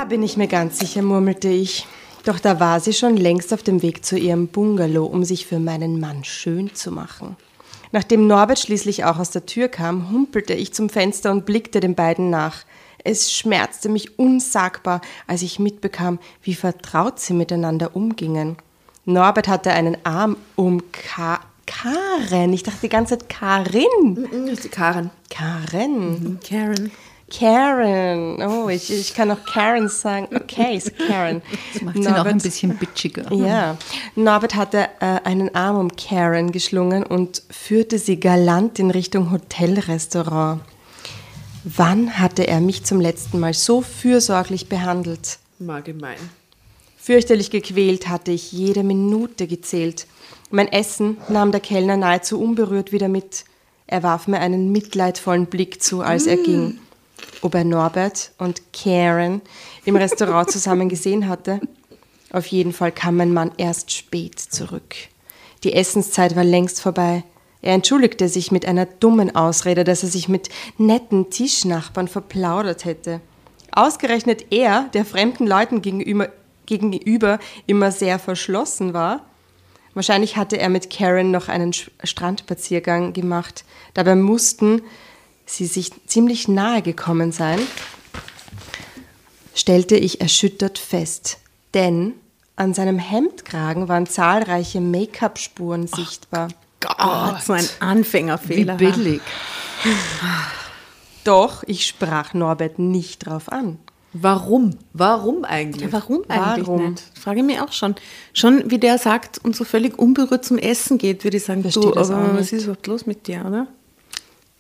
Bin 0.10 0.24
ich 0.24 0.38
mir 0.38 0.48
ganz 0.48 0.80
sicher, 0.80 1.04
murmelte 1.04 1.50
ich. 1.50 1.86
Doch 2.26 2.40
da 2.40 2.60
war 2.60 2.80
sie 2.80 2.94
schon 2.94 3.16
längst 3.16 3.54
auf 3.54 3.64
dem 3.64 3.82
Weg 3.82 4.04
zu 4.04 4.18
ihrem 4.18 4.48
Bungalow, 4.48 5.06
um 5.06 5.24
sich 5.24 5.46
für 5.46 5.60
meinen 5.60 6.00
Mann 6.00 6.24
schön 6.24 6.74
zu 6.74 6.92
machen. 6.92 7.38
Nachdem 7.92 8.28
Norbert 8.28 8.60
schließlich 8.60 9.06
auch 9.06 9.20
aus 9.20 9.30
der 9.30 9.46
Tür 9.46 9.68
kam, 9.68 10.12
humpelte 10.12 10.54
ich 10.54 10.74
zum 10.74 10.90
Fenster 10.90 11.32
und 11.32 11.46
blickte 11.46 11.80
den 11.80 11.96
beiden 11.96 12.30
nach. 12.30 12.66
Es 13.04 13.32
schmerzte 13.32 13.88
mich 13.88 14.20
unsagbar, 14.20 15.02
als 15.28 15.44
ich 15.44 15.60
mitbekam, 15.60 16.20
wie 16.42 16.56
vertraut 16.56 17.20
sie 17.20 17.34
miteinander 17.34 17.96
umgingen. 17.96 18.58
Norbert 19.06 19.48
hatte 19.48 19.72
einen 19.72 19.98
Arm 20.06 20.38
um 20.56 20.84
Ka 20.92 21.40
Karen. 21.66 22.52
Ich 22.52 22.64
dachte 22.64 22.80
die 22.82 22.90
ganze 22.90 23.20
Zeit 23.20 23.30
Karin. 23.30 24.28
Ist 24.52 24.64
die 24.64 24.70
Karen. 24.70 25.12
Karen. 25.30 26.40
Karen. 26.44 26.92
Karen. 27.30 28.42
Oh, 28.42 28.70
ich, 28.70 28.92
ich 28.92 29.14
kann 29.14 29.32
auch 29.32 29.44
Karen 29.46 29.90
sagen. 29.90 30.28
Okay, 30.36 30.76
ist 30.78 30.98
Karen. 30.98 31.42
Das 31.74 31.82
macht 31.82 31.96
sie 31.96 32.10
noch 32.10 32.26
ein 32.26 32.38
bisschen 32.40 32.78
bitchiger. 32.78 33.32
Ja, 33.32 33.78
Norbert 34.16 34.56
hatte 34.56 34.90
äh, 35.00 35.20
einen 35.24 35.54
Arm 35.56 35.78
um 35.78 35.96
Karen 35.96 36.52
geschlungen 36.52 37.04
und 37.04 37.44
führte 37.50 38.00
sie 38.00 38.20
galant 38.20 38.80
in 38.80 38.92
Richtung 38.92 39.32
Hotelrestaurant. 39.32 40.62
Wann 41.64 42.20
hatte 42.20 42.48
er 42.48 42.62
mich 42.62 42.86
zum 42.86 43.02
letzten 43.02 43.40
Mal 43.40 43.54
so 43.54 43.82
fürsorglich 43.82 44.70
behandelt? 44.70 45.40
Mal 45.60 45.82
gemein. 45.82 46.18
Fürchterlich 46.98 47.50
gequält 47.52 48.08
hatte 48.08 48.32
ich 48.32 48.52
jede 48.52 48.84
Minute 48.84 49.48
gezählt. 49.48 50.08
Mein 50.52 50.72
Essen 50.72 51.18
nahm 51.28 51.52
der 51.52 51.62
Kellner 51.62 51.98
nahezu 51.98 52.40
unberührt 52.42 52.92
wieder 52.92 53.08
mit. 53.08 53.46
Er 53.88 54.04
warf 54.04 54.28
mir 54.28 54.40
einen 54.40 54.72
mitleidvollen 54.72 55.48
Blick 55.48 55.82
zu, 55.82 56.02
als 56.02 56.28
er 56.28 56.38
ging. 56.38 56.80
Ob 57.42 57.56
er 57.56 57.64
Norbert 57.64 58.32
und 58.38 58.62
Karen 58.74 59.42
im 59.86 59.96
Restaurant 59.96 60.52
zusammen 60.52 60.90
gesehen 60.90 61.30
hatte? 61.30 61.62
Auf 62.32 62.46
jeden 62.48 62.74
Fall 62.74 62.92
kam 62.92 63.16
mein 63.16 63.34
Mann 63.34 63.52
erst 63.58 63.92
spät 63.92 64.40
zurück. 64.40 64.96
Die 65.64 65.74
Essenszeit 65.74 66.36
war 66.36 66.44
längst 66.44 66.82
vorbei. 66.82 67.24
Er 67.62 67.74
entschuldigte 67.74 68.30
sich 68.30 68.52
mit 68.52 68.66
einer 68.66 68.86
dummen 68.86 69.36
Ausrede, 69.36 69.84
dass 69.84 70.04
er 70.04 70.10
sich 70.10 70.30
mit 70.30 70.50
netten 70.78 71.30
Tischnachbarn 71.30 72.08
verplaudert 72.08 72.86
hätte. 72.86 73.20
Ausgerechnet 73.72 74.52
er, 74.52 74.90
der 74.94 75.06
fremden 75.06 75.48
Leuten 75.48 75.82
gegenüber, 75.82 76.30
gegenüber 76.66 77.40
immer 77.68 77.92
sehr 77.92 78.20
verschlossen 78.20 78.94
war. 78.94 79.26
Wahrscheinlich 79.94 80.38
hatte 80.38 80.58
er 80.58 80.70
mit 80.70 80.90
Karen 80.90 81.32
noch 81.32 81.50
einen 81.50 81.74
Strandspaziergang 81.74 83.14
gemacht. 83.14 83.66
Dabei 83.94 84.16
mussten 84.16 84.82
sie 85.50 85.66
sich 85.66 85.92
ziemlich 86.06 86.48
nahe 86.48 86.82
gekommen 86.82 87.32
sein, 87.32 87.60
stellte 89.56 89.96
ich 89.96 90.22
erschüttert 90.22 90.78
fest. 90.78 91.40
Denn 91.74 92.14
an 92.56 92.74
seinem 92.74 93.00
Hemdkragen 93.00 93.88
waren 93.88 94.06
zahlreiche 94.06 94.82
Make-up-Spuren 94.82 95.88
sichtbar. 95.88 96.50
Gott, 96.82 97.44
so 97.44 97.54
ein 97.54 97.64
Wie 97.64 97.70
Anfängerfehler. 97.82 98.76
billig. 98.76 99.22
Doch 101.24 101.64
ich 101.68 101.86
sprach 101.86 102.34
Norbert 102.34 102.80
nicht 102.80 103.26
drauf 103.26 103.52
an. 103.52 103.80
Warum? 104.14 104.78
Warum 104.94 105.44
eigentlich? 105.46 105.92
Ja, 105.92 105.94
warum 105.94 106.24
eigentlich 106.28 106.68
Warum? 106.68 106.92
nicht? 106.92 107.04
Frage 107.14 107.40
ich 107.42 107.46
mich 107.46 107.60
auch 107.62 107.72
schon. 107.72 107.96
Schon 108.34 108.72
wie 108.72 108.80
der 108.80 108.98
sagt 108.98 109.38
und 109.44 109.56
so 109.56 109.64
völlig 109.66 110.00
unberührt 110.00 110.44
zum 110.44 110.58
Essen 110.58 110.98
geht, 110.98 111.24
würde 111.24 111.38
ich 111.38 111.44
sagen, 111.44 111.62
Verstehe 111.62 111.84
du, 111.84 111.92
das 111.92 112.10
auch 112.10 112.16
aber 112.16 112.28
nicht. 112.30 112.40
was 112.40 112.52
ist 112.54 112.64
überhaupt 112.64 112.88
los 112.88 113.06
mit 113.06 113.28
dir, 113.28 113.46
oder? 113.46 113.68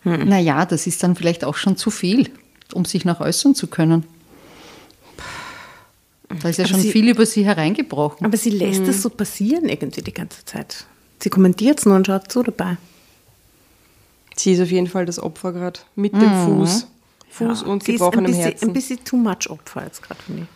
Naja, 0.03 0.65
das 0.65 0.87
ist 0.87 1.03
dann 1.03 1.15
vielleicht 1.15 1.43
auch 1.43 1.55
schon 1.55 1.75
zu 1.77 1.91
viel, 1.91 2.29
um 2.73 2.85
sich 2.85 3.03
noch 3.05 3.19
äußern 3.19 3.53
zu 3.55 3.67
können. 3.67 4.05
Da 6.41 6.49
ist 6.49 6.57
ja 6.57 6.63
Aber 6.65 6.73
schon 6.73 6.81
sie- 6.81 6.91
viel 6.91 7.09
über 7.09 7.25
sie 7.25 7.43
hereingebrochen. 7.43 8.25
Aber 8.25 8.37
sie 8.37 8.51
lässt 8.51 8.81
es 8.87 9.01
so 9.01 9.09
passieren 9.09 9.67
irgendwie 9.67 10.01
die 10.01 10.13
ganze 10.13 10.45
Zeit. 10.45 10.85
Sie 11.21 11.29
kommentiert 11.29 11.79
es 11.79 11.85
nur 11.85 11.95
und 11.95 12.05
schaut 12.07 12.31
zu 12.31 12.43
dabei. 12.43 12.77
Sie 14.37 14.53
ist 14.53 14.61
auf 14.61 14.71
jeden 14.71 14.87
Fall 14.87 15.05
das 15.05 15.19
Opfer 15.19 15.51
gerade. 15.51 15.79
Mit 15.95 16.13
dem 16.13 16.31
Fuß. 16.45 16.87
Fuß 17.31 17.63
und 17.63 17.83
Sie 17.83 17.93
ist 17.95 18.01
ein 18.01 18.05
gebrochenem 18.05 18.25
bisschen, 18.31 18.43
Herzen. 18.43 18.67
ein 18.69 18.73
bisschen 18.73 19.03
too 19.03 19.17
much 19.17 19.49
Opfer 19.49 19.83
jetzt 19.83 20.01
gerade, 20.01 20.21
finde 20.21 20.43
ich. 20.43 20.47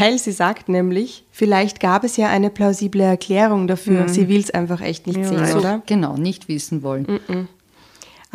Weil 0.00 0.18
sie 0.18 0.32
sagt 0.32 0.68
nämlich, 0.68 1.24
vielleicht 1.30 1.78
gab 1.80 2.02
es 2.02 2.16
ja 2.16 2.28
eine 2.28 2.50
plausible 2.50 3.02
Erklärung 3.02 3.66
dafür. 3.68 4.08
Sie 4.08 4.28
will 4.28 4.40
es 4.40 4.50
einfach 4.50 4.80
echt 4.80 5.06
nicht 5.06 5.24
sehen, 5.24 5.46
so, 5.46 5.58
oder? 5.58 5.82
genau, 5.86 6.16
nicht 6.16 6.48
wissen 6.48 6.82
wollen. 6.82 7.20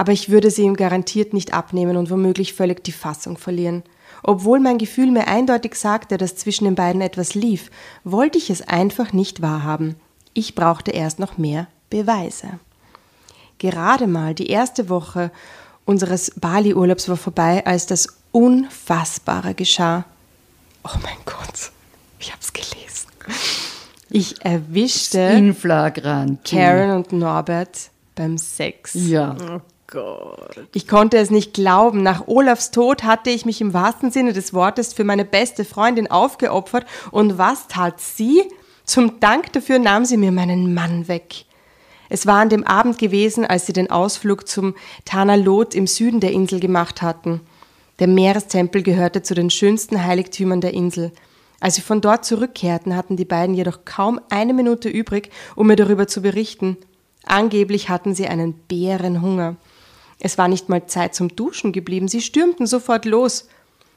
Aber 0.02 0.14
ich 0.14 0.30
würde 0.30 0.50
sie 0.50 0.64
ihm 0.64 0.76
garantiert 0.76 1.32
nicht 1.32 1.54
abnehmen 1.54 1.96
und 1.96 2.10
womöglich 2.10 2.56
völlig 2.56 2.84
die 2.84 2.92
Fassung 2.92 3.38
verlieren. 3.38 3.84
Obwohl 4.24 4.60
mein 4.60 4.80
Gefühl 4.80 5.12
mir 5.12 5.28
eindeutig 5.28 5.76
sagte, 5.76 6.18
dass 6.18 6.36
zwischen 6.36 6.66
den 6.66 6.74
beiden 6.74 7.02
etwas 7.02 7.36
lief, 7.36 7.70
wollte 8.04 8.40
ich 8.40 8.50
es 8.50 8.68
einfach 8.68 9.14
nicht 9.14 9.44
wahrhaben. 9.44 9.96
Ich 10.34 10.56
brauchte 10.56 10.90
erst 10.90 11.20
noch 11.20 11.38
mehr 11.38 11.68
Beweise. 11.92 12.60
Gerade 13.60 14.08
mal 14.08 14.34
die 14.34 14.48
erste 14.48 14.90
Woche 14.90 15.30
unseres 15.86 16.32
Bali-Urlaubs 16.36 17.08
war 17.08 17.18
vorbei, 17.18 17.64
als 17.68 17.86
das 17.86 18.08
Unfassbare 18.32 19.54
geschah. 19.54 20.06
Oh 20.84 20.98
mein 21.04 21.18
Gott, 21.26 21.70
ich 22.18 22.34
hab's 22.34 22.52
gelesen. 22.52 23.08
Ich 24.10 24.44
erwischte 24.44 25.20
In. 25.20 25.56
Karen 26.44 26.90
und 26.90 27.14
Norbert 27.14 27.92
beim 28.16 28.40
Sex. 28.40 28.94
Ja. 28.96 29.36
Oh 29.40 29.62
Gott. 29.92 30.68
Ich 30.74 30.88
konnte 30.88 31.18
es 31.18 31.30
nicht 31.30 31.54
glauben. 31.54 32.02
Nach 32.02 32.28
Olafs 32.28 32.72
Tod 32.72 33.04
hatte 33.04 33.30
ich 33.30 33.46
mich 33.46 33.60
im 33.60 33.74
wahrsten 33.74 34.10
Sinne 34.10 34.32
des 34.32 34.54
Wortes 34.54 34.94
für 34.94 35.04
meine 35.04 35.26
beste 35.26 35.66
Freundin 35.66 36.10
aufgeopfert. 36.10 36.86
Und 37.12 37.38
was 37.38 37.68
tat 37.68 38.00
sie? 38.00 38.42
Zum 38.86 39.20
Dank 39.20 39.52
dafür 39.52 39.80
nahm 39.80 40.06
sie 40.06 40.18
mir 40.18 40.32
meinen 40.32 40.74
Mann 40.74 41.08
weg. 41.10 41.46
Es 42.10 42.26
war 42.26 42.40
an 42.40 42.50
dem 42.50 42.66
Abend 42.66 43.00
gewesen, 43.00 43.46
als 43.46 43.66
sie 43.66 43.74
den 43.74 43.92
Ausflug 43.92 44.48
zum 44.48 44.76
Tanalot 45.06 45.76
im 45.76 45.88
Süden 45.88 46.22
der 46.22 46.32
Insel 46.32 46.60
gemacht 46.60 47.02
hatten. 47.02 47.42
Der 48.00 48.08
Meerestempel 48.08 48.84
gehörte 48.84 49.22
zu 49.22 49.36
den 49.36 49.50
schönsten 49.50 50.04
Heiligtümern 50.04 50.62
der 50.62 50.74
Insel. 50.74 51.12
Als 51.60 51.76
sie 51.76 51.82
von 51.82 52.02
dort 52.02 52.26
zurückkehrten, 52.26 52.96
hatten 52.96 53.18
die 53.18 53.26
beiden 53.26 53.56
jedoch 53.56 53.86
kaum 53.86 54.20
eine 54.30 54.54
Minute 54.54 54.90
übrig, 54.90 55.30
um 55.56 55.68
mir 55.68 55.76
darüber 55.76 56.08
zu 56.08 56.22
berichten. 56.22 56.78
Angeblich 57.26 57.90
hatten 57.90 58.16
sie 58.16 58.28
einen 58.28 58.54
Bärenhunger. 58.54 59.58
Es 60.24 60.38
war 60.38 60.48
nicht 60.48 60.70
mal 60.70 60.86
Zeit 60.86 61.16
zum 61.16 61.36
Duschen 61.36 61.74
geblieben. 61.74 62.08
Sie 62.08 62.22
stürmten 62.22 62.68
sofort 62.68 63.06
los. 63.06 63.48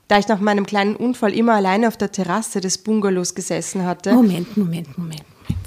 Da 0.08 0.18
ich 0.18 0.28
nach 0.28 0.40
meinem 0.40 0.66
kleinen 0.66 0.96
Unfall 0.96 1.32
immer 1.32 1.54
alleine 1.54 1.88
auf 1.88 1.96
der 1.96 2.12
Terrasse 2.12 2.60
des 2.60 2.78
Bungalows 2.78 3.34
gesessen 3.34 3.84
hatte, 3.84 4.12
Moment, 4.12 4.56
Moment, 4.56 4.98
Moment, 4.98 5.26
Moment. 5.38 5.60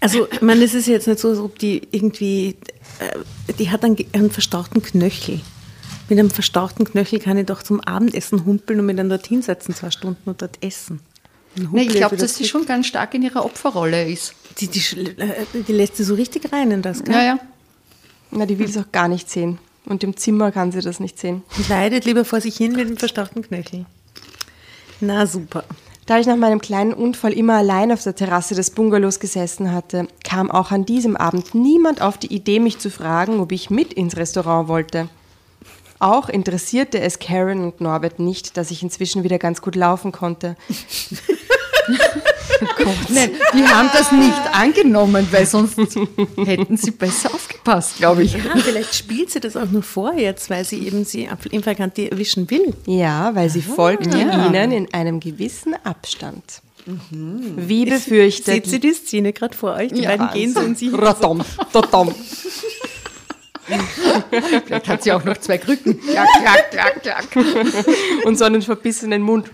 Also, 0.00 0.28
ich 0.30 0.42
meine, 0.42 0.64
es 0.64 0.74
ist 0.74 0.86
jetzt 0.86 1.08
nicht 1.08 1.18
so, 1.18 1.30
als 1.30 1.38
ob 1.38 1.58
die 1.58 1.82
irgendwie, 1.90 2.56
äh, 2.98 3.52
die 3.58 3.70
hat 3.70 3.84
einen, 3.84 3.96
einen 4.12 4.30
verstauchten 4.30 4.82
Knöchel. 4.82 5.40
Mit 6.08 6.18
einem 6.18 6.30
verstauchten 6.30 6.84
Knöchel 6.84 7.18
kann 7.18 7.38
ich 7.38 7.46
doch 7.46 7.62
zum 7.62 7.80
Abendessen 7.80 8.44
humpeln 8.44 8.80
und 8.80 8.86
mich 8.86 8.96
dann 8.96 9.08
dort 9.08 9.26
hinsetzen, 9.26 9.74
zwei 9.74 9.90
Stunden 9.90 10.28
und 10.28 10.42
dort 10.42 10.62
essen. 10.62 11.00
Nee, 11.72 11.82
ich 11.82 11.88
glaube, 11.88 12.16
dass 12.16 12.36
sie 12.36 12.44
schon 12.44 12.66
ganz 12.66 12.86
stark 12.86 13.14
in 13.14 13.22
ihrer 13.22 13.44
Opferrolle 13.44 14.08
ist. 14.08 14.34
Die, 14.58 14.68
die, 14.68 14.80
äh, 15.18 15.46
die 15.66 15.72
lässt 15.72 15.96
sie 15.96 16.04
so 16.04 16.14
richtig 16.14 16.52
rein 16.52 16.70
in 16.70 16.82
das, 16.82 17.02
gell? 17.02 17.14
Ja, 17.14 17.22
ja. 17.22 17.38
na, 18.30 18.44
die 18.44 18.58
will 18.58 18.68
es 18.68 18.76
auch 18.76 18.90
gar 18.92 19.08
nicht 19.08 19.30
sehen. 19.30 19.58
Und 19.86 20.02
im 20.02 20.16
Zimmer 20.16 20.50
kann 20.50 20.72
sie 20.72 20.80
das 20.80 21.00
nicht 21.00 21.18
sehen. 21.18 21.42
Leidet 21.68 22.04
lieber 22.04 22.24
vor 22.24 22.40
sich 22.40 22.56
hin 22.56 22.72
mit 22.72 22.88
dem 22.88 22.96
verstauchten 22.96 23.42
Knöchel. 23.42 23.86
Na, 25.00 25.26
super. 25.26 25.64
Da 26.06 26.18
ich 26.18 26.26
nach 26.26 26.36
meinem 26.36 26.60
kleinen 26.60 26.92
Unfall 26.92 27.32
immer 27.32 27.54
allein 27.54 27.90
auf 27.90 28.02
der 28.02 28.14
Terrasse 28.14 28.54
des 28.54 28.70
Bungalows 28.70 29.20
gesessen 29.20 29.72
hatte, 29.72 30.06
kam 30.22 30.50
auch 30.50 30.70
an 30.70 30.84
diesem 30.84 31.16
Abend 31.16 31.54
niemand 31.54 32.02
auf 32.02 32.18
die 32.18 32.34
Idee, 32.34 32.60
mich 32.60 32.78
zu 32.78 32.90
fragen, 32.90 33.40
ob 33.40 33.52
ich 33.52 33.70
mit 33.70 33.92
ins 33.92 34.16
Restaurant 34.16 34.68
wollte. 34.68 35.08
Auch 35.98 36.28
interessierte 36.28 37.00
es 37.00 37.18
Karen 37.18 37.64
und 37.64 37.80
Norbert 37.80 38.18
nicht, 38.18 38.58
dass 38.58 38.70
ich 38.70 38.82
inzwischen 38.82 39.24
wieder 39.24 39.38
ganz 39.38 39.62
gut 39.62 39.76
laufen 39.76 40.12
konnte. 40.12 40.56
Nein, 43.08 43.30
die 43.54 43.64
haben 43.66 43.88
das 43.92 44.12
nicht 44.12 44.54
angenommen, 44.54 45.26
weil 45.30 45.46
sonst 45.46 45.76
hätten 46.44 46.76
sie 46.76 46.90
besser 46.90 47.32
aufgepasst, 47.34 47.96
glaube 47.98 48.22
ich. 48.24 48.34
Ja, 48.34 48.40
vielleicht 48.62 48.94
spielt 48.94 49.30
sie 49.30 49.40
das 49.40 49.56
auch 49.56 49.70
nur 49.70 49.82
vor 49.82 50.14
jetzt, 50.14 50.50
weil 50.50 50.64
sie 50.64 50.86
eben 50.86 51.04
sie 51.04 51.28
im 51.50 51.62
Flagranti 51.62 52.08
erwischen 52.08 52.50
will. 52.50 52.74
Ja, 52.86 53.34
weil 53.34 53.48
sie 53.50 53.62
folgte 53.62 54.18
Ja. 54.18 54.46
ihnen 54.46 54.72
in 54.72 54.94
einem 54.94 55.20
gewissen 55.20 55.74
Abstand. 55.84 56.42
Wie 57.10 57.86
befürchtet. 57.86 58.44
Seht 58.46 58.66
sie 58.66 58.78
die 58.80 58.92
Szene 58.92 59.32
gerade 59.32 59.56
vor 59.56 59.74
euch? 59.74 59.90
Die 59.92 60.02
Ja, 60.02 60.10
beiden 60.16 60.30
gehen 60.34 60.52
so 60.52 60.60
und 60.60 60.76
sie 60.78 60.90
Radom, 60.90 61.42
dodom. 61.72 62.14
Vielleicht 64.66 64.88
hat 64.88 65.02
sie 65.02 65.12
auch 65.12 65.24
noch 65.24 65.38
zwei 65.38 65.56
Krücken. 65.56 65.98
Klack, 66.00 66.28
klack, 66.70 67.00
klack, 67.00 67.30
klack. 67.30 67.86
und 68.26 68.36
so 68.36 68.44
einen 68.44 68.60
verbissenen 68.60 69.22
Mund. 69.22 69.46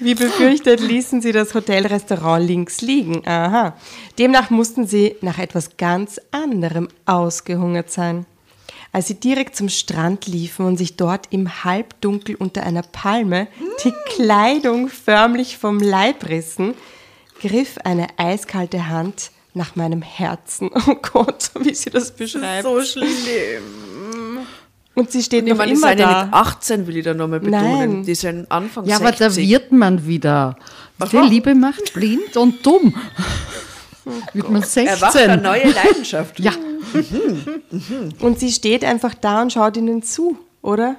Wie 0.00 0.14
befürchtet 0.14 0.80
ließen 0.80 1.20
sie 1.20 1.32
das 1.32 1.54
Hotelrestaurant 1.54 2.46
links 2.46 2.80
liegen. 2.80 3.26
Aha. 3.26 3.76
Demnach 4.18 4.50
mussten 4.50 4.86
sie 4.86 5.16
nach 5.20 5.38
etwas 5.38 5.76
ganz 5.76 6.20
anderem 6.30 6.88
ausgehungert 7.06 7.90
sein. 7.90 8.26
Als 8.92 9.08
sie 9.08 9.14
direkt 9.14 9.56
zum 9.56 9.68
Strand 9.68 10.26
liefen 10.26 10.64
und 10.64 10.76
sich 10.76 10.96
dort 10.96 11.26
im 11.30 11.64
Halbdunkel 11.64 12.36
unter 12.36 12.62
einer 12.62 12.82
Palme 12.82 13.48
die 13.84 13.92
Kleidung 14.06 14.88
förmlich 14.88 15.58
vom 15.58 15.78
Leib 15.78 16.28
rissen, 16.28 16.74
griff 17.40 17.78
eine 17.84 18.06
eiskalte 18.18 18.88
Hand 18.88 19.30
nach 19.54 19.76
meinem 19.76 20.02
Herzen. 20.02 20.70
Oh 20.86 20.94
Gott, 20.94 21.50
wie 21.60 21.74
sie 21.74 21.90
das 21.90 22.12
beschreibt. 22.12 22.62
So 22.62 22.82
schlimm. 22.82 23.62
Und 24.98 25.12
sie 25.12 25.22
steht 25.22 25.44
Ich 25.44 25.50
noch 25.50 25.58
meine, 25.58 25.72
die 25.72 25.78
immer 25.78 25.90
ja 25.90 25.94
da. 25.94 26.24
nicht 26.24 26.34
18, 26.34 26.86
will 26.86 26.96
ich 26.96 27.04
da 27.04 27.14
nochmal 27.14 27.40
betonen. 27.40 27.78
Nein. 27.78 28.02
Die 28.02 28.14
sind 28.14 28.50
Anfang 28.50 28.84
Ja, 28.84 28.96
60. 28.98 29.06
aber 29.06 29.16
da 29.30 29.36
wird 29.36 29.72
man 29.72 30.06
wieder. 30.06 30.56
Die 31.12 31.16
Aha. 31.16 31.26
Liebe 31.26 31.54
macht 31.54 31.94
blind 31.94 32.36
und 32.36 32.66
dumm. 32.66 32.94
Wird 34.32 34.50
man 34.50 34.62
Erwacht 34.62 34.76
eine 34.76 34.96
16. 34.96 35.42
neue 35.42 35.70
Leidenschaft. 35.70 36.40
Ja, 36.40 36.52
Und 38.20 38.40
sie 38.40 38.50
steht 38.50 38.84
einfach 38.84 39.14
da 39.14 39.42
und 39.42 39.52
schaut 39.52 39.76
ihnen 39.76 40.02
zu, 40.02 40.38
oder? 40.62 40.96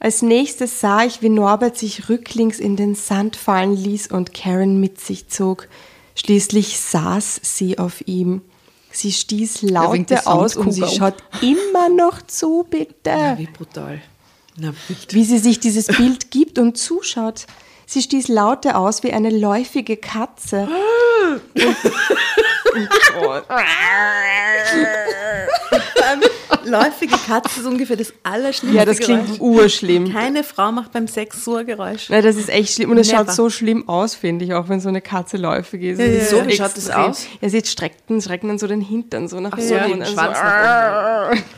Als 0.00 0.20
nächstes 0.20 0.80
sah 0.80 1.04
ich, 1.04 1.22
wie 1.22 1.28
Norbert 1.30 1.78
sich 1.78 2.08
rücklings 2.08 2.58
in 2.58 2.76
den 2.76 2.94
Sand 2.94 3.36
fallen 3.36 3.74
ließ 3.74 4.08
und 4.08 4.34
Karen 4.34 4.80
mit 4.80 5.00
sich 5.00 5.28
zog. 5.28 5.68
Schließlich 6.16 6.78
saß 6.78 7.40
sie 7.42 7.78
auf 7.78 8.06
ihm. 8.06 8.42
Sie 8.94 9.12
stieß 9.12 9.62
laute 9.62 10.26
aus 10.26 10.56
und 10.56 10.70
sie 10.70 10.86
schaut 10.86 11.16
immer 11.42 11.88
noch 11.88 12.22
zu, 12.22 12.64
bitte. 12.68 13.34
Wie 13.36 13.46
brutal. 13.46 14.00
Na 14.56 14.72
bitte. 14.86 15.14
Wie 15.16 15.24
sie 15.24 15.38
sich 15.38 15.58
dieses 15.58 15.88
Bild 15.88 16.30
gibt 16.30 16.58
und 16.60 16.78
zuschaut. 16.78 17.46
Sie 17.86 18.00
stieß 18.00 18.28
laute 18.28 18.76
aus 18.76 19.02
wie 19.02 19.12
eine 19.12 19.30
läufige 19.30 19.96
Katze. 19.96 20.68
Läufige 26.64 27.16
Katze 27.26 27.60
ist 27.60 27.66
ungefähr 27.66 27.96
das 27.96 28.12
allerschlimmste 28.22 28.78
Ja, 28.78 28.84
das 28.84 28.98
klingt 28.98 29.26
Geräusch. 29.26 29.40
urschlimm. 29.40 30.12
Keine 30.12 30.44
Frau 30.44 30.72
macht 30.72 30.92
beim 30.92 31.06
Sex 31.06 31.44
so 31.44 31.56
ein 31.56 31.66
Geräusch. 31.66 32.08
Ja, 32.10 32.22
das 32.22 32.36
ist 32.36 32.48
echt 32.48 32.74
schlimm. 32.74 32.90
Und 32.90 32.98
es 32.98 33.10
schaut 33.10 33.30
so 33.32 33.50
schlimm 33.50 33.88
aus, 33.88 34.14
finde 34.14 34.44
ich, 34.44 34.54
auch 34.54 34.68
wenn 34.68 34.80
so 34.80 34.88
eine 34.88 35.00
Katze 35.00 35.36
läufig 35.36 35.82
ist. 35.82 35.98
Ja, 36.00 36.06
ja, 36.06 36.12
ist 36.20 36.32
ja. 36.32 36.46
Wie 36.46 36.52
schaut 36.56 36.76
das 36.76 36.86
extrem. 36.86 37.04
aus? 37.10 37.26
Ja, 37.40 37.48
sie 37.48 37.62
streckt, 37.64 38.02
streckt 38.22 38.44
dann 38.44 38.58
so 38.58 38.66
den 38.66 38.80
Hintern 38.80 39.28
so 39.28 39.40
nach 39.40 39.58
so, 39.58 39.74
oben. 39.74 39.84
den 39.84 39.92
und 39.92 40.00
dann 40.00 40.08
Schwanz 40.12 40.38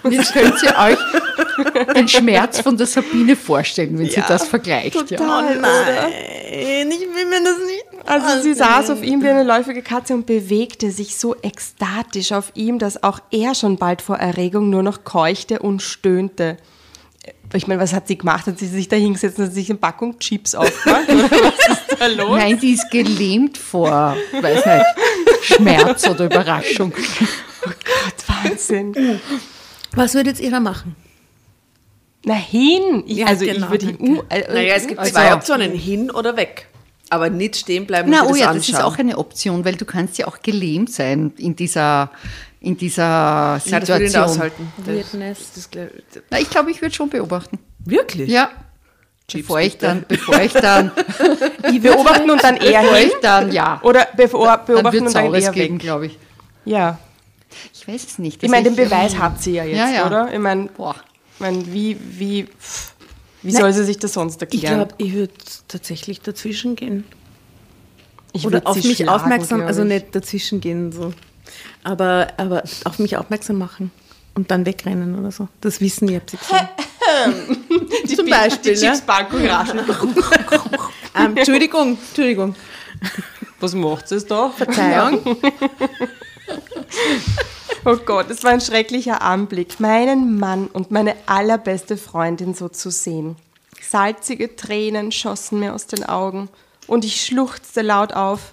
so, 0.03 0.11
jetzt 0.11 0.33
könnt 0.33 0.63
ihr 0.63 0.75
euch 0.79 1.95
den 1.95 2.09
Schmerz 2.09 2.61
von 2.61 2.77
der 2.77 2.87
Sabine 2.87 3.37
vorstellen, 3.37 3.99
wenn 3.99 4.09
sie 4.11 4.23
das 4.27 4.47
vergleicht. 4.47 4.95
Ja. 5.11 5.19
Total, 5.19 5.45
oder? 5.45 5.61
Nein, 5.61 6.91
ich 6.91 7.01
will 7.01 7.27
mir 7.27 7.43
das 7.45 7.59
nicht. 7.67 7.96
Also 8.07 8.43
sie 8.43 8.55
saß 8.55 8.91
auf 8.91 9.03
ihm 9.03 9.23
wie 9.23 9.29
eine 9.29 9.43
läufige 9.43 9.83
Katze 9.83 10.15
und 10.15 10.27
bewegte 10.27 10.91
sich 10.91 11.17
so 11.17 11.35
ekstatisch 11.43 12.33
auf 12.33 12.53
ihm, 12.55 12.79
dass 12.79 13.03
auch 13.03 13.21
er 13.31 13.55
schon 13.55 13.77
bald 13.77 14.03
vor 14.03 14.17
Erregung 14.17 14.71
nur 14.71 14.83
noch 14.83 15.05
keuchte 15.05 15.59
und 15.59 15.83
stöhnte. 15.83 16.57
Ich 17.55 17.67
meine, 17.67 17.81
was 17.81 17.93
hat 17.93 18.09
sie 18.09 18.19
gemacht? 18.19 18.47
Hat 18.47 18.59
sie 18.59 18.67
sich 18.67 18.89
da 18.89 18.97
hingesetzt 18.97 19.39
und 19.39 19.47
hat 19.47 19.53
sich 19.55 19.69
eine 19.71 19.79
Packung 19.79 20.19
Chips 20.19 20.55
aufgemacht? 20.55 21.09
Was 21.09 21.79
ist 21.89 22.01
da 22.01 22.07
los? 22.07 22.31
Nein, 22.39 22.59
die 22.61 22.73
ist 22.73 22.91
gelähmt 22.91 23.57
vor, 23.59 24.17
weiß 24.41 24.67
nicht, 24.67 24.85
Schmerz 25.43 26.09
oder 26.09 26.25
Überraschung. 26.27 26.93
Gott, 26.93 28.45
Wahnsinn. 28.45 29.21
Was 29.95 30.15
würdet 30.15 30.41
ihr 30.41 30.51
da 30.51 30.61
machen? 30.61 30.95
Na 32.25 32.35
hin! 32.35 33.05
Ich, 33.07 33.19
Ja, 33.19 33.27
also 33.27 33.45
genau, 33.45 33.67
ich 33.67 33.71
würde 33.71 33.87
danke. 33.87 34.03
uh, 34.03 34.23
äh, 34.29 34.53
Naja, 34.53 34.75
es 34.75 34.87
gibt 34.89 34.99
Also- 34.99 35.13
zwei 35.13 35.33
Optionen, 35.33 35.73
hin 35.73 36.11
oder 36.11 36.37
weg. 36.37 36.67
Aber 37.11 37.31
nicht 37.31 37.57
stehen 37.57 37.87
bleiben 37.87 38.11
Na, 38.11 38.23
und 38.23 38.31
oh 38.31 38.33
sich 38.33 38.43
ja, 38.43 38.49
das 38.49 38.57
das 38.57 38.69
ist 38.69 38.75
anschauen. 38.75 38.93
auch 38.95 38.99
eine 38.99 39.19
Option, 39.19 39.65
weil 39.65 39.77
du 39.77 39.85
kannst 39.85 40.19
ja 40.19 40.27
auch 40.27 40.41
gelähmt 40.43 40.91
sein 40.93 41.33
in 41.39 41.55
dieser, 41.55 42.11
in 42.61 42.77
dieser 42.77 43.61
Nein, 43.65 43.81
das 43.81 43.89
würde 43.89 44.05
ich 44.05 44.11
Situation. 44.11 44.23
aushalten. 44.23 44.73
Das, 44.85 45.13
das, 45.55 45.71
das, 45.71 46.23
Na, 46.31 46.41
ich 46.41 46.51
glaube, 46.51 46.71
ich 46.73 46.81
würde 46.83 46.95
schon 46.95 47.09
beobachten. 47.09 47.59
wirklich? 47.85 48.29
Ja. 48.31 48.51
Bevor 49.33 49.61
ich 49.61 49.77
dann, 49.79 50.05
bevor 50.07 50.41
ich 50.41 50.53
dann, 50.53 50.93
die 51.73 51.81
beobachten 51.81 52.31
und 52.31 52.43
dann 52.45 52.57
eher 52.57 52.83
bevor 52.83 52.97
hin. 52.97 53.09
ich 53.09 53.15
dann, 53.23 53.51
ja. 53.53 53.81
Oder 53.83 54.07
bevor, 54.17 54.47
Dann 54.47 54.67
beobachten 54.67 54.93
wird 54.93 55.07
und 55.07 55.15
dann 55.15 55.35
eher 55.35 55.51
geben, 55.53 55.79
glaube 55.79 56.07
ich. 56.07 56.19
Ja. 56.65 56.99
Ich 57.73 57.87
weiß 57.89 58.05
es 58.05 58.19
nicht. 58.19 58.43
Ich 58.43 58.51
meine, 58.51 58.65
den 58.71 58.77
Beweis 58.77 59.15
ähm, 59.15 59.23
hat 59.23 59.43
sie 59.43 59.53
ja 59.55 59.65
jetzt, 59.65 59.79
Ja, 59.79 59.89
ja. 59.91 60.07
oder? 60.07 60.33
Ich 60.33 60.39
meine, 60.39 60.67
Boah. 60.77 60.95
ich 61.35 61.41
meine 61.41 61.67
wie, 61.73 61.97
wie, 62.01 62.45
pff, 62.45 62.93
wie 63.47 63.53
soll 63.53 63.73
sie 63.73 63.85
sich 63.85 63.99
das 63.99 64.13
sonst 64.15 64.37
Ich 64.37 64.43
erklären? 64.43 64.75
glaube, 64.89 64.95
ich 64.99 65.13
würde 65.15 65.33
tatsächlich 65.69 66.21
dazwischen 66.21 66.77
gehen. 66.77 67.05
Ich 68.33 68.47
Oder 68.47 68.63
auf 68.67 68.79
sie 68.81 68.89
mich 68.89 68.99
schlagen, 68.99 69.11
aufmerksam, 69.11 69.61
also 69.63 69.83
ich. 69.83 69.89
nicht 69.89 70.15
dazwischen 70.15 70.61
gehen 70.61 70.93
so. 70.93 71.13
Aber, 71.85 72.29
aber 72.37 72.63
auf 72.85 72.99
mich 72.99 73.17
aufmerksam 73.17 73.59
machen 73.59 73.91
und 74.35 74.51
dann 74.51 74.67
wegrennen 74.67 75.19
oder 75.19 75.31
so. 75.31 75.49
Das 75.61 75.81
wissen 75.81 76.09
die, 76.09 76.17
ich 76.17 76.23
sie 76.31 76.37
gesehen. 76.37 76.69
Zum 78.17 78.29
Beispiel, 78.29 78.75
Die 78.75 78.81
ne? 78.85 78.93
Chipspackung 78.93 79.47
raschen. 79.47 79.81
Ähm, 81.19 81.35
Entschuldigung, 81.35 81.97
Entschuldigung. 82.09 82.55
Was 83.59 83.73
macht 83.75 84.13
es 84.13 84.27
da? 84.27 84.51
Verzeihung. 84.51 85.25
Oh 87.89 87.99
Gott, 88.05 88.29
es 88.31 88.43
war 88.43 88.51
ein 88.51 88.61
schrecklicher 88.61 89.23
Anblick, 89.23 89.79
meinen 89.79 90.41
Mann 90.41 90.67
und 90.67 90.91
meine 90.91 91.15
allerbeste 91.27 91.97
Freundin 91.97 92.53
so 92.53 92.69
zu 92.69 92.91
sehen. 92.91 93.37
Salzige 93.81 94.57
Tränen 94.57 95.13
schossen 95.13 95.61
mir 95.61 95.73
aus 95.73 95.87
den 95.87 96.03
Augen 96.03 96.49
und 96.89 97.05
ich 97.05 97.25
schluchzte 97.25 97.83
laut 97.83 98.13
auf. 98.13 98.51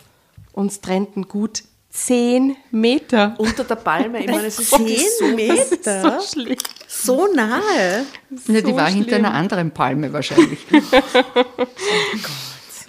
Uns 0.51 0.81
trennten 0.81 1.27
gut 1.27 1.63
zehn 1.89 2.55
Meter. 2.69 3.33
Unter 3.39 3.63
der 3.63 3.77
Palme, 3.77 4.19
ich 4.19 4.27
meine, 4.27 4.43
es 4.45 4.59
ist 4.59 4.69
Zehn 4.69 5.01
so 5.17 5.25
Meter? 5.25 6.21
So 6.21 6.27
schlimm. 6.27 6.57
So 6.87 7.27
nahe. 7.33 8.05
Ja, 8.47 8.61
die 8.61 8.69
So 8.69 8.75
war 8.75 8.87
hinter 8.87 9.15
schlimm. 9.15 9.25
einer 9.25 9.33
anderen 9.33 9.71
Palme 9.71 10.13
wahrscheinlich. 10.13 10.59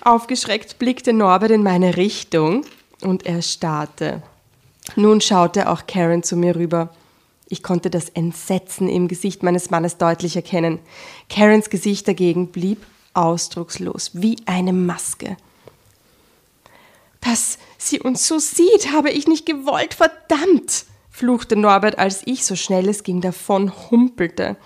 Aufgeschreckt 0.02 0.78
blickte 0.78 1.14
Norbert 1.14 1.52
in 1.52 1.62
meine 1.62 1.96
Richtung 1.96 2.66
und 3.00 3.24
er 3.24 3.40
starrte. 3.40 4.22
Nun 4.96 5.20
schaute 5.20 5.68
auch 5.70 5.86
Karen 5.86 6.22
zu 6.22 6.36
mir 6.36 6.56
rüber. 6.56 6.90
Ich 7.48 7.62
konnte 7.62 7.90
das 7.90 8.08
Entsetzen 8.08 8.88
im 8.88 9.08
Gesicht 9.08 9.42
meines 9.42 9.70
Mannes 9.70 9.96
deutlich 9.98 10.36
erkennen. 10.36 10.78
Karens 11.28 11.70
Gesicht 11.70 12.08
dagegen 12.08 12.48
blieb 12.48 12.84
ausdruckslos, 13.12 14.10
wie 14.14 14.36
eine 14.46 14.72
Maske. 14.72 15.36
Dass 17.20 17.58
sie 17.78 18.00
uns 18.00 18.26
so 18.26 18.38
sieht, 18.38 18.92
habe 18.92 19.10
ich 19.10 19.26
nicht 19.26 19.46
gewollt, 19.46 19.94
verdammt! 19.94 20.86
fluchte 21.10 21.54
Norbert, 21.54 21.96
als 21.96 22.22
ich, 22.24 22.44
so 22.44 22.56
schnell 22.56 22.88
es 22.88 23.04
ging, 23.04 23.20
davon 23.20 23.72
humpelte. 23.90 24.56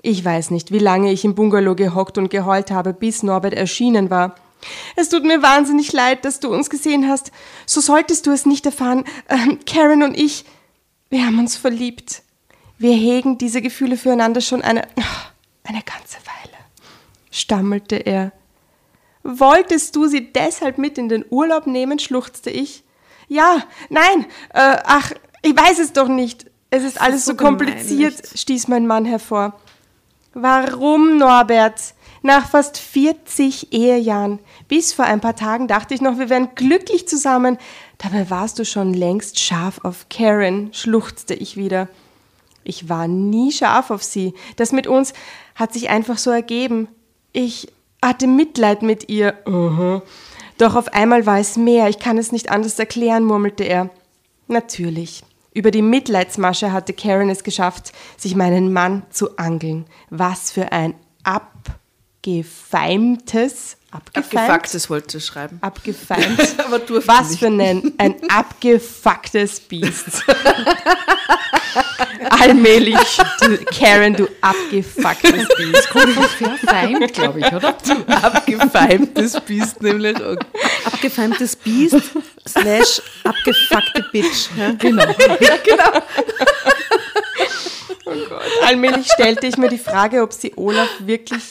Ich 0.00 0.24
weiß 0.24 0.52
nicht, 0.52 0.70
wie 0.70 0.78
lange 0.78 1.10
ich 1.10 1.24
im 1.24 1.34
Bungalow 1.34 1.74
gehockt 1.74 2.18
und 2.18 2.30
geheult 2.30 2.70
habe, 2.70 2.92
bis 2.94 3.24
Norbert 3.24 3.54
erschienen 3.54 4.08
war. 4.08 4.36
Es 4.96 5.08
tut 5.08 5.24
mir 5.24 5.42
wahnsinnig 5.42 5.92
leid, 5.92 6.24
dass 6.24 6.40
du 6.40 6.52
uns 6.52 6.70
gesehen 6.70 7.08
hast. 7.08 7.30
So 7.66 7.80
solltest 7.80 8.26
du 8.26 8.32
es 8.32 8.46
nicht 8.46 8.66
erfahren. 8.66 9.04
Ähm, 9.28 9.60
Karen 9.66 10.02
und 10.02 10.16
ich, 10.16 10.44
wir 11.10 11.24
haben 11.24 11.38
uns 11.38 11.56
verliebt. 11.56 12.22
Wir 12.78 12.94
hegen 12.94 13.38
diese 13.38 13.60
Gefühle 13.62 13.96
füreinander 13.96 14.40
schon 14.40 14.62
eine, 14.62 14.82
eine 15.64 15.82
ganze 15.82 16.18
Weile, 16.24 16.56
stammelte 17.30 17.96
er. 17.96 18.32
Wolltest 19.22 19.96
du 19.96 20.06
sie 20.06 20.32
deshalb 20.32 20.78
mit 20.78 20.96
in 20.96 21.08
den 21.08 21.24
Urlaub 21.28 21.66
nehmen? 21.66 21.98
schluchzte 21.98 22.50
ich. 22.50 22.84
Ja, 23.28 23.62
nein, 23.90 24.24
äh, 24.54 24.78
ach, 24.84 25.12
ich 25.42 25.56
weiß 25.56 25.80
es 25.80 25.92
doch 25.92 26.08
nicht. 26.08 26.46
Es 26.70 26.84
ist 26.84 27.00
alles 27.00 27.24
so, 27.24 27.32
so 27.32 27.36
gemein, 27.36 27.58
kompliziert, 27.58 28.24
echt. 28.24 28.38
stieß 28.38 28.68
mein 28.68 28.86
Mann 28.86 29.04
hervor. 29.04 29.58
Warum, 30.34 31.18
Norbert? 31.18 31.94
Nach 32.22 32.48
fast 32.48 32.78
40 32.78 33.72
Ehejahren. 33.72 34.38
Bis 34.66 34.92
vor 34.92 35.04
ein 35.04 35.20
paar 35.20 35.36
Tagen 35.36 35.68
dachte 35.68 35.94
ich 35.94 36.00
noch, 36.00 36.18
wir 36.18 36.28
wären 36.30 36.54
glücklich 36.54 37.08
zusammen. 37.08 37.58
Dabei 37.98 38.30
warst 38.30 38.58
du 38.58 38.64
schon 38.64 38.94
längst 38.94 39.38
scharf 39.38 39.80
auf 39.84 40.06
Karen, 40.08 40.70
schluchzte 40.72 41.34
ich 41.34 41.56
wieder. 41.56 41.88
Ich 42.64 42.88
war 42.88 43.08
nie 43.08 43.52
scharf 43.52 43.90
auf 43.90 44.02
sie. 44.02 44.34
Das 44.56 44.72
mit 44.72 44.86
uns 44.86 45.12
hat 45.54 45.72
sich 45.72 45.88
einfach 45.88 46.18
so 46.18 46.30
ergeben. 46.30 46.88
Ich 47.32 47.72
hatte 48.02 48.26
Mitleid 48.26 48.82
mit 48.82 49.08
ihr. 49.08 49.34
Mhm. 49.46 50.02
Doch 50.58 50.74
auf 50.74 50.92
einmal 50.92 51.24
war 51.24 51.38
es 51.38 51.56
mehr. 51.56 51.88
Ich 51.88 51.98
kann 51.98 52.18
es 52.18 52.32
nicht 52.32 52.50
anders 52.50 52.78
erklären, 52.78 53.24
murmelte 53.24 53.64
er. 53.64 53.90
Natürlich. 54.48 55.24
Über 55.54 55.70
die 55.70 55.82
Mitleidsmasche 55.82 56.72
hatte 56.72 56.92
Karen 56.92 57.30
es 57.30 57.42
geschafft, 57.42 57.92
sich 58.16 58.34
meinen 58.36 58.72
Mann 58.72 59.02
zu 59.10 59.38
angeln. 59.38 59.86
Was 60.10 60.50
für 60.50 60.72
ein 60.72 60.94
abgefeimtes, 62.28 63.76
abgefeimt? 63.90 64.34
Abgefucktes 64.34 64.90
wollte 64.90 65.18
ich 65.18 65.24
schreiben. 65.24 65.58
Abgefeimt. 65.62 66.40
Aber 66.64 66.78
durfte 66.78 67.08
Was 67.08 67.30
nicht. 67.30 67.38
für 67.38 67.46
ein, 67.46 67.92
ein 67.98 68.14
abgefucktes 68.28 69.60
Biest. 69.60 70.24
Allmählich, 72.30 72.96
du, 73.40 73.56
Karen, 73.78 74.14
du 74.14 74.28
abgefucktes 74.40 75.48
Biest. 75.56 75.88
Verfeimt, 75.88 77.12
glaube 77.14 77.40
ich, 77.40 77.52
oder? 77.52 77.76
Abgefeimtes 78.22 79.40
Biest 79.42 79.82
nämlich. 79.82 80.16
Oh, 80.20 80.36
Abgefeimtes 80.86 81.56
Biest 81.56 82.02
slash 82.46 83.00
abgefuckte 83.24 84.04
Bitch. 84.12 84.48
Ja? 84.58 84.72
Genau. 84.72 86.02
Allmählich 88.64 89.06
stellte 89.12 89.46
ich 89.46 89.56
mir 89.56 89.68
die 89.68 89.78
Frage, 89.78 90.22
ob 90.22 90.32
sie 90.32 90.52
Olaf 90.56 90.88
wirklich 91.00 91.42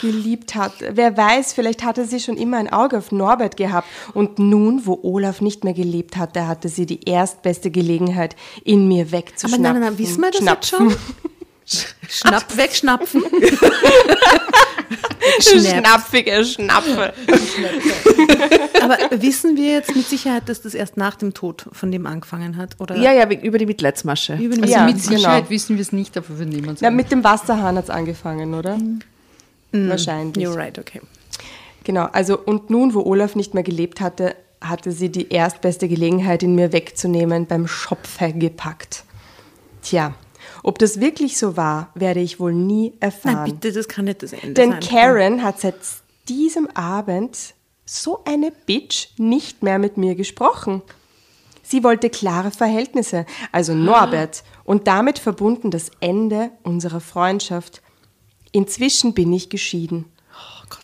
geliebt 0.00 0.54
hat. 0.54 0.72
Wer 0.90 1.16
weiß, 1.16 1.52
vielleicht 1.52 1.84
hatte 1.84 2.04
sie 2.06 2.20
schon 2.20 2.36
immer 2.36 2.56
ein 2.58 2.72
Auge 2.72 2.98
auf 2.98 3.12
Norbert 3.12 3.56
gehabt. 3.56 3.88
Und 4.14 4.38
nun, 4.38 4.86
wo 4.86 4.98
Olaf 5.02 5.40
nicht 5.40 5.64
mehr 5.64 5.74
gelebt 5.74 6.16
hatte, 6.16 6.46
hatte 6.46 6.68
sie 6.68 6.86
die 6.86 7.04
erstbeste 7.08 7.70
Gelegenheit, 7.70 8.36
ihn 8.64 8.88
mir 8.88 9.02
Aber 9.02 9.12
wegzuschnappen. 9.12 9.62
nein, 9.62 9.72
nein, 9.74 9.82
nein, 9.82 9.98
wissen 9.98 10.20
wir 10.22 10.30
das 10.30 10.40
jetzt 10.44 10.68
schon? 10.68 10.94
Schnapp, 12.08 12.56
wegschnapfen. 12.56 13.22
Schnapfige 15.40 16.44
Schnapfe. 16.44 17.12
Aber 18.80 18.96
wissen 19.20 19.56
wir 19.56 19.72
jetzt 19.74 19.94
mit 19.94 20.06
Sicherheit, 20.08 20.48
dass 20.48 20.62
das 20.62 20.74
erst 20.74 20.96
nach 20.96 21.16
dem 21.16 21.34
Tod 21.34 21.66
von 21.72 21.92
dem 21.92 22.06
angefangen 22.06 22.56
hat? 22.56 22.76
Oder 22.78 22.96
Ja, 22.96 23.12
ja, 23.12 23.28
über 23.30 23.58
die 23.58 23.66
Mitleidsmasche. 23.66 24.34
über 24.36 24.54
den 24.54 24.64
Also 24.64 24.74
Ja, 24.74 24.84
mit 24.86 25.00
Sicherheit 25.02 25.40
genau. 25.44 25.50
wissen 25.50 25.76
wir 25.76 25.82
es 25.82 25.92
nicht, 25.92 26.16
aber 26.16 26.38
wir 26.38 26.46
nehmen 26.46 26.70
es 26.74 26.80
Na, 26.80 26.90
mit 26.90 27.10
dem 27.12 27.22
Wasserhahn 27.24 27.76
hat 27.76 27.84
es 27.84 27.90
angefangen, 27.90 28.54
oder? 28.54 28.78
Wahrscheinlich. 29.72 30.46
You're 30.46 30.56
right, 30.56 30.78
okay. 30.78 31.00
Genau, 31.84 32.04
also 32.12 32.38
und 32.38 32.70
nun, 32.70 32.94
wo 32.94 33.02
Olaf 33.02 33.34
nicht 33.34 33.54
mehr 33.54 33.62
gelebt 33.62 34.00
hatte, 34.00 34.36
hatte 34.60 34.92
sie 34.92 35.10
die 35.10 35.30
erstbeste 35.30 35.88
Gelegenheit, 35.88 36.42
ihn 36.42 36.54
mir 36.54 36.72
wegzunehmen, 36.72 37.46
beim 37.46 37.66
Schopfe 37.66 38.32
gepackt. 38.32 39.04
Tja, 39.82 40.14
ob 40.62 40.78
das 40.78 41.00
wirklich 41.00 41.38
so 41.38 41.56
war, 41.56 41.90
werde 41.94 42.20
ich 42.20 42.40
wohl 42.40 42.52
nie 42.52 42.94
erfahren. 43.00 43.44
Nein, 43.44 43.52
bitte, 43.52 43.72
das 43.72 43.88
kann 43.88 44.06
nicht 44.06 44.22
das 44.22 44.32
Ende 44.32 44.54
Denn 44.54 44.72
sein. 44.72 44.80
Karen 44.80 45.42
hat 45.42 45.60
seit 45.60 45.76
diesem 46.28 46.68
Abend 46.74 47.54
so 47.84 48.22
eine 48.24 48.52
Bitch 48.66 49.08
nicht 49.16 49.62
mehr 49.62 49.78
mit 49.78 49.96
mir 49.96 50.14
gesprochen. 50.14 50.82
Sie 51.62 51.84
wollte 51.84 52.10
klare 52.10 52.50
Verhältnisse, 52.50 53.26
also 53.52 53.74
Norbert, 53.74 54.42
und 54.64 54.86
damit 54.86 55.18
verbunden 55.18 55.70
das 55.70 55.90
Ende 56.00 56.50
unserer 56.62 57.00
Freundschaft. 57.00 57.82
Inzwischen 58.52 59.14
bin 59.14 59.32
ich 59.32 59.50
geschieden. 59.50 60.06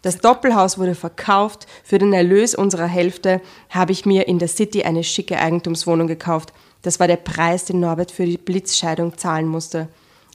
Das 0.03 0.19
Doppelhaus 0.19 0.79
wurde 0.79 0.95
verkauft. 0.95 1.67
Für 1.83 1.99
den 1.99 2.13
Erlös 2.13 2.55
unserer 2.55 2.87
Hälfte 2.87 3.41
habe 3.71 3.93
ich 3.93 4.07
mir 4.07 4.29
in 4.29 4.39
der 4.39 4.49
City 4.49 4.83
eine 4.83 5.05
schicke 5.05 5.39
Eigentumswohnung 5.39 6.07
gekauft. 6.07 6.53
Das 6.83 7.01
war 7.01 7.07
der 7.07 7.17
Preis, 7.17 7.65
den 7.65 7.81
Norbert 7.81 8.11
für 8.11 8.27
die 8.27 8.39
Blitzscheidung 8.39 9.17
zahlen 9.17 9.47
musste. 9.47 9.89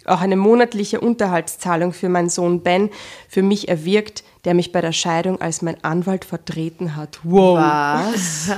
Auch 0.05 0.21
eine 0.21 0.37
monatliche 0.37 1.01
Unterhaltszahlung 1.01 1.93
für 1.93 2.09
meinen 2.09 2.29
Sohn 2.29 2.61
Ben 2.61 2.89
für 3.27 3.43
mich 3.43 3.67
erwirkt, 3.67 4.23
der 4.45 4.53
mich 4.53 4.71
bei 4.71 4.81
der 4.81 4.93
Scheidung 4.93 5.41
als 5.41 5.61
mein 5.61 5.83
Anwalt 5.83 6.25
vertreten 6.25 6.95
hat. 6.95 7.19
Wow. 7.23 7.57
Was? 7.59 8.49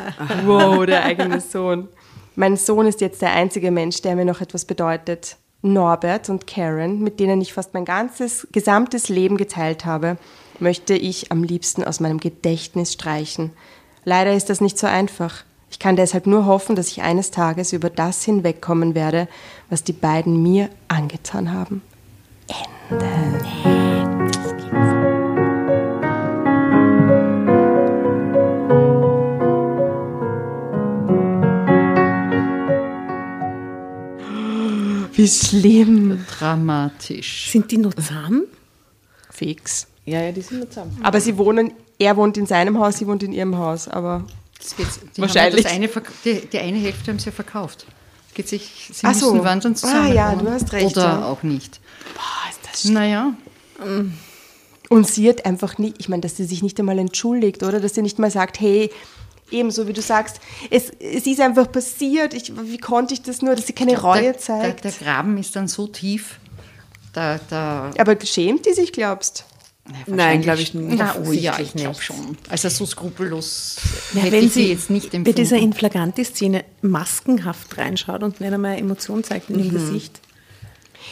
Wow, 0.46 0.86
der 0.86 1.04
eigene 1.04 1.42
Sohn. 1.42 1.90
Mein 2.36 2.56
Sohn 2.56 2.88
ist 2.88 3.02
jetzt 3.02 3.22
der 3.22 3.34
einzige 3.34 3.72
Mensch, 3.72 4.02
der 4.02 4.16
mir 4.16 4.24
noch 4.24 4.40
etwas 4.40 4.64
bedeutet. 4.64 5.36
Norbert 5.62 6.30
und 6.30 6.48
Karen, 6.48 7.02
mit 7.02 7.20
denen 7.20 7.42
ich 7.42 7.54
fast 7.54 7.74
mein 7.74 7.86
ganzes 7.86 8.48
gesamtes 8.52 9.10
Leben 9.10 9.38
geteilt 9.38 9.86
habe, 9.86 10.18
möchte 10.60 10.94
ich 10.94 11.32
am 11.32 11.44
liebsten 11.44 11.84
aus 11.84 12.00
meinem 12.00 12.20
Gedächtnis 12.20 12.94
streichen. 12.94 13.52
Leider 14.04 14.34
ist 14.34 14.50
das 14.50 14.62
nicht 14.62 14.78
so 14.78 14.88
einfach. 14.88 15.44
Ich 15.70 15.80
kann 15.80 15.96
deshalb 15.96 16.28
nur 16.28 16.46
hoffen, 16.46 16.76
dass 16.76 16.90
ich 16.90 17.02
eines 17.02 17.32
Tages 17.32 17.74
über 17.74 17.90
das 17.90 18.24
hinwegkommen 18.24 18.96
werde, 18.96 19.28
was 19.70 19.84
die 19.84 19.94
beiden 19.94 20.42
mir 20.42 20.70
angetan 20.88 21.54
haben. 21.54 21.82
Wie 22.90 24.21
schlimm. 35.28 36.26
Dramatisch. 36.40 37.50
Sind 37.52 37.72
die 37.72 37.78
noch 37.78 37.94
zusammen? 37.94 38.44
Fix. 39.32 39.88
Ja, 40.06 40.22
ja, 40.22 40.32
die 40.32 40.42
sind 40.42 40.60
nicht 40.60 40.74
zusammen. 40.74 40.98
Aber 41.04 41.22
sie 41.22 41.38
wohnen, 41.38 41.72
er 42.00 42.18
wohnt 42.18 42.38
in 42.38 42.46
seinem 42.46 42.78
Haus, 42.80 42.98
sie 42.98 43.08
wohnt 43.08 43.24
in 43.24 43.34
ihrem 43.34 43.58
Haus. 43.58 43.88
Aber 43.88 44.26
Das 44.60 44.76
geht's- 44.76 45.00
die 45.16 45.22
Wahrscheinlich. 45.22 45.66
Haben 45.66 45.82
ja 45.82 45.88
das 45.88 45.98
eine, 45.98 46.06
die, 46.42 46.48
die 46.48 46.60
eine 46.60 46.78
Hälfte 46.78 47.12
haben 47.12 47.20
sie 47.20 47.28
ja 47.28 47.32
verkauft. 47.32 47.86
Geht 48.34 48.48
sich, 48.48 48.90
sie 48.94 49.06
Ach 49.06 49.14
so. 49.14 49.34
müssen 49.34 49.46
wandern 49.46 49.74
Ah, 49.74 49.76
zusammen. 49.76 50.14
ja, 50.14 50.32
wohnen. 50.32 50.46
du 50.46 50.52
hast 50.52 50.72
recht, 50.74 50.86
Oder 50.98 51.04
ja. 51.04 51.26
auch 51.26 51.44
nicht. 51.44 51.80
boah, 52.16 52.50
ist 52.50 52.60
das 52.72 52.86
Naja, 52.92 53.34
Und 54.90 55.08
sie 55.08 55.28
hat 55.30 55.46
einfach 55.46 55.78
nicht, 55.78 55.96
ich 56.00 56.10
meine, 56.10 56.22
dass 56.22 56.38
sie 56.38 56.46
sich 56.46 56.62
nicht 56.64 56.80
einmal 56.80 57.00
entschuldigt, 57.00 57.64
oder? 57.64 57.80
Dass 57.80 57.94
sie 57.96 58.02
nicht 58.02 58.20
mal 58.20 58.32
sagt, 58.32 58.60
hey, 58.60 58.90
ebenso 59.52 59.88
wie 59.88 59.94
du 59.94 60.02
sagst, 60.02 60.40
es, 60.70 60.90
es 61.00 61.26
ist 61.28 61.40
einfach 61.40 61.72
passiert, 61.72 62.34
ich, 62.34 62.52
wie 62.64 62.78
konnte 62.78 63.14
ich 63.14 63.22
das 63.22 63.42
nur, 63.42 63.56
dass 63.56 63.68
sie 63.68 63.74
keine 63.74 64.00
Reue 64.00 64.22
der, 64.22 64.32
der, 64.34 64.40
zeigt. 64.40 64.84
der 64.84 64.92
Graben 64.92 65.38
ist 65.38 65.56
dann 65.56 65.68
so 65.68 65.88
tief, 65.88 66.40
da, 67.14 67.40
da 67.50 67.92
Aber 67.98 68.16
schämt 68.24 68.66
die 68.66 68.74
sich, 68.74 68.92
glaubst 68.94 69.46
Nein, 70.06 70.42
glaube 70.42 70.62
ich 70.62 70.74
nicht. 70.74 70.98
Na, 71.00 71.16
oh 71.26 71.32
ja, 71.32 71.60
ich 71.60 71.74
glaube 71.74 71.90
nicht. 71.98 72.04
schon. 72.04 72.38
Also 72.50 72.70
so 72.70 72.86
skrupellos 72.86 73.78
Ja, 74.14 74.22
hätte 74.22 74.32
wenn 74.34 74.46
ich 74.46 74.54
sie 74.54 74.64
sie 74.66 74.72
jetzt 74.72 74.90
nicht 74.90 75.10
bei 75.12 75.18
empfunden. 75.18 75.36
dieser 75.36 75.58
Inflaganti-Szene 75.58 76.64
maskenhaft 76.82 77.78
reinschaut 77.78 78.24
und 78.24 78.40
nicht 78.40 78.54
einmal 78.54 78.78
Emotion 78.78 79.24
zeigt 79.24 79.50
in 79.50 79.58
dem 79.58 79.72
Gesicht. 79.74 80.22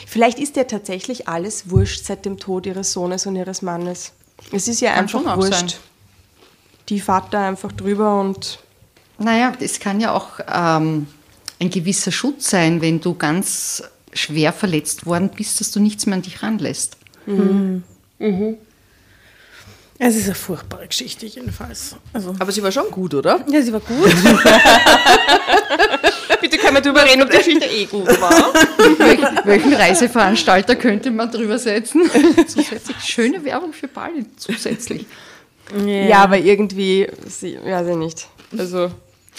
Vielleicht 0.07 0.39
ist 0.39 0.55
ihr 0.55 0.67
tatsächlich 0.67 1.27
alles 1.27 1.71
wurscht 1.71 2.05
seit 2.05 2.23
dem 2.25 2.37
Tod 2.37 2.67
ihres 2.67 2.93
Sohnes 2.93 3.25
und 3.25 3.35
ihres 3.35 3.61
Mannes. 3.63 4.13
Es 4.51 4.67
ist 4.67 4.79
ja 4.81 4.91
Kann 4.91 4.99
einfach 4.99 5.19
schon 5.19 5.27
auch 5.27 5.37
wurscht. 5.37 5.71
sein. 5.71 5.73
Die 6.89 6.99
fährt 6.99 7.33
da 7.33 7.47
einfach 7.47 7.71
drüber 7.71 8.19
und 8.19 8.59
Naja, 9.17 9.53
es 9.59 9.79
kann 9.79 9.99
ja 9.99 10.11
auch 10.11 10.39
ähm, 10.51 11.07
ein 11.59 11.69
gewisser 11.69 12.11
Schutz 12.11 12.49
sein, 12.49 12.81
wenn 12.81 12.99
du 12.99 13.13
ganz 13.15 13.83
schwer 14.13 14.51
verletzt 14.53 15.05
worden 15.05 15.29
bist, 15.29 15.59
dass 15.59 15.71
du 15.71 15.79
nichts 15.79 16.05
mehr 16.07 16.15
an 16.15 16.23
dich 16.23 16.41
ranlässt. 16.41 16.97
Es 20.01 20.15
ist 20.15 20.25
eine 20.25 20.35
furchtbare 20.35 20.87
Geschichte 20.87 21.25
jedenfalls. 21.25 21.95
Also, 22.13 22.33
Aber 22.39 22.51
sie 22.51 22.63
war 22.63 22.71
schon 22.71 22.89
gut, 22.89 23.13
oder? 23.13 23.43
ja, 23.49 23.61
sie 23.61 23.73
war 23.73 23.81
gut. 23.81 24.15
bitte 26.41 26.57
können 26.57 26.75
wir 26.75 26.81
drüber 26.81 27.03
reden, 27.05 27.21
ob 27.21 27.29
die 27.29 27.37
Geschichte 27.37 27.65
eh 27.65 27.85
gut 27.85 28.07
war. 28.21 28.53
Welchen, 28.97 29.39
welchen 29.43 29.73
Reiseveranstalter 29.73 30.75
könnte 30.75 31.11
man 31.11 31.29
drüber 31.29 31.59
setzen? 31.59 32.09
zusätzlich 32.47 32.97
schöne 33.01 33.43
Werbung 33.43 33.73
für 33.73 33.87
Bali 33.87 34.25
zusätzlich. 34.37 35.05
Ja, 35.85 36.23
aber 36.23 36.37
irgendwie, 36.37 37.07
sie, 37.27 37.57
weiß 37.63 37.87
ich 37.87 37.95
nicht. 37.95 38.27
Also 38.57 38.91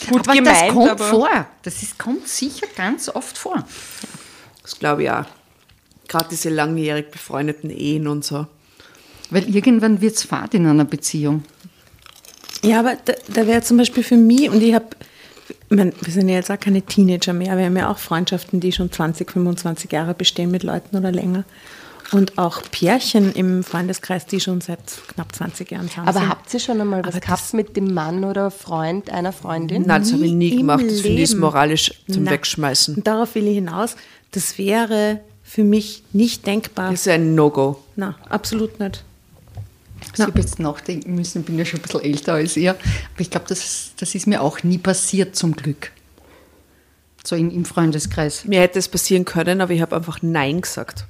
gut 0.09 0.28
aber 0.28 0.35
gemeint, 0.35 0.61
das 0.61 0.74
kommt 0.74 0.91
aber 0.91 1.05
vor. 1.05 1.47
Das 1.62 1.83
ist, 1.83 1.99
kommt 1.99 2.28
sicher 2.28 2.66
ganz 2.76 3.09
oft 3.09 3.37
vor. 3.37 3.64
Das 4.62 4.78
glaube 4.78 5.05
ich 5.05 5.11
auch. 5.11 5.24
Gerade 6.09 6.28
diese 6.31 6.51
langjährig 6.51 7.11
befreundeten 7.11 7.70
Ehen 7.70 8.07
und 8.07 8.24
so. 8.24 8.47
Weil 9.31 9.55
irgendwann 9.55 10.01
wird 10.01 10.16
es 10.16 10.24
fad 10.24 10.55
in 10.55 10.66
einer 10.66 10.85
Beziehung. 10.85 11.45
Ja, 12.62 12.81
aber 12.81 12.97
da, 13.05 13.14
da 13.28 13.47
wäre 13.47 13.62
zum 13.62 13.76
Beispiel 13.76 14.03
für 14.03 14.16
mich, 14.16 14.51
und 14.51 14.62
ich 14.62 14.74
habe, 14.74 14.89
wir 15.68 15.93
sind 16.09 16.28
ja 16.28 16.35
jetzt 16.35 16.51
auch 16.51 16.61
keine 16.61 16.83
Teenager 16.83 17.33
mehr, 17.33 17.57
wir 17.57 17.64
haben 17.64 17.76
ja 17.76 17.91
auch 17.91 17.99
Freundschaften, 17.99 18.61
die 18.61 18.72
schon 18.72 18.93
20, 18.93 19.31
25 19.31 19.91
Jahre 19.91 20.14
bestehen 20.14 20.51
mit 20.51 20.62
Leuten 20.62 20.97
oder 20.97 21.11
länger. 21.11 21.45
Und 22.13 22.39
auch 22.39 22.63
Pärchen 22.73 23.33
im 23.33 23.63
Freundeskreis, 23.63 24.27
die 24.27 24.41
schon 24.41 24.61
seit 24.61 24.81
knapp 25.15 25.35
20 25.35 25.71
Jahren 25.71 25.89
zusammen 25.89 26.09
Aber 26.09 26.19
sind. 26.21 26.29
habt 26.29 26.53
ihr 26.55 26.61
schon 26.61 26.81
einmal 26.81 27.01
was 27.05 27.15
Aber 27.15 27.21
gehabt 27.21 27.41
das- 27.43 27.53
mit 27.53 27.77
dem 27.77 27.95
Mann 27.95 28.25
oder 28.25 28.51
Freund 28.51 29.11
einer 29.11 29.33
Freundin? 29.33 29.83
Nein, 29.87 30.03
das 30.03 30.13
habe 30.13 30.25
ich 30.27 30.33
nie 30.33 30.57
gemacht. 30.57 30.85
Das 30.89 31.01
finde 31.03 31.23
ich 31.23 31.35
moralisch 31.37 31.93
zum 32.11 32.25
Na, 32.25 32.33
Wegschmeißen. 32.33 32.97
Und 32.97 33.07
darauf 33.07 33.35
will 33.37 33.47
ich 33.47 33.55
hinaus. 33.55 33.95
Das 34.33 34.59
wäre 34.59 35.21
für 35.45 35.63
mich 35.65 36.03
nicht 36.13 36.47
denkbar. 36.47 36.91
Das 36.91 37.01
ist 37.03 37.09
ein 37.09 37.35
No-Go. 37.35 37.81
Na, 37.97 38.17
absolut 38.29 38.81
nicht. 38.81 39.05
Ich 40.15 40.21
habe 40.21 40.41
jetzt 40.41 40.59
nachdenken 40.59 41.15
müssen, 41.15 41.41
ich 41.41 41.47
bin 41.47 41.59
ja 41.59 41.65
schon 41.65 41.79
ein 41.79 41.83
bisschen 41.83 42.01
älter 42.03 42.35
als 42.35 42.57
ihr. 42.57 42.71
Aber 42.73 43.21
ich 43.21 43.31
glaube, 43.31 43.47
das, 43.49 43.93
das 43.99 44.15
ist 44.15 44.27
mir 44.27 44.43
auch 44.43 44.63
nie 44.65 44.79
passiert, 44.79 45.37
zum 45.37 45.55
Glück. 45.55 45.93
So 47.23 47.37
in, 47.37 47.51
im 47.51 47.65
Freundeskreis. 47.65 48.45
Mir 48.47 48.61
hätte 48.61 48.79
es 48.79 48.89
passieren 48.89 49.25
können, 49.25 49.61
aber 49.61 49.73
ich 49.73 49.81
habe 49.83 49.95
einfach 49.95 50.19
Nein 50.23 50.63
gesagt. 50.63 51.05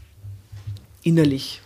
Innerlich. 1.02 1.60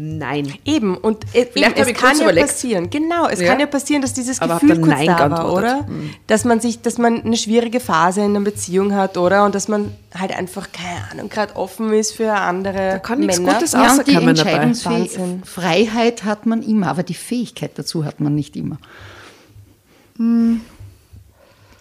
Nein. 0.00 0.54
Eben, 0.64 0.96
und 0.96 1.24
äh, 1.34 1.40
eben, 1.40 1.50
Vielleicht 1.54 1.76
es 1.78 1.92
kann 1.94 2.16
ja 2.20 2.30
passieren. 2.32 2.88
Genau, 2.88 3.26
es 3.26 3.40
Ja. 3.40 3.48
kann 3.48 3.58
ja 3.58 3.66
passieren, 3.66 4.00
dass 4.00 4.12
dieses 4.12 4.40
Aber 4.40 4.54
Gefühl 4.60 4.76
kurz 4.76 4.86
Nein 4.86 5.06
da 5.08 5.28
war, 5.28 5.52
oder? 5.52 5.88
Dass 6.28 6.44
man 6.44 6.60
sich, 6.60 6.80
dass 6.82 6.98
man 6.98 7.22
eine 7.24 7.36
schwierige 7.36 7.80
Phase 7.80 8.20
in 8.20 8.26
einer 8.36 8.44
Beziehung 8.44 8.94
hat, 8.94 9.16
oder? 9.18 9.44
Und 9.44 9.56
dass 9.56 9.66
man 9.66 9.92
halt 10.16 10.30
einfach, 10.30 10.68
keine 10.70 11.10
Ahnung, 11.10 11.28
gerade 11.28 11.56
offen 11.56 11.92
ist 11.92 12.12
für 12.12 12.32
andere 12.32 12.90
Da 12.92 12.98
kann 13.00 13.18
nichts 13.18 13.40
Männer. 13.40 13.54
Gutes 13.54 13.72
Ja, 13.72 13.98
die. 14.04 14.14
Entscheidungsfreiheit 14.14 16.22
hat 16.24 16.46
man 16.46 16.62
immer, 16.62 16.86
aber 16.90 17.02
die 17.02 17.14
Fähigkeit 17.14 17.72
dazu 17.74 18.04
hat 18.04 18.20
man 18.20 18.36
nicht 18.36 18.54
immer. 18.54 18.78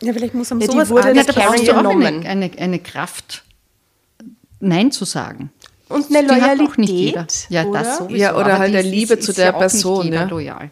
Ja, 0.02 0.14
vielleicht 0.14 0.34
muss 0.34 0.50
man 0.50 0.60
Ja, 0.62 0.66
die 0.68 0.74
sowas 0.74 0.90
wurde 0.90 1.10
an- 1.10 1.14
nicht 1.14 1.30
da 1.30 1.34
brauchst 1.34 1.68
du 1.68 1.72
auch 1.76 1.86
eine, 1.86 2.28
eine, 2.28 2.50
eine 2.58 2.80
Kraft, 2.80 3.44
Nein 4.60 4.92
zu 4.92 5.06
sagen. 5.06 5.52
Und 5.90 6.06
eine 6.10 6.28
Die 6.28 6.34
hat 6.34 6.58
Loyalität, 6.58 6.70
auch 6.70 6.78
nicht 6.78 6.90
jeder. 6.92 7.28
Ja, 7.50 7.64
oder? 7.66 7.80
das 7.84 7.98
sowieso. 7.98 8.16
Ja, 8.18 8.36
oder 8.36 8.58
halt 8.60 8.70
eine 8.76 8.80
ist- 8.82 8.92
Liebe 8.92 9.14
ist 9.16 9.24
zu 9.26 9.32
ja 9.32 9.38
der 9.38 9.56
auch 9.56 9.60
Person, 9.60 9.98
Nicht 9.98 10.06
jeder 10.06 10.22
ja. 10.24 10.28
loyal. 10.30 10.70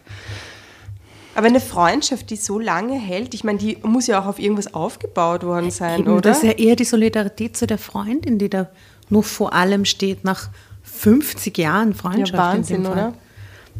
Aber 1.34 1.46
eine 1.48 1.60
Freundschaft, 1.60 2.30
die 2.30 2.36
so 2.36 2.58
lange 2.58 2.98
hält, 2.98 3.34
ich 3.34 3.44
meine, 3.44 3.58
die 3.58 3.76
muss 3.82 4.06
ja 4.06 4.20
auch 4.22 4.26
auf 4.26 4.38
irgendwas 4.38 4.72
aufgebaut 4.72 5.42
worden 5.44 5.70
sein, 5.70 6.00
Eben, 6.00 6.12
oder? 6.12 6.20
Das 6.22 6.38
ist 6.38 6.44
ja 6.44 6.52
eher 6.52 6.76
die 6.76 6.84
Solidarität 6.84 7.56
zu 7.56 7.66
der 7.66 7.76
Freundin, 7.78 8.38
die 8.38 8.48
da 8.48 8.68
nur 9.10 9.22
vor 9.22 9.52
allem 9.52 9.84
steht, 9.84 10.24
nach 10.24 10.48
50 10.82 11.58
Jahren 11.58 11.94
Freundschaft. 11.94 12.32
Ja, 12.32 12.38
Wahnsinn, 12.38 12.76
in 12.76 12.82
dem 12.84 12.92
Fall. 12.92 13.08
oder? 13.08 13.14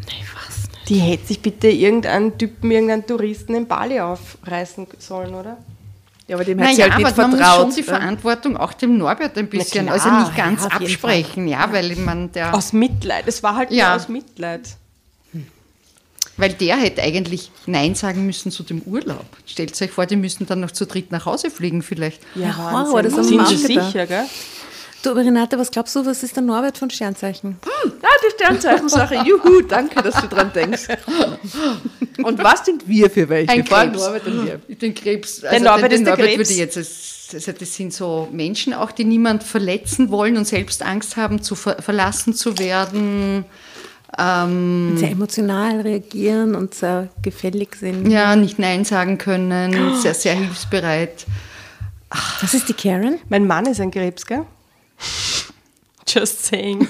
Ich 0.09 0.35
weiß 0.35 0.69
nicht. 0.71 0.89
Die 0.91 0.99
hätte 0.99 1.27
sich 1.27 1.41
bitte 1.41 1.69
irgendeinen 1.69 2.37
Typen, 2.37 2.71
irgendeinen 2.71 3.07
Touristen 3.07 3.55
in 3.55 3.67
Bali 3.67 4.01
aufreißen 4.01 4.87
sollen, 4.99 5.35
oder? 5.35 5.57
Ja, 6.29 6.37
aber 6.37 6.45
dem 6.45 6.59
hat 6.59 6.65
Naja, 6.67 6.75
sie 6.77 6.83
halt 6.83 6.93
aber 6.95 7.03
nicht 7.05 7.17
man 7.17 7.31
muss 7.31 7.39
vertraut. 7.39 7.61
schon 7.67 7.75
die 7.77 7.83
Verantwortung 7.85 8.57
auch 8.57 8.73
dem 8.73 8.99
Norbert 8.99 9.39
ein 9.39 9.49
bisschen, 9.49 9.87
klar, 9.87 9.95
also 9.95 10.11
nicht 10.11 10.37
ganz 10.37 10.63
ja, 10.65 10.71
absprechen, 10.71 11.47
ja, 11.47 11.73
weil 11.73 11.95
man 11.97 12.33
der, 12.33 12.53
Aus 12.55 12.73
Mitleid. 12.73 13.25
Es 13.29 13.43
war 13.45 13.55
halt 13.55 13.71
Ja. 13.71 13.89
nur 13.91 13.97
aus 13.97 14.09
Mitleid. 14.09 14.63
weil 16.39 16.53
der 16.53 16.77
hätte 16.77 17.03
eigentlich 17.03 17.51
Nein 17.67 17.95
sagen 17.95 18.27
müssen 18.27 18.51
zu 18.51 18.63
dem 18.63 18.83
Urlaub. 18.83 19.25
Stellt 19.47 19.81
euch 19.81 19.91
vor, 19.91 20.05
die 20.07 20.17
müssen 20.17 20.47
dann 20.47 20.61
noch 20.61 20.71
zu 20.73 20.85
dritt 20.85 21.11
nach 21.13 21.25
Hause 21.27 21.51
fliegen 21.51 21.81
vielleicht. 21.83 22.21
Ja, 22.35 22.49
Ja, 22.49 22.73
Horror, 22.73 23.03
das 23.03 23.15
haben 23.15 23.23
Sind 23.25 23.47
Sie 23.49 23.57
sicher, 23.57 24.07
gell? 24.07 24.25
Du, 25.07 25.13
aber 25.13 25.21
Renate, 25.25 25.57
was 25.59 25.71
glaubst 25.71 25.95
du, 25.95 26.05
was 26.05 26.23
ist 26.25 26.35
der 26.35 26.43
Norbert 26.43 26.79
von 26.79 26.91
Sternzeichen? 26.91 27.57
Ja, 27.65 28.09
die 28.27 28.31
Sternzeichen-Sache. 28.35 29.23
Juhu, 29.25 29.63
danke, 29.63 30.03
dass 30.03 30.21
du 30.21 30.27
dran 30.27 30.51
denkst. 30.55 30.89
Und 32.23 32.43
was 32.43 32.65
sind 32.65 32.89
wir 32.89 33.09
für 33.11 33.29
welche? 33.29 33.53
Ein 33.53 33.65
Vor 33.65 33.79
Krebs. 33.79 33.99
Norbert 33.99 34.27
und 34.27 34.47
wir. 34.47 34.59
Den 34.77 34.95
Krebs, 34.95 35.45
also 35.45 35.65
Norbert 35.65 35.93
den, 35.93 35.93
ist 35.93 35.99
den 35.99 36.05
der 36.07 36.13
Norbert 36.17 36.27
Krebs. 36.29 36.39
würde 36.39 36.53
ich 36.53 36.59
jetzt, 36.59 36.77
als- 36.77 37.29
also 37.35 37.53
das 37.53 37.75
sind 37.75 37.93
so 37.93 38.29
Menschen 38.33 38.73
auch, 38.75 38.91
die 38.91 39.05
niemand 39.05 39.43
verletzen 39.43 40.11
wollen 40.11 40.37
und 40.37 40.47
selbst 40.47 40.83
Angst 40.83 41.17
haben, 41.17 41.43
zu 41.43 41.55
ver 41.55 41.77
verlassen 41.83 42.35
zu 42.35 42.59
werden. 42.59 43.45
Ähm, 44.19 44.97
Sehr 44.97 45.11
emotional 45.11 45.81
reagieren 45.83 46.55
und 46.55 46.75
sehr 46.75 47.09
gefällig 47.23 47.77
sind. 47.77 48.09
ja, 48.11 48.35
nicht 48.35 48.59
Nein 48.59 48.85
sagen 48.85 49.19
können, 49.19 49.95
sehr, 49.97 50.15
sehr 50.15 50.35
hilfsbereit. 50.35 51.27
Das 52.41 52.55
ist 52.55 52.69
die 52.69 52.73
Karen? 52.75 53.19
Mein 53.29 53.47
Mann 53.47 53.67
ist 53.67 53.81
ein 53.81 53.91
Krebs, 53.91 54.25
gell? 54.27 54.45
Just 56.09 56.47
saying. 56.47 56.87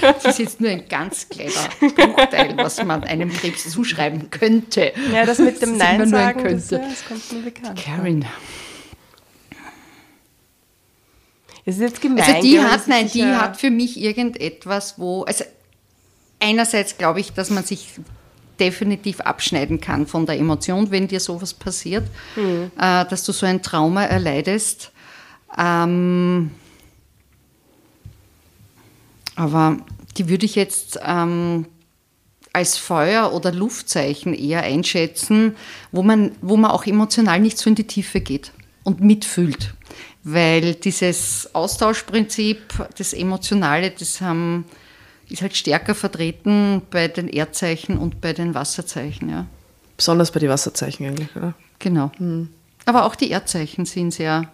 Das 0.00 0.24
ist 0.24 0.38
jetzt 0.38 0.60
nur 0.60 0.70
ein 0.70 0.88
ganz 0.88 1.28
kleiner 1.28 1.52
Bruchteil, 1.80 2.56
was 2.56 2.82
man 2.82 3.04
einem 3.04 3.30
Krebs 3.32 3.70
zuschreiben 3.70 4.30
könnte. 4.30 4.92
Ja, 5.12 5.26
das 5.26 5.38
mit 5.38 5.60
dem 5.60 5.78
Das 5.78 5.98
Nein 5.98 6.08
sagen, 6.08 6.42
das, 6.44 6.70
ja, 6.70 6.78
das 6.78 7.04
kommt 7.06 7.32
mir 7.32 7.42
bekannt. 7.50 7.80
Karen. 7.82 8.24
Es 11.64 11.76
ist 11.76 11.80
jetzt 11.80 12.00
gemein. 12.00 12.22
Also 12.22 12.40
die 12.40 12.60
hat, 12.60 12.86
nein, 12.88 13.10
die 13.12 13.24
hat 13.24 13.56
für 13.56 13.70
mich 13.70 14.00
irgendetwas, 14.00 14.94
wo, 14.98 15.24
also 15.24 15.44
einerseits 16.38 16.96
glaube 16.96 17.20
ich, 17.20 17.32
dass 17.32 17.50
man 17.50 17.64
sich 17.64 17.88
definitiv 18.60 19.20
abschneiden 19.20 19.80
kann 19.80 20.06
von 20.06 20.26
der 20.26 20.38
Emotion, 20.38 20.90
wenn 20.90 21.08
dir 21.08 21.20
sowas 21.20 21.52
passiert, 21.52 22.04
Hm. 22.34 22.70
äh, 22.78 23.04
dass 23.04 23.24
du 23.24 23.32
so 23.32 23.44
ein 23.46 23.62
Trauma 23.62 24.04
erleidest. 24.04 24.92
Ähm, 25.56 26.50
aber 29.34 29.76
die 30.16 30.28
würde 30.28 30.46
ich 30.46 30.54
jetzt 30.54 30.98
ähm, 31.04 31.66
als 32.52 32.78
Feuer- 32.78 33.34
oder 33.34 33.52
Luftzeichen 33.52 34.32
eher 34.32 34.62
einschätzen, 34.62 35.56
wo 35.92 36.02
man, 36.02 36.32
wo 36.40 36.56
man 36.56 36.70
auch 36.70 36.86
emotional 36.86 37.38
nicht 37.38 37.58
so 37.58 37.68
in 37.68 37.76
die 37.76 37.86
Tiefe 37.86 38.20
geht 38.20 38.52
und 38.82 39.02
mitfühlt. 39.02 39.74
Weil 40.24 40.74
dieses 40.74 41.54
Austauschprinzip, 41.54 42.88
das 42.96 43.12
Emotionale, 43.12 43.90
das 43.90 44.22
haben, 44.22 44.64
ist 45.28 45.42
halt 45.42 45.54
stärker 45.54 45.94
vertreten 45.94 46.80
bei 46.90 47.08
den 47.08 47.28
Erdzeichen 47.28 47.98
und 47.98 48.22
bei 48.22 48.32
den 48.32 48.54
Wasserzeichen. 48.54 49.28
Ja. 49.28 49.46
Besonders 49.96 50.30
bei 50.30 50.40
den 50.40 50.48
Wasserzeichen 50.48 51.06
eigentlich, 51.06 51.36
oder? 51.36 51.54
Genau. 51.78 52.10
Aber 52.86 53.04
auch 53.04 53.16
die 53.16 53.30
Erdzeichen 53.30 53.84
sind 53.84 54.12
sehr, 54.12 54.50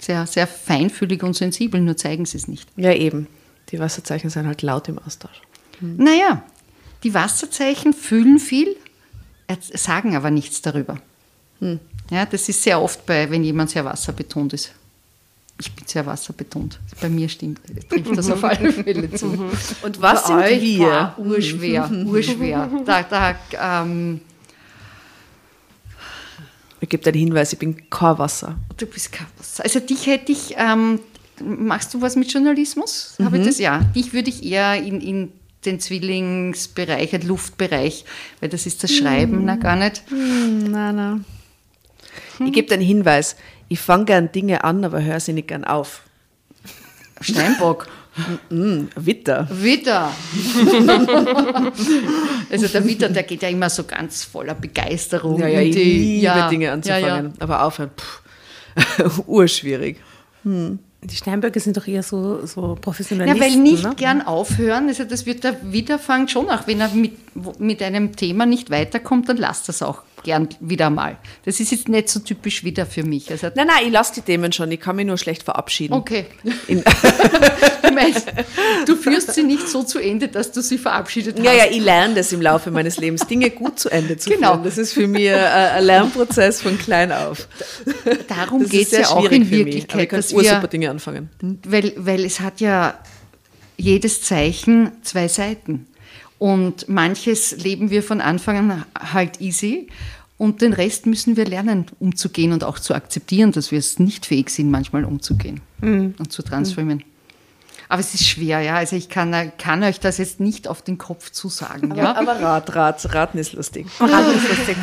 sehr, 0.00 0.26
sehr 0.26 0.46
feinfühlig 0.46 1.22
und 1.22 1.34
sensibel, 1.34 1.80
nur 1.80 1.96
zeigen 1.96 2.26
sie 2.26 2.36
es 2.36 2.48
nicht. 2.48 2.68
Ja, 2.76 2.92
eben. 2.92 3.26
Die 3.70 3.78
Wasserzeichen 3.78 4.30
sind 4.30 4.46
halt 4.46 4.62
laut 4.62 4.88
im 4.88 4.98
Austausch. 4.98 5.40
Naja, 5.80 6.42
die 7.02 7.14
Wasserzeichen 7.14 7.92
fühlen 7.92 8.38
viel, 8.38 8.76
sagen 9.72 10.16
aber 10.16 10.30
nichts 10.30 10.62
darüber. 10.62 10.98
Ja, 12.10 12.26
das 12.26 12.48
ist 12.48 12.62
sehr 12.62 12.80
oft 12.80 13.06
bei, 13.06 13.30
wenn 13.30 13.44
jemand 13.44 13.70
sehr 13.70 13.84
wasserbetont 13.84 14.52
ist. 14.52 14.72
Ich 15.60 15.72
bin 15.72 15.86
sehr 15.86 16.04
wasserbetont. 16.04 16.80
Bei 17.00 17.08
mir 17.08 17.28
stimmt, 17.28 17.60
trifft 17.88 18.16
das 18.16 18.28
auf 18.28 18.42
alle 18.42 18.72
Fälle 18.72 19.10
zu. 19.12 19.26
Und 19.82 20.00
was 20.02 20.22
Bei 20.22 20.26
sind 20.26 20.38
euch, 20.38 20.62
wir? 20.62 21.14
boah, 21.16 21.24
urschwer, 21.24 21.90
urschwer. 22.06 22.70
Da, 22.84 23.02
da, 23.04 23.36
ähm, 23.82 24.20
Ich 26.84 26.90
gebe 26.90 27.02
dir 27.02 27.12
den 27.12 27.20
Hinweis, 27.20 27.50
ich 27.54 27.58
bin 27.58 27.88
kein 27.88 28.18
Wasser. 28.18 28.56
du 28.76 28.84
bist 28.84 29.10
kein 29.10 29.26
Wasser. 29.38 29.64
Also 29.64 29.80
dich 29.80 30.06
hätte 30.06 30.32
ich, 30.32 30.54
ähm, 30.58 31.00
machst 31.40 31.94
du 31.94 32.02
was 32.02 32.14
mit 32.14 32.30
Journalismus? 32.30 33.16
Habe 33.22 33.38
ich 33.38 33.46
das? 33.46 33.58
Ja, 33.58 33.78
dich 33.94 34.12
würde 34.12 34.28
ich 34.28 34.44
eher 34.44 34.76
in, 34.76 35.00
in 35.00 35.32
den 35.64 35.80
Zwillingsbereich, 35.80 37.08
den 37.08 37.26
Luftbereich, 37.26 38.04
weil 38.40 38.50
das 38.50 38.66
ist 38.66 38.84
das 38.84 38.92
Schreiben, 38.92 39.46
na 39.46 39.56
gar 39.56 39.76
nicht. 39.76 40.04
Nein, 40.10 40.96
nein. 40.96 41.24
Ich 42.44 42.52
gebe 42.52 42.68
dir 42.68 42.74
einen 42.74 42.82
Hinweis. 42.82 43.36
Ich 43.68 43.80
fange 43.80 44.04
gern 44.04 44.30
Dinge 44.30 44.62
an, 44.62 44.84
aber 44.84 45.02
höre 45.02 45.20
sie 45.20 45.32
nicht 45.32 45.48
gern 45.48 45.64
auf. 45.64 46.02
Steinbock. 47.22 47.88
Mm, 48.50 48.84
Witter. 48.96 49.48
Witter. 49.50 50.12
also 52.50 52.68
der 52.68 52.84
Witter, 52.86 53.08
der 53.08 53.22
geht 53.24 53.42
ja 53.42 53.48
immer 53.48 53.70
so 53.70 53.84
ganz 53.84 54.24
voller 54.24 54.54
Begeisterung. 54.54 55.40
Ja, 55.40 55.48
ja, 55.48 55.60
ich 55.60 55.74
die- 55.74 55.82
liebe 55.82 56.22
ja, 56.24 56.48
Dinge 56.48 56.66
ja, 56.66 56.72
anzufangen. 56.74 57.26
ja. 57.26 57.32
Aber 57.40 57.64
aufhören, 57.64 57.90
pff, 57.96 58.22
urschwierig. 59.26 59.98
Die 60.44 61.16
Steinböcke 61.16 61.58
sind 61.60 61.76
doch 61.76 61.86
eher 61.86 62.02
so, 62.02 62.44
so 62.46 62.74
Ja, 62.74 62.80
Professionalisten. 62.80 63.40
weil 63.42 63.56
nicht 63.56 63.84
ne? 63.84 63.94
gern 63.96 64.22
aufhören, 64.22 64.88
also 64.88 65.04
das 65.04 65.26
wird 65.26 65.42
der 65.44 65.56
Witter 65.72 65.98
fangen 65.98 66.28
schon 66.28 66.48
auch, 66.50 66.66
wenn 66.66 66.80
er 66.80 66.88
mit, 66.90 67.12
mit 67.58 67.82
einem 67.82 68.14
Thema 68.16 68.46
nicht 68.46 68.70
weiterkommt, 68.70 69.28
dann 69.28 69.36
lasst 69.38 69.68
das 69.68 69.82
auch 69.82 70.02
gern 70.22 70.48
wieder 70.60 70.88
mal. 70.90 71.16
Das 71.44 71.60
ist 71.60 71.70
jetzt 71.72 71.88
nicht 71.88 72.08
so 72.08 72.20
typisch 72.20 72.64
wieder 72.64 72.86
für 72.86 73.02
mich. 73.04 73.30
Also, 73.30 73.48
Nein, 73.54 73.66
nein, 73.66 73.84
ich 73.86 73.92
lasse 73.92 74.14
die 74.14 74.20
Themen 74.22 74.52
schon. 74.52 74.70
Ich 74.72 74.80
kann 74.80 74.96
mich 74.96 75.06
nur 75.06 75.18
schlecht 75.18 75.42
verabschieden. 75.42 75.92
okay. 75.94 76.26
In, 76.68 76.82
meinst, 77.92 78.26
du 78.86 78.96
führst 78.96 79.34
sie 79.34 79.42
nicht 79.42 79.68
so 79.68 79.82
zu 79.82 79.98
Ende, 79.98 80.28
dass 80.28 80.52
du 80.52 80.62
sie 80.62 80.78
verabschiedet 80.78 81.36
hast. 81.38 81.44
ja, 81.44 81.52
ja, 81.52 81.64
ich 81.70 81.80
lerne 81.80 82.14
das 82.14 82.32
im 82.32 82.40
Laufe 82.42 82.70
meines 82.70 82.98
Lebens, 82.98 83.26
Dinge 83.26 83.50
gut 83.50 83.78
zu 83.78 83.90
Ende 83.90 84.16
zu 84.16 84.30
Genau. 84.30 84.52
führen. 84.52 84.64
Das 84.64 84.78
ist 84.78 84.92
für 84.92 85.06
mich 85.06 85.24
äh, 85.24 85.34
ein 85.34 85.84
Lernprozess 85.84 86.62
von 86.62 86.78
klein 86.78 87.12
auf. 87.12 87.48
Darum 88.28 88.62
Das 88.62 88.70
geht 88.70 88.92
es 88.92 88.98
ja 88.98 89.08
auch 89.08 89.24
in 89.30 89.40
mich. 89.42 89.48
Aber 89.48 89.56
Wirklichkeit, 89.58 90.02
ich 90.02 90.08
kann 90.08 90.18
dass 90.18 90.32
wir, 90.32 90.68
Dinge 90.68 90.90
anfangen. 90.90 91.30
weil, 91.66 91.92
weil 91.96 92.24
es 92.24 92.40
hat 92.40 92.60
ja 92.60 92.94
jedes 93.76 94.22
Zeichen 94.22 94.90
zwei 95.02 95.28
Seiten. 95.28 95.86
Und 96.38 96.88
manches 96.88 97.56
leben 97.62 97.90
wir 97.90 98.02
von 98.02 98.20
Anfang 98.20 98.70
an 98.70 98.84
halt 99.12 99.40
easy 99.40 99.88
und 100.36 100.62
den 100.62 100.72
Rest 100.72 101.06
müssen 101.06 101.36
wir 101.36 101.46
lernen, 101.46 101.86
umzugehen 102.00 102.52
und 102.52 102.64
auch 102.64 102.78
zu 102.78 102.92
akzeptieren, 102.94 103.52
dass 103.52 103.70
wir 103.70 103.78
es 103.78 103.98
nicht 103.98 104.26
fähig 104.26 104.50
sind, 104.50 104.70
manchmal 104.70 105.04
umzugehen 105.04 105.60
und 105.80 106.32
zu 106.32 106.42
transformieren. 106.42 107.04
Aber 107.88 108.00
es 108.00 108.14
ist 108.14 108.26
schwer, 108.26 108.60
ja. 108.60 108.76
Also 108.76 108.96
ich 108.96 109.08
kann, 109.08 109.52
kann 109.58 109.82
euch 109.82 110.00
das 110.00 110.18
jetzt 110.18 110.40
nicht 110.40 110.68
auf 110.68 110.82
den 110.82 110.98
Kopf 110.98 111.30
zusagen, 111.30 111.94
ja. 111.94 112.14
Aber 112.14 112.40
Rat, 112.40 112.74
Rat, 112.74 113.14
Raten 113.14 113.38
ist 113.38 113.52
lustig. 113.52 113.86
Raten 114.00 114.36
ist 114.36 114.48
lustig. 114.48 114.76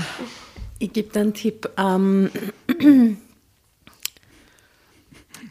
Ich 0.80 0.94
gebe 0.94 1.12
dir 1.12 1.22
einen 1.22 1.34
Tipp. 1.34 1.70
Ähm, 1.78 2.32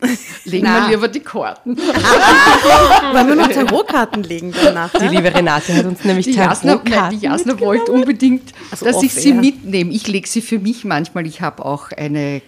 Legen 0.45 0.67
wir 0.67 0.89
lieber 0.89 1.09
die 1.09 1.21
Karten. 1.21 1.77
wollen 1.77 3.29
wir 3.29 3.35
noch 3.35 3.49
Tarotkarten 3.53 4.23
legen 4.23 4.53
danach? 4.65 4.91
Die 4.93 5.09
liebe 5.09 5.33
Renate 5.35 5.75
hat 5.75 5.85
uns 5.85 6.05
nämlich 6.05 6.27
Die 6.27 6.33
Jasna, 6.33 6.75
nein, 6.75 6.85
Tarotkarten 6.85 7.19
die 7.21 7.27
Jasna 7.27 7.61
wollte 7.61 7.93
unbedingt, 7.93 8.53
Also 8.71 8.85
dass 8.87 9.03
ich 9.03 9.13
sie 9.13 9.33
mitnehme. 9.33 9.93
Ich 9.93 10.07
lege 10.09 10.29
sie 10.29 10.41
für 10.41 10.59
mich 10.59 10.85
manchmal. 10.85 11.27
Ich 11.27 11.41
habe 11.41 11.65
auch 11.65 11.93
eine, 11.93 12.37
äh, 12.37 12.41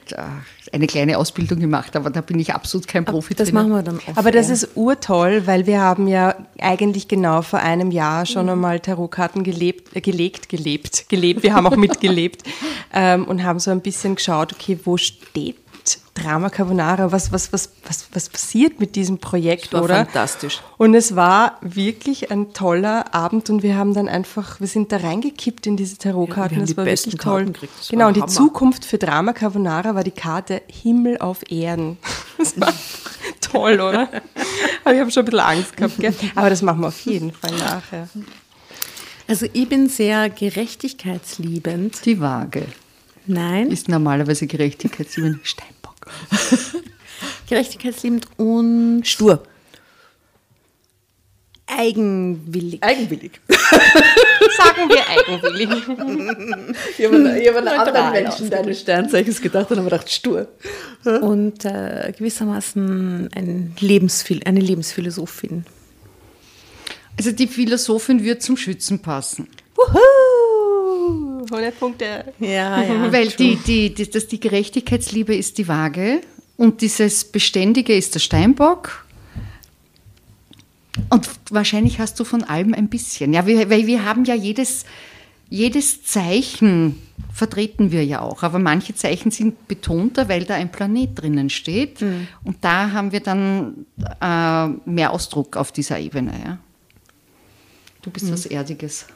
eine 0.73 0.87
kleine 0.87 1.19
Ausbildung 1.19 1.61
gemacht, 1.61 1.97
aber 1.97 2.11
da 2.11 2.21
bin 2.23 2.39
ich 2.39 2.55
absolut 2.55 2.89
kein 2.89 3.05
Profi 3.05 3.35
Das 3.35 3.49
drin. 3.49 3.55
machen 3.55 3.71
wir 3.71 3.83
dann 3.83 3.97
off 3.97 4.17
Aber 4.17 4.31
das 4.31 4.49
ist 4.49 4.71
urtoll, 4.75 5.43
weil 5.47 5.67
wir 5.67 5.81
haben 5.81 6.09
ja 6.09 6.35
eigentlich 6.59 7.09
genau 7.09 7.43
vor 7.43 7.59
einem 7.59 7.91
Jahr 7.91 8.25
schon 8.27 8.49
einmal 8.49 8.81
Tarotkarten 8.81 9.45
gelebt, 9.45 9.95
äh, 9.95 10.01
gelegt, 10.01 10.49
gelebt, 10.49 11.09
gelebt. 11.09 11.43
Wir 11.43 11.53
haben 11.55 11.67
auch 11.67 11.77
mitgelebt 11.77 12.43
ähm, 12.95 13.25
und 13.27 13.43
haben 13.45 13.59
so 13.59 13.71
ein 13.71 13.81
bisschen 13.83 14.15
geschaut, 14.15 14.53
okay, 14.53 14.79
wo 14.85 14.97
steht 14.97 15.57
Drama 16.15 16.51
Carbonara? 16.51 17.11
Was, 17.11 17.33
was, 17.33 17.53
was, 17.53 17.71
was, 17.87 18.07
was 18.13 18.29
passiert 18.29 18.79
mit 18.81 18.97
diesem 18.97 19.19
Projekt, 19.19 19.67
Das 19.67 19.73
war 19.75 19.83
oder? 19.85 19.97
fantastisch. 19.97 20.61
Und 20.77 20.95
es 20.95 21.17
war 21.17 21.57
wirklich 21.63 22.31
ein 22.31 22.53
toller 22.53 23.15
Abend 23.15 23.49
und 23.51 23.63
wir 23.63 23.77
haben 23.77 23.95
dann 23.95 24.09
einfach, 24.09 24.61
wir 24.61 24.67
sind 24.67 24.93
da 24.93 24.99
reingekippt 24.99 25.67
in 25.67 25.77
diese 25.77 25.97
Tarotkarten. 25.99 26.43
Ja, 26.43 26.51
wir 26.51 26.57
haben 26.57 26.61
das 26.63 26.71
die 26.71 26.77
war 26.77 26.85
besten 26.85 27.07
wirklich 27.13 27.21
toll. 27.23 27.39
Karten 27.41 27.53
gekriegt. 27.55 27.73
Das 27.79 27.89
Genau, 27.89 28.09
und 28.09 28.17
die. 28.17 28.27
Zukunft 28.27 28.85
für 28.85 28.99
Drama 28.99 29.33
Carbonara 29.33 29.95
war 29.95 30.05
die 30.05 30.11
Karte 30.11 30.63
Himmel 30.69 31.19
auf 31.19 31.39
Erden. 31.51 31.99
Das 32.39 32.59
war 32.61 32.73
toll, 33.41 33.75
oder? 33.75 34.09
Aber 34.85 34.95
ich 34.95 35.01
habe 35.01 35.11
schon 35.13 35.23
ein 35.23 35.27
bisschen 35.27 35.41
Angst 35.41 35.77
gehabt, 35.77 35.97
gell? 35.99 36.13
Aber 36.35 36.51
das 36.51 36.61
machen 36.63 36.81
wir 36.81 36.89
auf 36.89 37.01
jeden 37.03 37.33
Fall 37.33 37.53
nachher. 37.53 38.09
Also 39.29 39.47
ich 39.53 39.69
bin 39.69 39.89
sehr 39.89 40.29
gerechtigkeitsliebend. 40.29 42.05
Die 42.05 42.21
Waage 42.21 42.67
Nein, 43.27 43.71
ist 43.71 43.89
normalerweise 43.89 44.47
Gerechtigkeitsliebend. 44.47 45.41
Steinbock. 45.47 45.97
gerechtigkeitsliebend 47.49 48.27
und 48.37 49.07
Stur. 49.07 49.43
eigenwillig. 51.67 52.83
Eigenwillig. 52.83 53.41
Sagen 53.49 54.89
wir 54.89 55.09
eigenwillig. 55.09 55.69
Ich 56.99 57.07
habe 57.07 57.17
an, 57.17 57.37
ich 57.37 57.49
hab 57.49 57.57
an 57.57 57.69
anderen 57.69 58.13
Menschen 58.13 58.51
deines 58.51 58.81
Sternzeichens 58.81 59.41
gedacht 59.41 59.71
und 59.71 59.79
habe 59.79 59.89
gedacht, 59.89 60.11
stur. 60.11 60.49
Und 61.05 61.65
äh, 61.65 62.13
gewissermaßen 62.17 63.31
ein 63.35 63.75
Lebensphil 63.81 64.43
eine 64.45 64.61
Lebensphilosophin. 64.61 65.65
Also 67.17 67.33
die 67.33 67.47
Philosophin 67.47 68.23
wird 68.23 68.43
zum 68.43 68.57
Schützen 68.57 69.01
passen. 69.01 69.49
Wuhu! 69.77 70.42
100 71.53 71.79
Punkte. 71.79 72.33
Ja, 72.39 72.83
ja. 72.83 73.13
Weil 73.13 73.29
die, 73.29 73.57
die, 73.57 73.95
die, 73.95 74.11
das, 74.11 74.29
die 74.29 74.41
Gerechtigkeitsliebe 74.41 75.35
ist 75.35 75.59
die 75.59 75.69
Waage 75.69 76.21
und 76.57 76.81
dieses 76.81 77.25
Beständige 77.25 77.95
ist 77.95 78.15
der 78.15 78.21
Steinbock. 78.21 79.05
Und 81.09 81.29
wahrscheinlich 81.51 81.99
hast 81.99 82.21
du 82.21 82.25
von 82.25 82.45
allem 82.45 82.75
ein 82.75 82.89
bisschen. 82.89 83.33
Ja, 83.33 83.47
wir, 83.47 83.71
weil 83.71 83.87
wir 83.87 84.05
haben 84.05 84.25
ja 84.25 84.35
jedes, 84.35 84.85
jedes 85.49 86.05
Zeichen 86.05 87.01
vertreten 87.33 87.91
wir 87.91 88.05
ja 88.05 88.21
auch. 88.21 88.43
Aber 88.43 88.59
manche 88.59 88.95
Zeichen 88.95 89.31
sind 89.31 89.69
betonter, 89.69 90.29
weil 90.29 90.45
da 90.45 90.55
ein 90.55 90.71
Planet 90.71 91.11
drinnen 91.15 91.51
steht. 91.51 92.03
Und 92.45 92.57
da 92.61 92.93
haben 92.93 93.13
wir 93.13 93.21
dann 93.21 93.87
äh, 94.21 94.69
mehr 94.89 95.13
Ausdruck 95.13 95.57
auf 95.57 95.73
dieser 95.73 95.99
Ebene. 95.99 96.33
Ja. 96.45 96.59
Du 98.03 98.11
bist 98.11 98.31
was 98.31 98.47
Erdiges. 98.47 99.07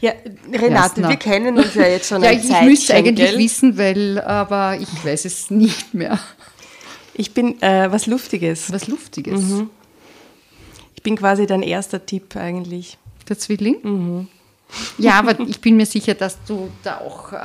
Ja, 0.00 0.12
Renate, 0.52 0.70
Jasna. 1.00 1.08
wir 1.08 1.16
kennen 1.16 1.58
uns 1.58 1.74
ja 1.74 1.86
jetzt 1.86 2.08
schon 2.08 2.22
Ja, 2.22 2.30
ein 2.30 2.38
ich, 2.38 2.48
ich 2.48 2.60
müsste 2.62 2.94
eigentlich 2.94 3.30
gell? 3.30 3.38
wissen, 3.38 3.76
weil, 3.78 4.20
aber 4.20 4.76
ich 4.80 5.04
weiß 5.04 5.24
es 5.24 5.50
nicht 5.50 5.92
mehr. 5.94 6.18
Ich 7.14 7.34
bin 7.34 7.60
äh, 7.62 7.90
was 7.90 8.06
Luftiges. 8.06 8.72
Was 8.72 8.86
Luftiges. 8.86 9.42
Ich 10.94 11.02
bin 11.02 11.16
quasi 11.16 11.46
dein 11.46 11.62
erster 11.62 12.04
Tipp 12.04 12.36
eigentlich. 12.36 12.96
Der 13.28 13.38
Zwilling? 13.38 14.28
Ja, 14.98 15.14
aber 15.18 15.40
ich 15.40 15.60
bin 15.60 15.76
mir 15.76 15.86
sicher, 15.86 16.14
dass 16.14 16.38
du 16.46 16.70
da 16.82 16.98
auch, 16.98 17.32
äh, 17.32 17.36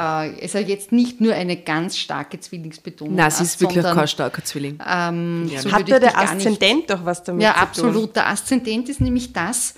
also 0.41 0.57
jetzt 0.59 0.91
nicht 0.91 1.21
nur 1.21 1.33
eine 1.33 1.55
ganz 1.57 1.97
starke 1.97 2.39
Zwillingsbetonung 2.39 3.15
Nein, 3.15 3.25
hast, 3.25 3.37
sie 3.37 3.43
ist 3.45 3.61
wirklich 3.61 3.81
sondern, 3.81 3.97
kein 3.97 4.07
starker 4.07 4.43
Zwilling. 4.43 4.77
Ähm, 4.87 5.49
so 5.57 5.71
Hat 5.71 5.89
da 5.89 5.99
der 5.99 6.11
gar 6.11 6.35
nicht- 6.35 6.45
Aszendent 6.45 6.89
doch 6.89 7.03
was 7.05 7.23
damit 7.23 7.41
Ja, 7.43 7.51
zu 7.53 7.57
tun? 7.81 7.89
absolut. 7.89 8.15
Der 8.15 8.27
Aszendent 8.27 8.89
ist 8.89 9.01
nämlich 9.01 9.31
das, 9.33 9.73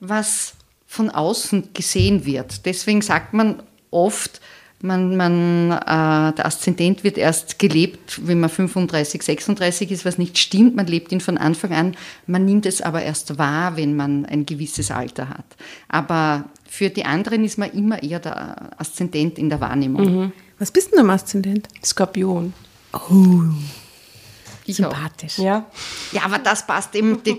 was 0.00 0.54
von 0.94 1.10
außen 1.10 1.70
gesehen 1.74 2.24
wird. 2.24 2.66
Deswegen 2.66 3.02
sagt 3.02 3.34
man 3.34 3.62
oft, 3.90 4.40
man, 4.80 5.16
man, 5.16 5.70
äh, 5.72 6.34
der 6.34 6.46
Aszendent 6.46 7.04
wird 7.04 7.16
erst 7.16 7.58
gelebt, 7.58 8.20
wenn 8.26 8.38
man 8.38 8.50
35, 8.50 9.22
36 9.22 9.90
ist, 9.90 10.04
was 10.04 10.18
nicht 10.18 10.38
stimmt. 10.38 10.76
Man 10.76 10.86
lebt 10.86 11.10
ihn 11.10 11.20
von 11.20 11.38
Anfang 11.38 11.72
an. 11.72 11.96
Man 12.26 12.44
nimmt 12.44 12.66
es 12.66 12.82
aber 12.82 13.02
erst 13.02 13.38
wahr, 13.38 13.76
wenn 13.76 13.96
man 13.96 14.26
ein 14.26 14.46
gewisses 14.46 14.90
Alter 14.90 15.30
hat. 15.30 15.46
Aber 15.88 16.44
für 16.68 16.90
die 16.90 17.04
anderen 17.04 17.44
ist 17.44 17.58
man 17.58 17.70
immer 17.70 18.02
eher 18.02 18.20
der 18.20 18.78
Aszendent 18.78 19.38
in 19.38 19.48
der 19.48 19.60
Wahrnehmung. 19.60 20.32
Was 20.58 20.70
bist 20.70 20.92
denn 20.92 20.98
du 20.98 21.04
am 21.04 21.10
Aszendent? 21.10 21.68
Skorpion. 21.82 22.52
Ich 24.66 24.82
auch. 24.84 24.90
Sympathisch. 24.94 25.38
Ja. 25.38 25.66
Ja, 26.12 26.22
aber 26.24 26.38
das 26.38 26.66
passt 26.66 26.94
eben, 26.94 27.22
die, 27.22 27.36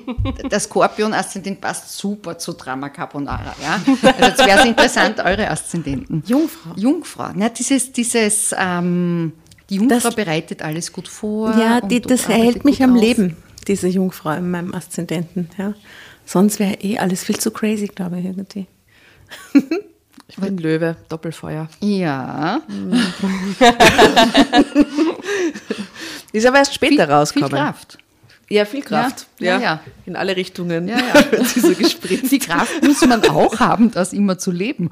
der 0.49 0.59
Skorpion-Aszendent 0.59 1.59
passt 1.59 1.97
super 1.97 2.37
zu 2.37 2.53
Drama 2.53 2.89
Carbonara. 2.89 3.55
Ja? 3.61 3.79
Also 4.03 4.25
jetzt 4.27 4.45
wäre 4.45 4.59
es 4.59 4.65
interessant, 4.65 5.19
eure 5.19 5.49
Aszendenten. 5.49 6.23
Jungfrau. 6.27 6.71
Jungfrau. 6.75 7.29
Na, 7.33 7.49
dieses, 7.49 7.91
dieses, 7.91 8.53
ähm, 8.57 9.33
die 9.69 9.75
Jungfrau 9.77 9.99
Das- 10.09 10.15
bereitet 10.15 10.61
alles 10.61 10.91
gut 10.93 11.07
vor. 11.07 11.55
Ja, 11.57 11.81
die, 11.81 11.99
das 12.01 12.25
arbeitet 12.25 12.43
hält 12.45 12.65
mich 12.65 12.83
am 12.83 12.93
auf. 12.95 13.01
Leben, 13.01 13.37
diese 13.67 13.87
Jungfrau 13.87 14.31
in 14.33 14.51
meinem 14.51 14.73
Aszendenten. 14.75 15.49
Ja. 15.57 15.73
Sonst 16.25 16.59
wäre 16.59 16.75
eh 16.81 16.97
alles 16.99 17.23
viel 17.23 17.37
zu 17.39 17.49
crazy, 17.51 17.87
glaube 17.87 18.19
ich, 18.19 18.25
irgendwie. 18.25 18.67
Ich 20.27 20.37
bin 20.37 20.57
Löwe, 20.57 20.95
Doppelfeuer. 21.07 21.67
Ja, 21.81 22.59
Ist 26.35 26.45
aber 26.45 26.57
erst 26.57 26.73
später 26.73 26.95
viel, 26.95 27.05
viel 27.05 27.13
rausgekommen. 27.13 27.57
Kraft. 27.57 27.97
Ja, 28.49 28.65
viel 28.65 28.83
Kraft. 28.83 29.27
Ja, 29.39 29.57
ja, 29.57 29.61
ja. 29.61 29.79
In 30.05 30.15
alle 30.15 30.35
Richtungen. 30.35 30.87
Ja, 30.87 30.97
ja. 30.97 31.13
wird 31.31 31.47
sie 31.47 31.61
so 31.61 31.73
gespritzt. 31.73 32.31
Die 32.31 32.39
Kraft 32.39 32.83
muss 32.83 33.01
man 33.05 33.23
auch 33.29 33.59
haben, 33.59 33.91
das 33.91 34.11
immer 34.13 34.37
zu 34.37 34.51
leben. 34.51 34.91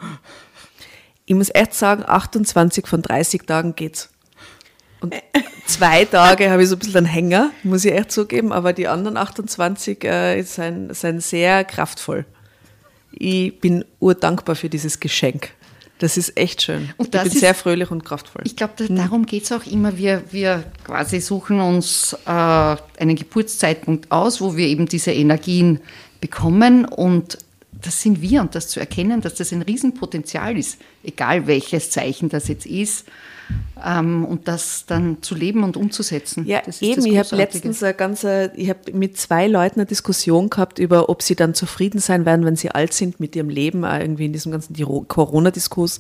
Ich 1.26 1.36
muss 1.36 1.50
echt 1.54 1.74
sagen, 1.74 2.04
28 2.06 2.88
von 2.88 3.02
30 3.02 3.46
Tagen 3.46 3.76
geht's. 3.76 4.10
Und 5.02 5.14
zwei 5.66 6.06
Tage 6.06 6.50
habe 6.50 6.64
ich 6.64 6.70
so 6.70 6.78
ein 6.78 6.80
bisschen 6.80 6.96
einen 6.96 7.06
Hänger, 7.06 7.52
muss 7.64 7.84
ich 7.84 7.92
echt 7.92 8.14
zugeben, 8.14 8.54
aber 8.54 8.72
die 8.72 8.88
anderen 8.88 9.18
28 9.18 10.02
äh, 10.06 10.42
sind, 10.44 10.96
sind 10.96 11.22
sehr 11.22 11.66
kraftvoll. 11.66 12.26
Ich 13.12 13.60
bin 13.60 13.84
urdankbar 14.00 14.56
für 14.56 14.70
dieses 14.70 15.02
Geschenk. 15.02 15.50
Das 16.04 16.18
ist 16.18 16.36
echt 16.38 16.62
schön. 16.62 16.90
Und 16.98 17.16
das 17.16 17.24
ich 17.24 17.30
bin 17.30 17.38
ist- 17.38 17.40
sehr 17.40 17.56
fröhlich 17.56 17.90
und 17.90 18.04
kraftvoll. 18.04 18.42
Ich 18.46 18.58
glaube, 18.58 18.74
da, 18.78 18.86
darum 18.94 19.26
geht 19.26 19.44
es 19.44 19.52
auch 19.54 19.66
immer. 19.66 19.98
Wir, 19.98 20.22
wir 20.32 20.66
quasi 20.84 21.22
suchen 21.22 21.62
uns 21.62 22.12
äh, 22.26 22.30
einen 22.30 23.16
Geburtszeitpunkt 23.16 24.12
aus, 24.12 24.42
wo 24.42 24.58
wir 24.58 24.68
eben 24.68 24.86
diese 24.88 25.14
Energien 25.14 25.80
bekommen. 26.20 26.84
Und 26.84 27.38
das 27.72 28.02
sind 28.02 28.22
wir. 28.22 28.42
Und 28.42 28.54
das 28.54 28.68
zu 28.68 28.82
erkennen, 28.82 29.22
dass 29.22 29.36
das 29.36 29.54
ein 29.54 29.62
Riesenpotenzial 29.62 30.58
ist, 30.58 30.78
egal 31.06 31.48
welches 31.48 31.90
Zeichen 31.90 32.28
das 32.28 32.50
jetzt 32.50 32.66
ist, 32.66 33.06
ähm, 33.84 34.26
und 34.26 34.48
das 34.48 34.86
dann 34.86 35.22
zu 35.22 35.36
leben 35.36 35.64
und 35.64 35.78
umzusetzen. 35.78 36.46
Ja, 36.46 36.62
eben. 36.80 37.06
Ich 37.06 37.18
habe 37.18 37.36
letztens 37.36 37.84
eine 37.84 37.94
ganze, 37.94 38.52
ich 38.56 38.70
habe 38.70 38.94
mit 38.94 39.18
zwei 39.18 39.48
Leuten 39.48 39.80
eine 39.80 39.86
Diskussion 39.86 40.50
gehabt 40.50 40.80
über, 40.80 41.10
ob 41.10 41.22
sie 41.22 41.36
dann 41.36 41.54
zufrieden 41.54 42.00
sein 42.00 42.26
werden, 42.26 42.46
wenn 42.46 42.56
sie 42.56 42.72
alt 42.72 42.94
sind 42.94 43.20
mit 43.20 43.36
ihrem 43.36 43.50
Leben, 43.50 43.86
auch 43.86 44.00
irgendwie 44.00 44.26
in 44.26 44.34
diesem 44.34 44.52
ganzen 44.52 44.76
Corona-Diskurs. 45.08 46.00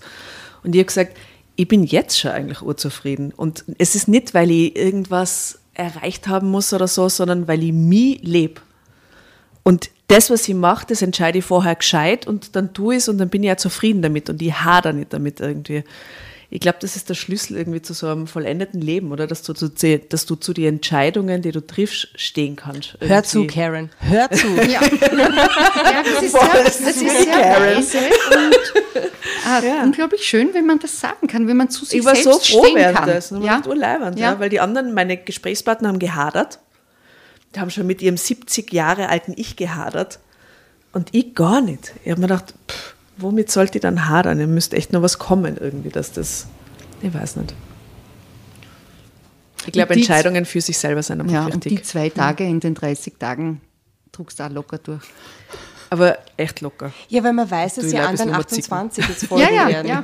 Und 0.64 0.76
ich 0.76 0.80
habe 0.80 0.88
gesagt, 0.88 1.18
ich 1.56 1.68
bin 1.68 1.84
jetzt 1.84 2.20
schon 2.20 2.32
eigentlich 2.32 2.62
urzufrieden. 2.62 3.34
Und 3.36 3.66
es 3.78 3.96
ist 3.96 4.08
nicht, 4.08 4.34
weil 4.34 4.50
ich 4.50 4.76
irgendwas 4.76 5.60
erreicht 5.74 6.28
haben 6.28 6.50
muss 6.50 6.74
oder 6.74 6.88
so, 6.88 7.10
sondern 7.10 7.48
weil 7.48 7.64
ich 7.64 7.74
mich 7.74 8.22
lebe. 8.22 8.62
Und 9.64 9.90
das, 10.08 10.30
was 10.30 10.48
ich 10.48 10.56
mache, 10.56 10.86
das 10.88 11.02
entscheide 11.02 11.40
ich 11.40 11.46
vorher 11.46 11.76
gescheit 11.76 12.28
und 12.28 12.56
dann 12.56 12.74
tue 12.74 12.96
ich 12.96 13.00
es 13.00 13.10
und 13.10 13.18
dann 13.18 13.30
bin 13.30 13.44
ich 13.44 13.48
ja 13.48 13.58
zufrieden 13.58 14.02
damit 14.02 14.30
und 14.30 14.42
ich 14.42 14.54
hader 14.54 14.94
nicht 14.94 15.14
damit 15.14 15.40
irgendwie. 15.40 15.84
Ich 16.54 16.60
glaube, 16.60 16.78
das 16.82 16.96
ist 16.96 17.10
der 17.10 17.16
Schlüssel 17.16 17.58
irgendwie 17.58 17.82
zu 17.82 17.96
so 17.96 18.08
einem 18.08 18.28
vollendeten 18.28 18.80
Leben, 18.80 19.12
oder? 19.12 19.26
Dass 19.26 19.42
du 19.42 19.54
zu, 19.54 19.70
dass 19.98 20.28
du 20.28 20.36
zu 20.36 20.54
den 20.54 20.76
Entscheidungen, 20.76 21.42
die 21.42 21.52
du 21.52 21.66
triffst, 21.66 22.10
stehen 22.14 22.56
kannst. 22.56 22.96
Hör 23.00 23.24
zu, 23.24 23.40
Irgendwie. 23.40 23.56
Karen. 23.56 23.90
Hör 23.98 24.30
zu. 24.30 24.48
Ja, 24.58 24.82
ja 24.84 26.04
das 26.04 26.22
ist 26.22 26.32
sehr, 26.32 26.64
das 26.64 26.80
ist 26.80 27.92
sehr 27.92 28.08
und 29.58 29.64
äh, 29.64 29.84
unglaublich 29.84 30.22
schön, 30.28 30.54
wenn 30.54 30.68
man 30.68 30.78
das 30.78 31.00
sagen 31.00 31.26
kann, 31.26 31.48
wenn 31.48 31.58
man 31.58 31.72
zu 31.72 31.86
sich 31.86 32.00
Ich 32.02 32.06
war 32.06 32.16
selbst 32.16 32.46
so 32.46 32.60
froh 32.60 32.66
stehen 32.66 32.76
während 32.76 32.98
kann. 33.00 33.10
dessen. 33.10 33.42
Ja? 33.42 33.62
Ja? 33.64 33.68
Urleibend, 33.68 34.20
ja. 34.20 34.34
Ja. 34.34 34.40
weil 34.40 34.50
die 34.50 34.60
anderen, 34.60 34.94
meine 34.94 35.18
Gesprächspartner 35.18 35.88
haben 35.88 35.98
gehadert. 35.98 36.60
Die 37.56 37.60
haben 37.60 37.72
schon 37.72 37.88
mit 37.88 38.04
ihrem 38.04 38.18
70 38.18 38.72
Jahre 38.72 39.10
alten 39.10 39.34
Ich 39.38 39.56
gehadert. 39.56 40.20
Und 40.92 41.10
ich 41.16 41.34
gar 41.34 41.62
nicht. 41.62 41.94
Ich 42.04 42.12
habe 42.12 42.22
mir 42.22 42.28
gedacht, 42.28 42.54
pff, 42.70 42.94
womit 43.18 43.52
sollte 43.52 43.78
ich 43.78 43.82
dann 43.82 44.08
hadern? 44.10 44.40
Ihr 44.40 44.48
müsst 44.48 44.74
echt 44.74 44.92
noch 44.94 45.02
was 45.02 45.20
kommen 45.20 45.58
irgendwie, 45.60 45.90
dass 45.90 46.12
das, 46.12 46.48
ich 47.02 47.14
weiß 47.14 47.36
nicht. 47.38 47.54
Ich 49.66 49.72
glaube, 49.74 49.94
die- 49.94 50.02
Entscheidungen 50.02 50.46
für 50.46 50.60
sich 50.62 50.78
selber 50.78 51.02
sind 51.04 51.22
einfach 51.22 51.34
Ja, 51.34 51.46
und 51.46 51.64
die 51.66 51.72
wichtig. 51.72 51.86
zwei 51.86 52.10
Tage 52.10 52.44
in 52.44 52.60
den 52.60 52.76
30 52.76 53.14
Tagen 53.18 53.62
druckst 54.12 54.40
du 54.40 54.44
auch 54.44 54.50
locker 54.50 54.78
durch. 54.78 55.04
Aber 55.90 56.18
echt 56.38 56.60
locker. 56.62 56.92
Ja, 57.08 57.24
weil 57.24 57.34
man 57.34 57.50
weiß, 57.50 57.76
dass 57.76 57.86
Du, 57.86 57.92
die 57.92 57.98
anderen 58.00 58.32
bisschen 58.32 58.64
28 58.66 59.08
jetzt 59.08 59.26
folgen 59.28 59.44
Ja, 59.44 59.52
ja, 59.52 59.68
werden. 59.70 59.88
ja. 59.88 60.02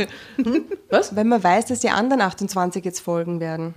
Was? 0.89 1.15
Weil 1.15 1.25
man 1.25 1.43
weiß, 1.43 1.65
dass 1.65 1.79
die 1.79 1.89
anderen 1.89 2.21
28 2.21 2.85
jetzt 2.85 2.99
folgen 3.01 3.39
werden. 3.39 3.73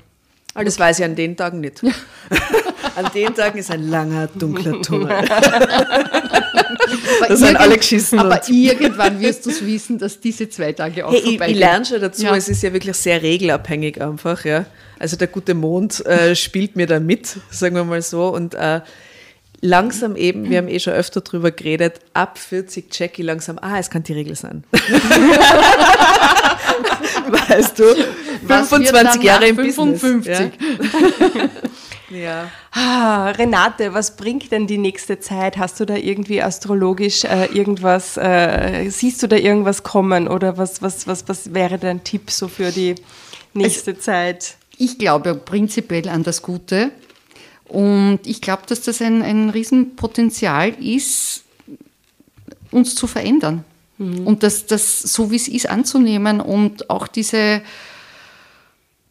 Aber 0.55 0.65
das 0.67 0.79
weiß 0.79 0.99
ich 0.99 1.05
an 1.07 1.17
den 1.17 1.35
Tagen 1.37 1.61
nicht. 1.61 1.83
an 2.97 3.07
den 3.15 3.35
Tagen 3.35 3.59
ist 3.59 3.71
ein 3.71 3.89
langer, 3.89 4.27
dunkler 4.27 4.83
Tunnel. 4.83 5.09
Aber 7.19 7.29
Da 7.29 7.37
sind 7.37 7.47
irgend- 7.49 7.61
alle 7.61 7.77
geschissen 7.77 8.19
Aber 8.19 8.35
und- 8.37 8.49
irgendwann 8.49 9.21
wirst 9.21 9.47
du 9.47 9.51
es 9.51 9.65
wissen, 9.67 9.99
dass 9.99 10.21
diese 10.21 10.49
zwei 10.49 10.73
Tage 10.73 11.07
auch 11.07 11.13
Hey, 11.13 11.19
ich, 11.19 11.25
vorbeigehen. 11.25 11.51
ich 11.55 11.59
lerne 11.59 11.85
schon 11.85 12.01
dazu, 12.01 12.23
Ja. 12.25 12.37
es 12.37 12.49
ist 12.49 12.63
ja 12.63 12.73
wirklich 12.73 12.97
sehr 12.97 13.23
regelabhängig 13.23 14.01
einfach, 14.01 14.45
ja. 14.45 14.65
Also 14.99 15.17
der 15.17 15.27
gute 15.29 15.55
Mond 15.55 16.05
äh, 16.07 16.35
spielt 16.37 16.77
mir 16.77 16.87
da 16.87 17.01
mit, 17.01 17.37
sagen 17.51 17.75
wir 17.75 17.85
mal 17.85 18.03
so. 18.03 18.29
Und 18.29 18.55
äh, 18.55 18.81
langsam 19.61 20.17
eben, 20.17 20.49
wir 20.51 20.59
haben 20.59 20.69
eh 20.69 20.79
schon 20.81 20.93
öfter 20.95 21.21
drüber 21.23 21.51
geredet, 21.51 21.95
ab 22.15 22.39
40 22.39 22.91
check 22.91 23.19
ich 23.19 23.25
langsam, 23.25 23.59
ah, 23.61 23.79
es 23.79 23.91
kann 23.91 24.03
die 24.05 24.13
Regel 24.13 24.35
sein. 24.37 24.65
weißt 27.29 27.79
du, 27.79 27.85
Was 28.45 28.71
wird 28.71 28.89
25 28.89 28.91
dann 28.93 29.23
Jahre 29.23 29.47
im 29.47 29.57
55? 29.57 30.01
Business. 30.01 30.39
Ja. 31.35 31.51
Ja. 32.13 32.51
Ah, 32.73 33.31
Renate, 33.31 33.95
was 33.95 34.17
bringt 34.17 34.53
denn 34.53 34.67
die 34.67 34.79
nächste 34.79 35.19
Zeit? 35.19 35.57
Hast 35.57 35.81
du 35.81 35.87
da 35.87 35.97
irgendwie 35.97 36.43
astrologisch 36.43 37.25
äh, 37.25 37.47
irgendwas, 37.47 38.17
äh, 38.19 38.89
siehst 38.91 39.23
du 39.23 39.29
da 39.29 39.37
irgendwas 39.37 39.83
kommen 39.83 40.29
oder 40.29 40.59
was, 40.59 40.83
was, 40.83 41.07
was, 41.07 41.29
was 41.29 41.55
wäre 41.55 41.79
dein 41.79 42.05
Tipp 42.05 42.31
so 42.31 42.49
für 42.49 42.71
die 42.71 42.97
nächste 43.55 43.99
Zeit? 43.99 44.57
Ich 44.77 44.99
glaube 44.99 45.35
prinzipiell 45.35 46.09
an 46.09 46.23
das 46.23 46.43
Gute. 46.43 46.91
Und 47.65 48.21
ich 48.27 48.43
glaube, 48.43 48.65
dass 48.67 48.83
das 48.83 49.01
ein, 49.01 49.23
ein 49.23 49.49
Riesenpotenzial 49.49 50.71
ist, 50.71 51.45
uns 52.71 52.95
zu 52.95 53.07
verändern. 53.07 53.65
Und 53.99 54.43
das, 54.43 54.67
das 54.67 55.01
so 55.01 55.31
wie 55.31 55.37
es 55.37 55.47
ist 55.47 55.69
anzunehmen 55.69 56.41
und 56.41 56.91
auch 56.91 57.07
diese, 57.07 57.63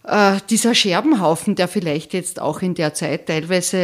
äh, 0.03 0.37
dieser 0.49 0.73
Scherbenhaufen, 0.73 1.55
der 1.55 1.67
vielleicht 1.67 2.13
jetzt 2.13 2.41
auch 2.41 2.61
in 2.61 2.73
der 2.73 2.93
Zeit 2.93 3.27
teilweise 3.27 3.77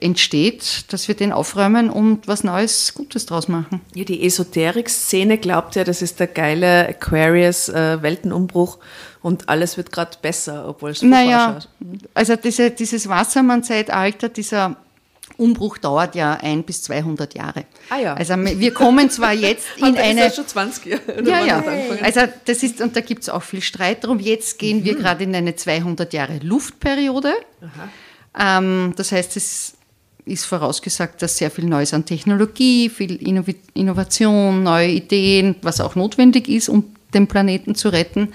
entsteht, 0.00 0.92
dass 0.92 1.06
wir 1.06 1.14
den 1.14 1.32
aufräumen 1.32 1.88
und 1.88 2.26
was 2.26 2.42
Neues, 2.42 2.94
Gutes 2.94 3.26
draus 3.26 3.46
machen. 3.46 3.80
Ja, 3.94 4.04
die 4.04 4.24
Esoterik-Szene 4.26 5.38
glaubt 5.38 5.76
ja, 5.76 5.84
das 5.84 6.02
ist 6.02 6.18
der 6.18 6.26
geile 6.26 6.88
Aquarius-Weltenumbruch 6.88 8.78
und 9.22 9.48
alles 9.48 9.76
wird 9.76 9.92
gerade 9.92 10.16
besser, 10.20 10.68
obwohl 10.68 10.90
es 10.90 10.98
furchtbar 10.98 11.24
Naja, 11.24 11.56
ausschaut. 11.56 11.68
also 12.14 12.36
diese, 12.36 12.70
dieses 12.72 13.08
Wassermann-Zeitalter, 13.08 14.28
dieser 14.28 14.76
Umbruch 15.36 15.78
dauert 15.78 16.14
ja 16.14 16.34
ein 16.34 16.62
bis 16.62 16.82
200 16.82 17.34
Jahre. 17.34 17.64
Ah 17.90 17.98
ja. 17.98 18.14
Also 18.14 18.34
wir 18.36 18.72
kommen 18.72 19.10
zwar 19.10 19.32
jetzt 19.32 19.66
in 19.76 19.84
Hat 19.84 19.98
eine... 19.98 20.14
gesagt, 20.14 20.36
schon 20.36 20.46
20 20.48 20.86
Jahre. 20.86 21.24
Ja, 21.24 21.44
ja. 21.44 21.64
Also 22.02 22.20
das 22.44 22.62
ist, 22.62 22.80
und 22.80 22.96
da 22.96 23.00
gibt 23.00 23.22
es 23.22 23.28
auch 23.28 23.42
viel 23.42 23.62
Streit 23.62 24.04
drum. 24.04 24.18
Jetzt 24.18 24.58
gehen 24.58 24.84
wir 24.84 24.94
gerade 24.94 25.24
in 25.24 25.34
eine 25.34 25.56
200 25.56 26.12
Jahre 26.12 26.38
Luftperiode. 26.42 27.32
Ähm, 28.38 28.94
das 28.96 29.12
heißt, 29.12 29.36
es 29.36 29.74
ist 30.24 30.44
vorausgesagt, 30.44 31.22
dass 31.22 31.38
sehr 31.38 31.50
viel 31.50 31.66
Neues 31.66 31.94
an 31.94 32.04
Technologie, 32.04 32.88
viel 32.88 33.16
Innovation, 33.74 34.62
neue 34.62 34.88
Ideen, 34.88 35.56
was 35.62 35.80
auch 35.80 35.94
notwendig 35.94 36.48
ist, 36.48 36.68
um 36.68 36.96
den 37.14 37.26
Planeten 37.28 37.74
zu 37.74 37.88
retten. 37.88 38.32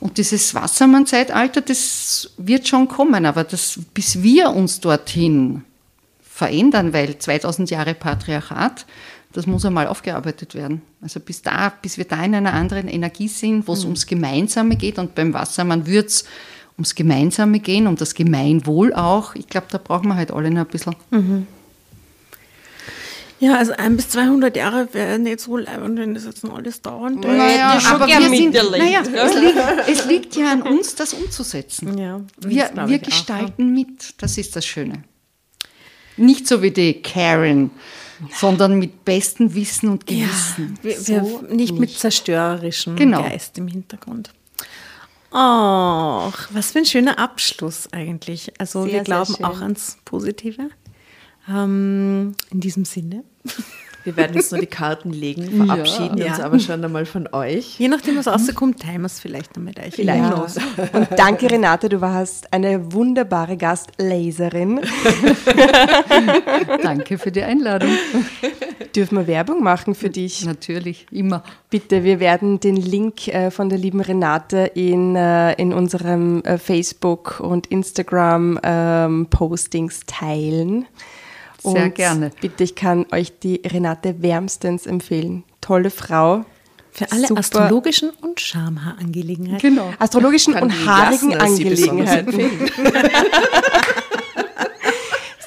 Und 0.00 0.18
dieses 0.18 0.54
Wassermann-Zeitalter, 0.54 1.60
das 1.60 2.30
wird 2.36 2.68
schon 2.68 2.88
kommen, 2.88 3.26
aber 3.26 3.44
das, 3.44 3.78
bis 3.94 4.22
wir 4.22 4.50
uns 4.50 4.80
dorthin 4.80 5.64
verändern, 6.36 6.92
weil 6.92 7.18
2000 7.18 7.70
Jahre 7.70 7.94
Patriarchat, 7.94 8.84
das 9.32 9.46
muss 9.46 9.64
einmal 9.64 9.86
aufgearbeitet 9.86 10.54
werden. 10.54 10.82
Also 11.00 11.18
bis 11.18 11.40
da, 11.40 11.72
bis 11.80 11.96
wir 11.96 12.04
da 12.04 12.22
in 12.22 12.34
einer 12.34 12.52
anderen 12.52 12.88
Energie 12.88 13.28
sind, 13.28 13.66
wo 13.66 13.72
es 13.72 13.84
ums 13.84 14.06
Gemeinsame 14.06 14.76
geht 14.76 14.98
und 14.98 15.14
beim 15.14 15.32
Wassermann 15.32 15.86
wird 15.86 16.08
es 16.08 16.24
ums 16.76 16.94
Gemeinsame 16.94 17.58
gehen, 17.60 17.86
um 17.86 17.96
das 17.96 18.14
Gemeinwohl 18.14 18.92
auch. 18.92 19.34
Ich 19.34 19.46
glaube, 19.46 19.68
da 19.70 19.78
brauchen 19.78 20.08
wir 20.08 20.16
halt 20.16 20.30
alle 20.30 20.50
noch 20.50 20.66
ein 20.66 20.66
bisschen. 20.66 20.94
Ja, 23.38 23.56
also 23.56 23.72
ein 23.72 23.96
bis 23.96 24.10
200 24.10 24.54
Jahre 24.56 24.88
wäre 24.92 25.18
nicht 25.18 25.40
so 25.40 25.56
leibend, 25.56 25.98
wenn 25.98 26.12
das 26.12 26.26
jetzt 26.26 26.44
noch 26.44 26.56
alles 26.56 26.82
dauern 26.82 27.16
würde. 27.16 27.34
Naja, 27.34 27.80
schon 27.80 27.92
aber 27.92 28.06
wir 28.08 28.28
sind, 28.28 28.52
naja, 28.52 29.00
es, 29.00 29.34
liegt, 29.40 29.88
es 29.88 30.06
liegt 30.06 30.36
ja 30.36 30.52
an 30.52 30.60
uns, 30.60 30.94
das 30.96 31.14
umzusetzen. 31.14 31.96
Ja, 31.96 32.20
wir 32.40 32.50
wir 32.50 32.96
ich 32.96 33.02
auch, 33.02 33.06
gestalten 33.06 33.72
mit, 33.72 34.20
das 34.22 34.36
ist 34.36 34.54
das 34.54 34.66
Schöne. 34.66 35.02
Nicht 36.16 36.46
so 36.46 36.62
wie 36.62 36.70
die 36.70 37.02
Karen, 37.02 37.70
sondern 38.32 38.78
mit 38.78 39.04
bestem 39.04 39.54
Wissen 39.54 39.90
und 39.90 40.06
Gewissen. 40.06 40.78
Wir, 40.82 41.06
wir, 41.06 41.42
nicht, 41.54 41.74
mit 41.74 41.90
zerstörerischem 41.90 42.96
Genau. 42.96 43.22
Geist 43.22 43.58
im 43.58 43.68
Hintergrund. 43.68 44.32
Ach, 45.30 46.48
was 46.52 46.70
für 46.70 46.78
ein 46.78 46.86
schöner 46.86 47.18
Abschluss 47.18 47.88
eigentlich. 47.92 48.52
Also 48.58 48.84
Sehr, 48.84 48.92
wir 48.92 49.00
glauben 49.02 49.44
auch 49.44 49.60
ans 49.60 49.98
Positive. 50.04 50.70
Ähm, 51.48 52.34
in 52.50 52.60
diesem 52.60 52.84
Sinne. 52.84 53.22
Wir 54.06 54.16
werden 54.16 54.36
jetzt 54.36 54.52
nur 54.52 54.60
die 54.60 54.68
Karten 54.68 55.10
legen, 55.10 55.66
verabschieden 55.66 56.16
Ja. 56.18 56.26
uns 56.28 56.38
aber 56.40 56.60
schon 56.60 56.84
einmal 56.84 57.06
von 57.06 57.28
euch. 57.32 57.76
Je 57.80 57.88
nachdem, 57.88 58.16
was 58.16 58.28
rauskommt, 58.28 58.80
teilen 58.80 59.00
wir 59.00 59.06
es 59.06 59.18
vielleicht 59.18 59.56
noch 59.56 59.64
mit 59.64 59.80
euch. 59.80 59.94
Vielleicht. 59.94 60.32
Knows? 60.32 60.56
Und 60.92 61.08
danke, 61.16 61.50
Renate, 61.50 61.88
du 61.88 62.00
warst 62.00 62.52
eine 62.52 62.92
wunderbare 62.92 63.56
Gastlaserin. 63.56 64.80
Danke 66.82 67.18
für 67.18 67.32
die 67.32 67.42
Einladung. 67.42 67.90
Dürfen 68.94 69.18
wir 69.18 69.26
Werbung 69.26 69.62
machen 69.64 69.96
für 69.96 70.08
dich? 70.10 70.44
Natürlich, 70.44 71.06
immer. 71.10 71.42
Bitte, 71.68 72.04
wir 72.04 72.20
werden 72.20 72.60
den 72.60 72.76
Link 72.76 73.26
äh, 73.28 73.50
von 73.50 73.68
der 73.68 73.78
lieben 73.78 74.00
Renate 74.00 74.70
in, 74.74 75.16
äh, 75.16 75.52
in 75.54 75.72
unserem 75.72 76.42
äh, 76.44 76.58
Facebook- 76.58 77.40
und 77.40 77.66
Instagram-Postings 77.66 80.02
teilen. 80.06 80.86
Sehr 81.72 81.84
Und 81.84 81.94
gerne. 81.94 82.30
Bitte, 82.40 82.64
ich 82.64 82.74
kann 82.74 83.06
euch 83.12 83.38
die 83.38 83.62
Renate 83.64 84.22
wärmstens 84.22 84.86
empfehlen. 84.86 85.44
Tolle 85.60 85.90
Frau. 85.90 86.44
Für 86.92 87.12
alle 87.12 87.26
Super. 87.26 87.40
astrologischen 87.40 88.10
und 88.22 88.40
Schamhaarangelegenheiten. 88.40 89.74
Genau. 89.74 89.92
Astrologischen 89.98 90.54
und 90.54 90.86
haarigen 90.86 91.34
Angelegenheiten. 91.36 92.40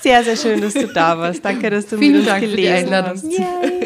Sehr, 0.01 0.23
sehr 0.23 0.37
schön, 0.37 0.61
dass 0.61 0.73
du 0.73 0.87
da 0.87 1.17
warst. 1.17 1.43
Danke, 1.43 1.69
dass 1.69 1.87
du 1.87 1.97
Vielen 1.97 2.11
mit 2.11 2.19
uns 2.21 2.29
Dank 2.29 2.41
gelesen 2.41 2.89
hast. 2.95 3.25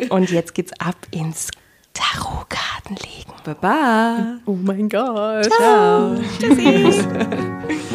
Und 0.10 0.30
jetzt 0.30 0.54
geht's 0.54 0.72
ab 0.80 0.96
ins 1.10 1.50
Tarotkartenlegen. 1.94 3.34
Baba. 3.44 4.38
Oh 4.46 4.54
mein 4.54 4.88
Gott. 4.90 5.52
Ciao. 5.52 6.16
Tschüssi. 6.40 7.04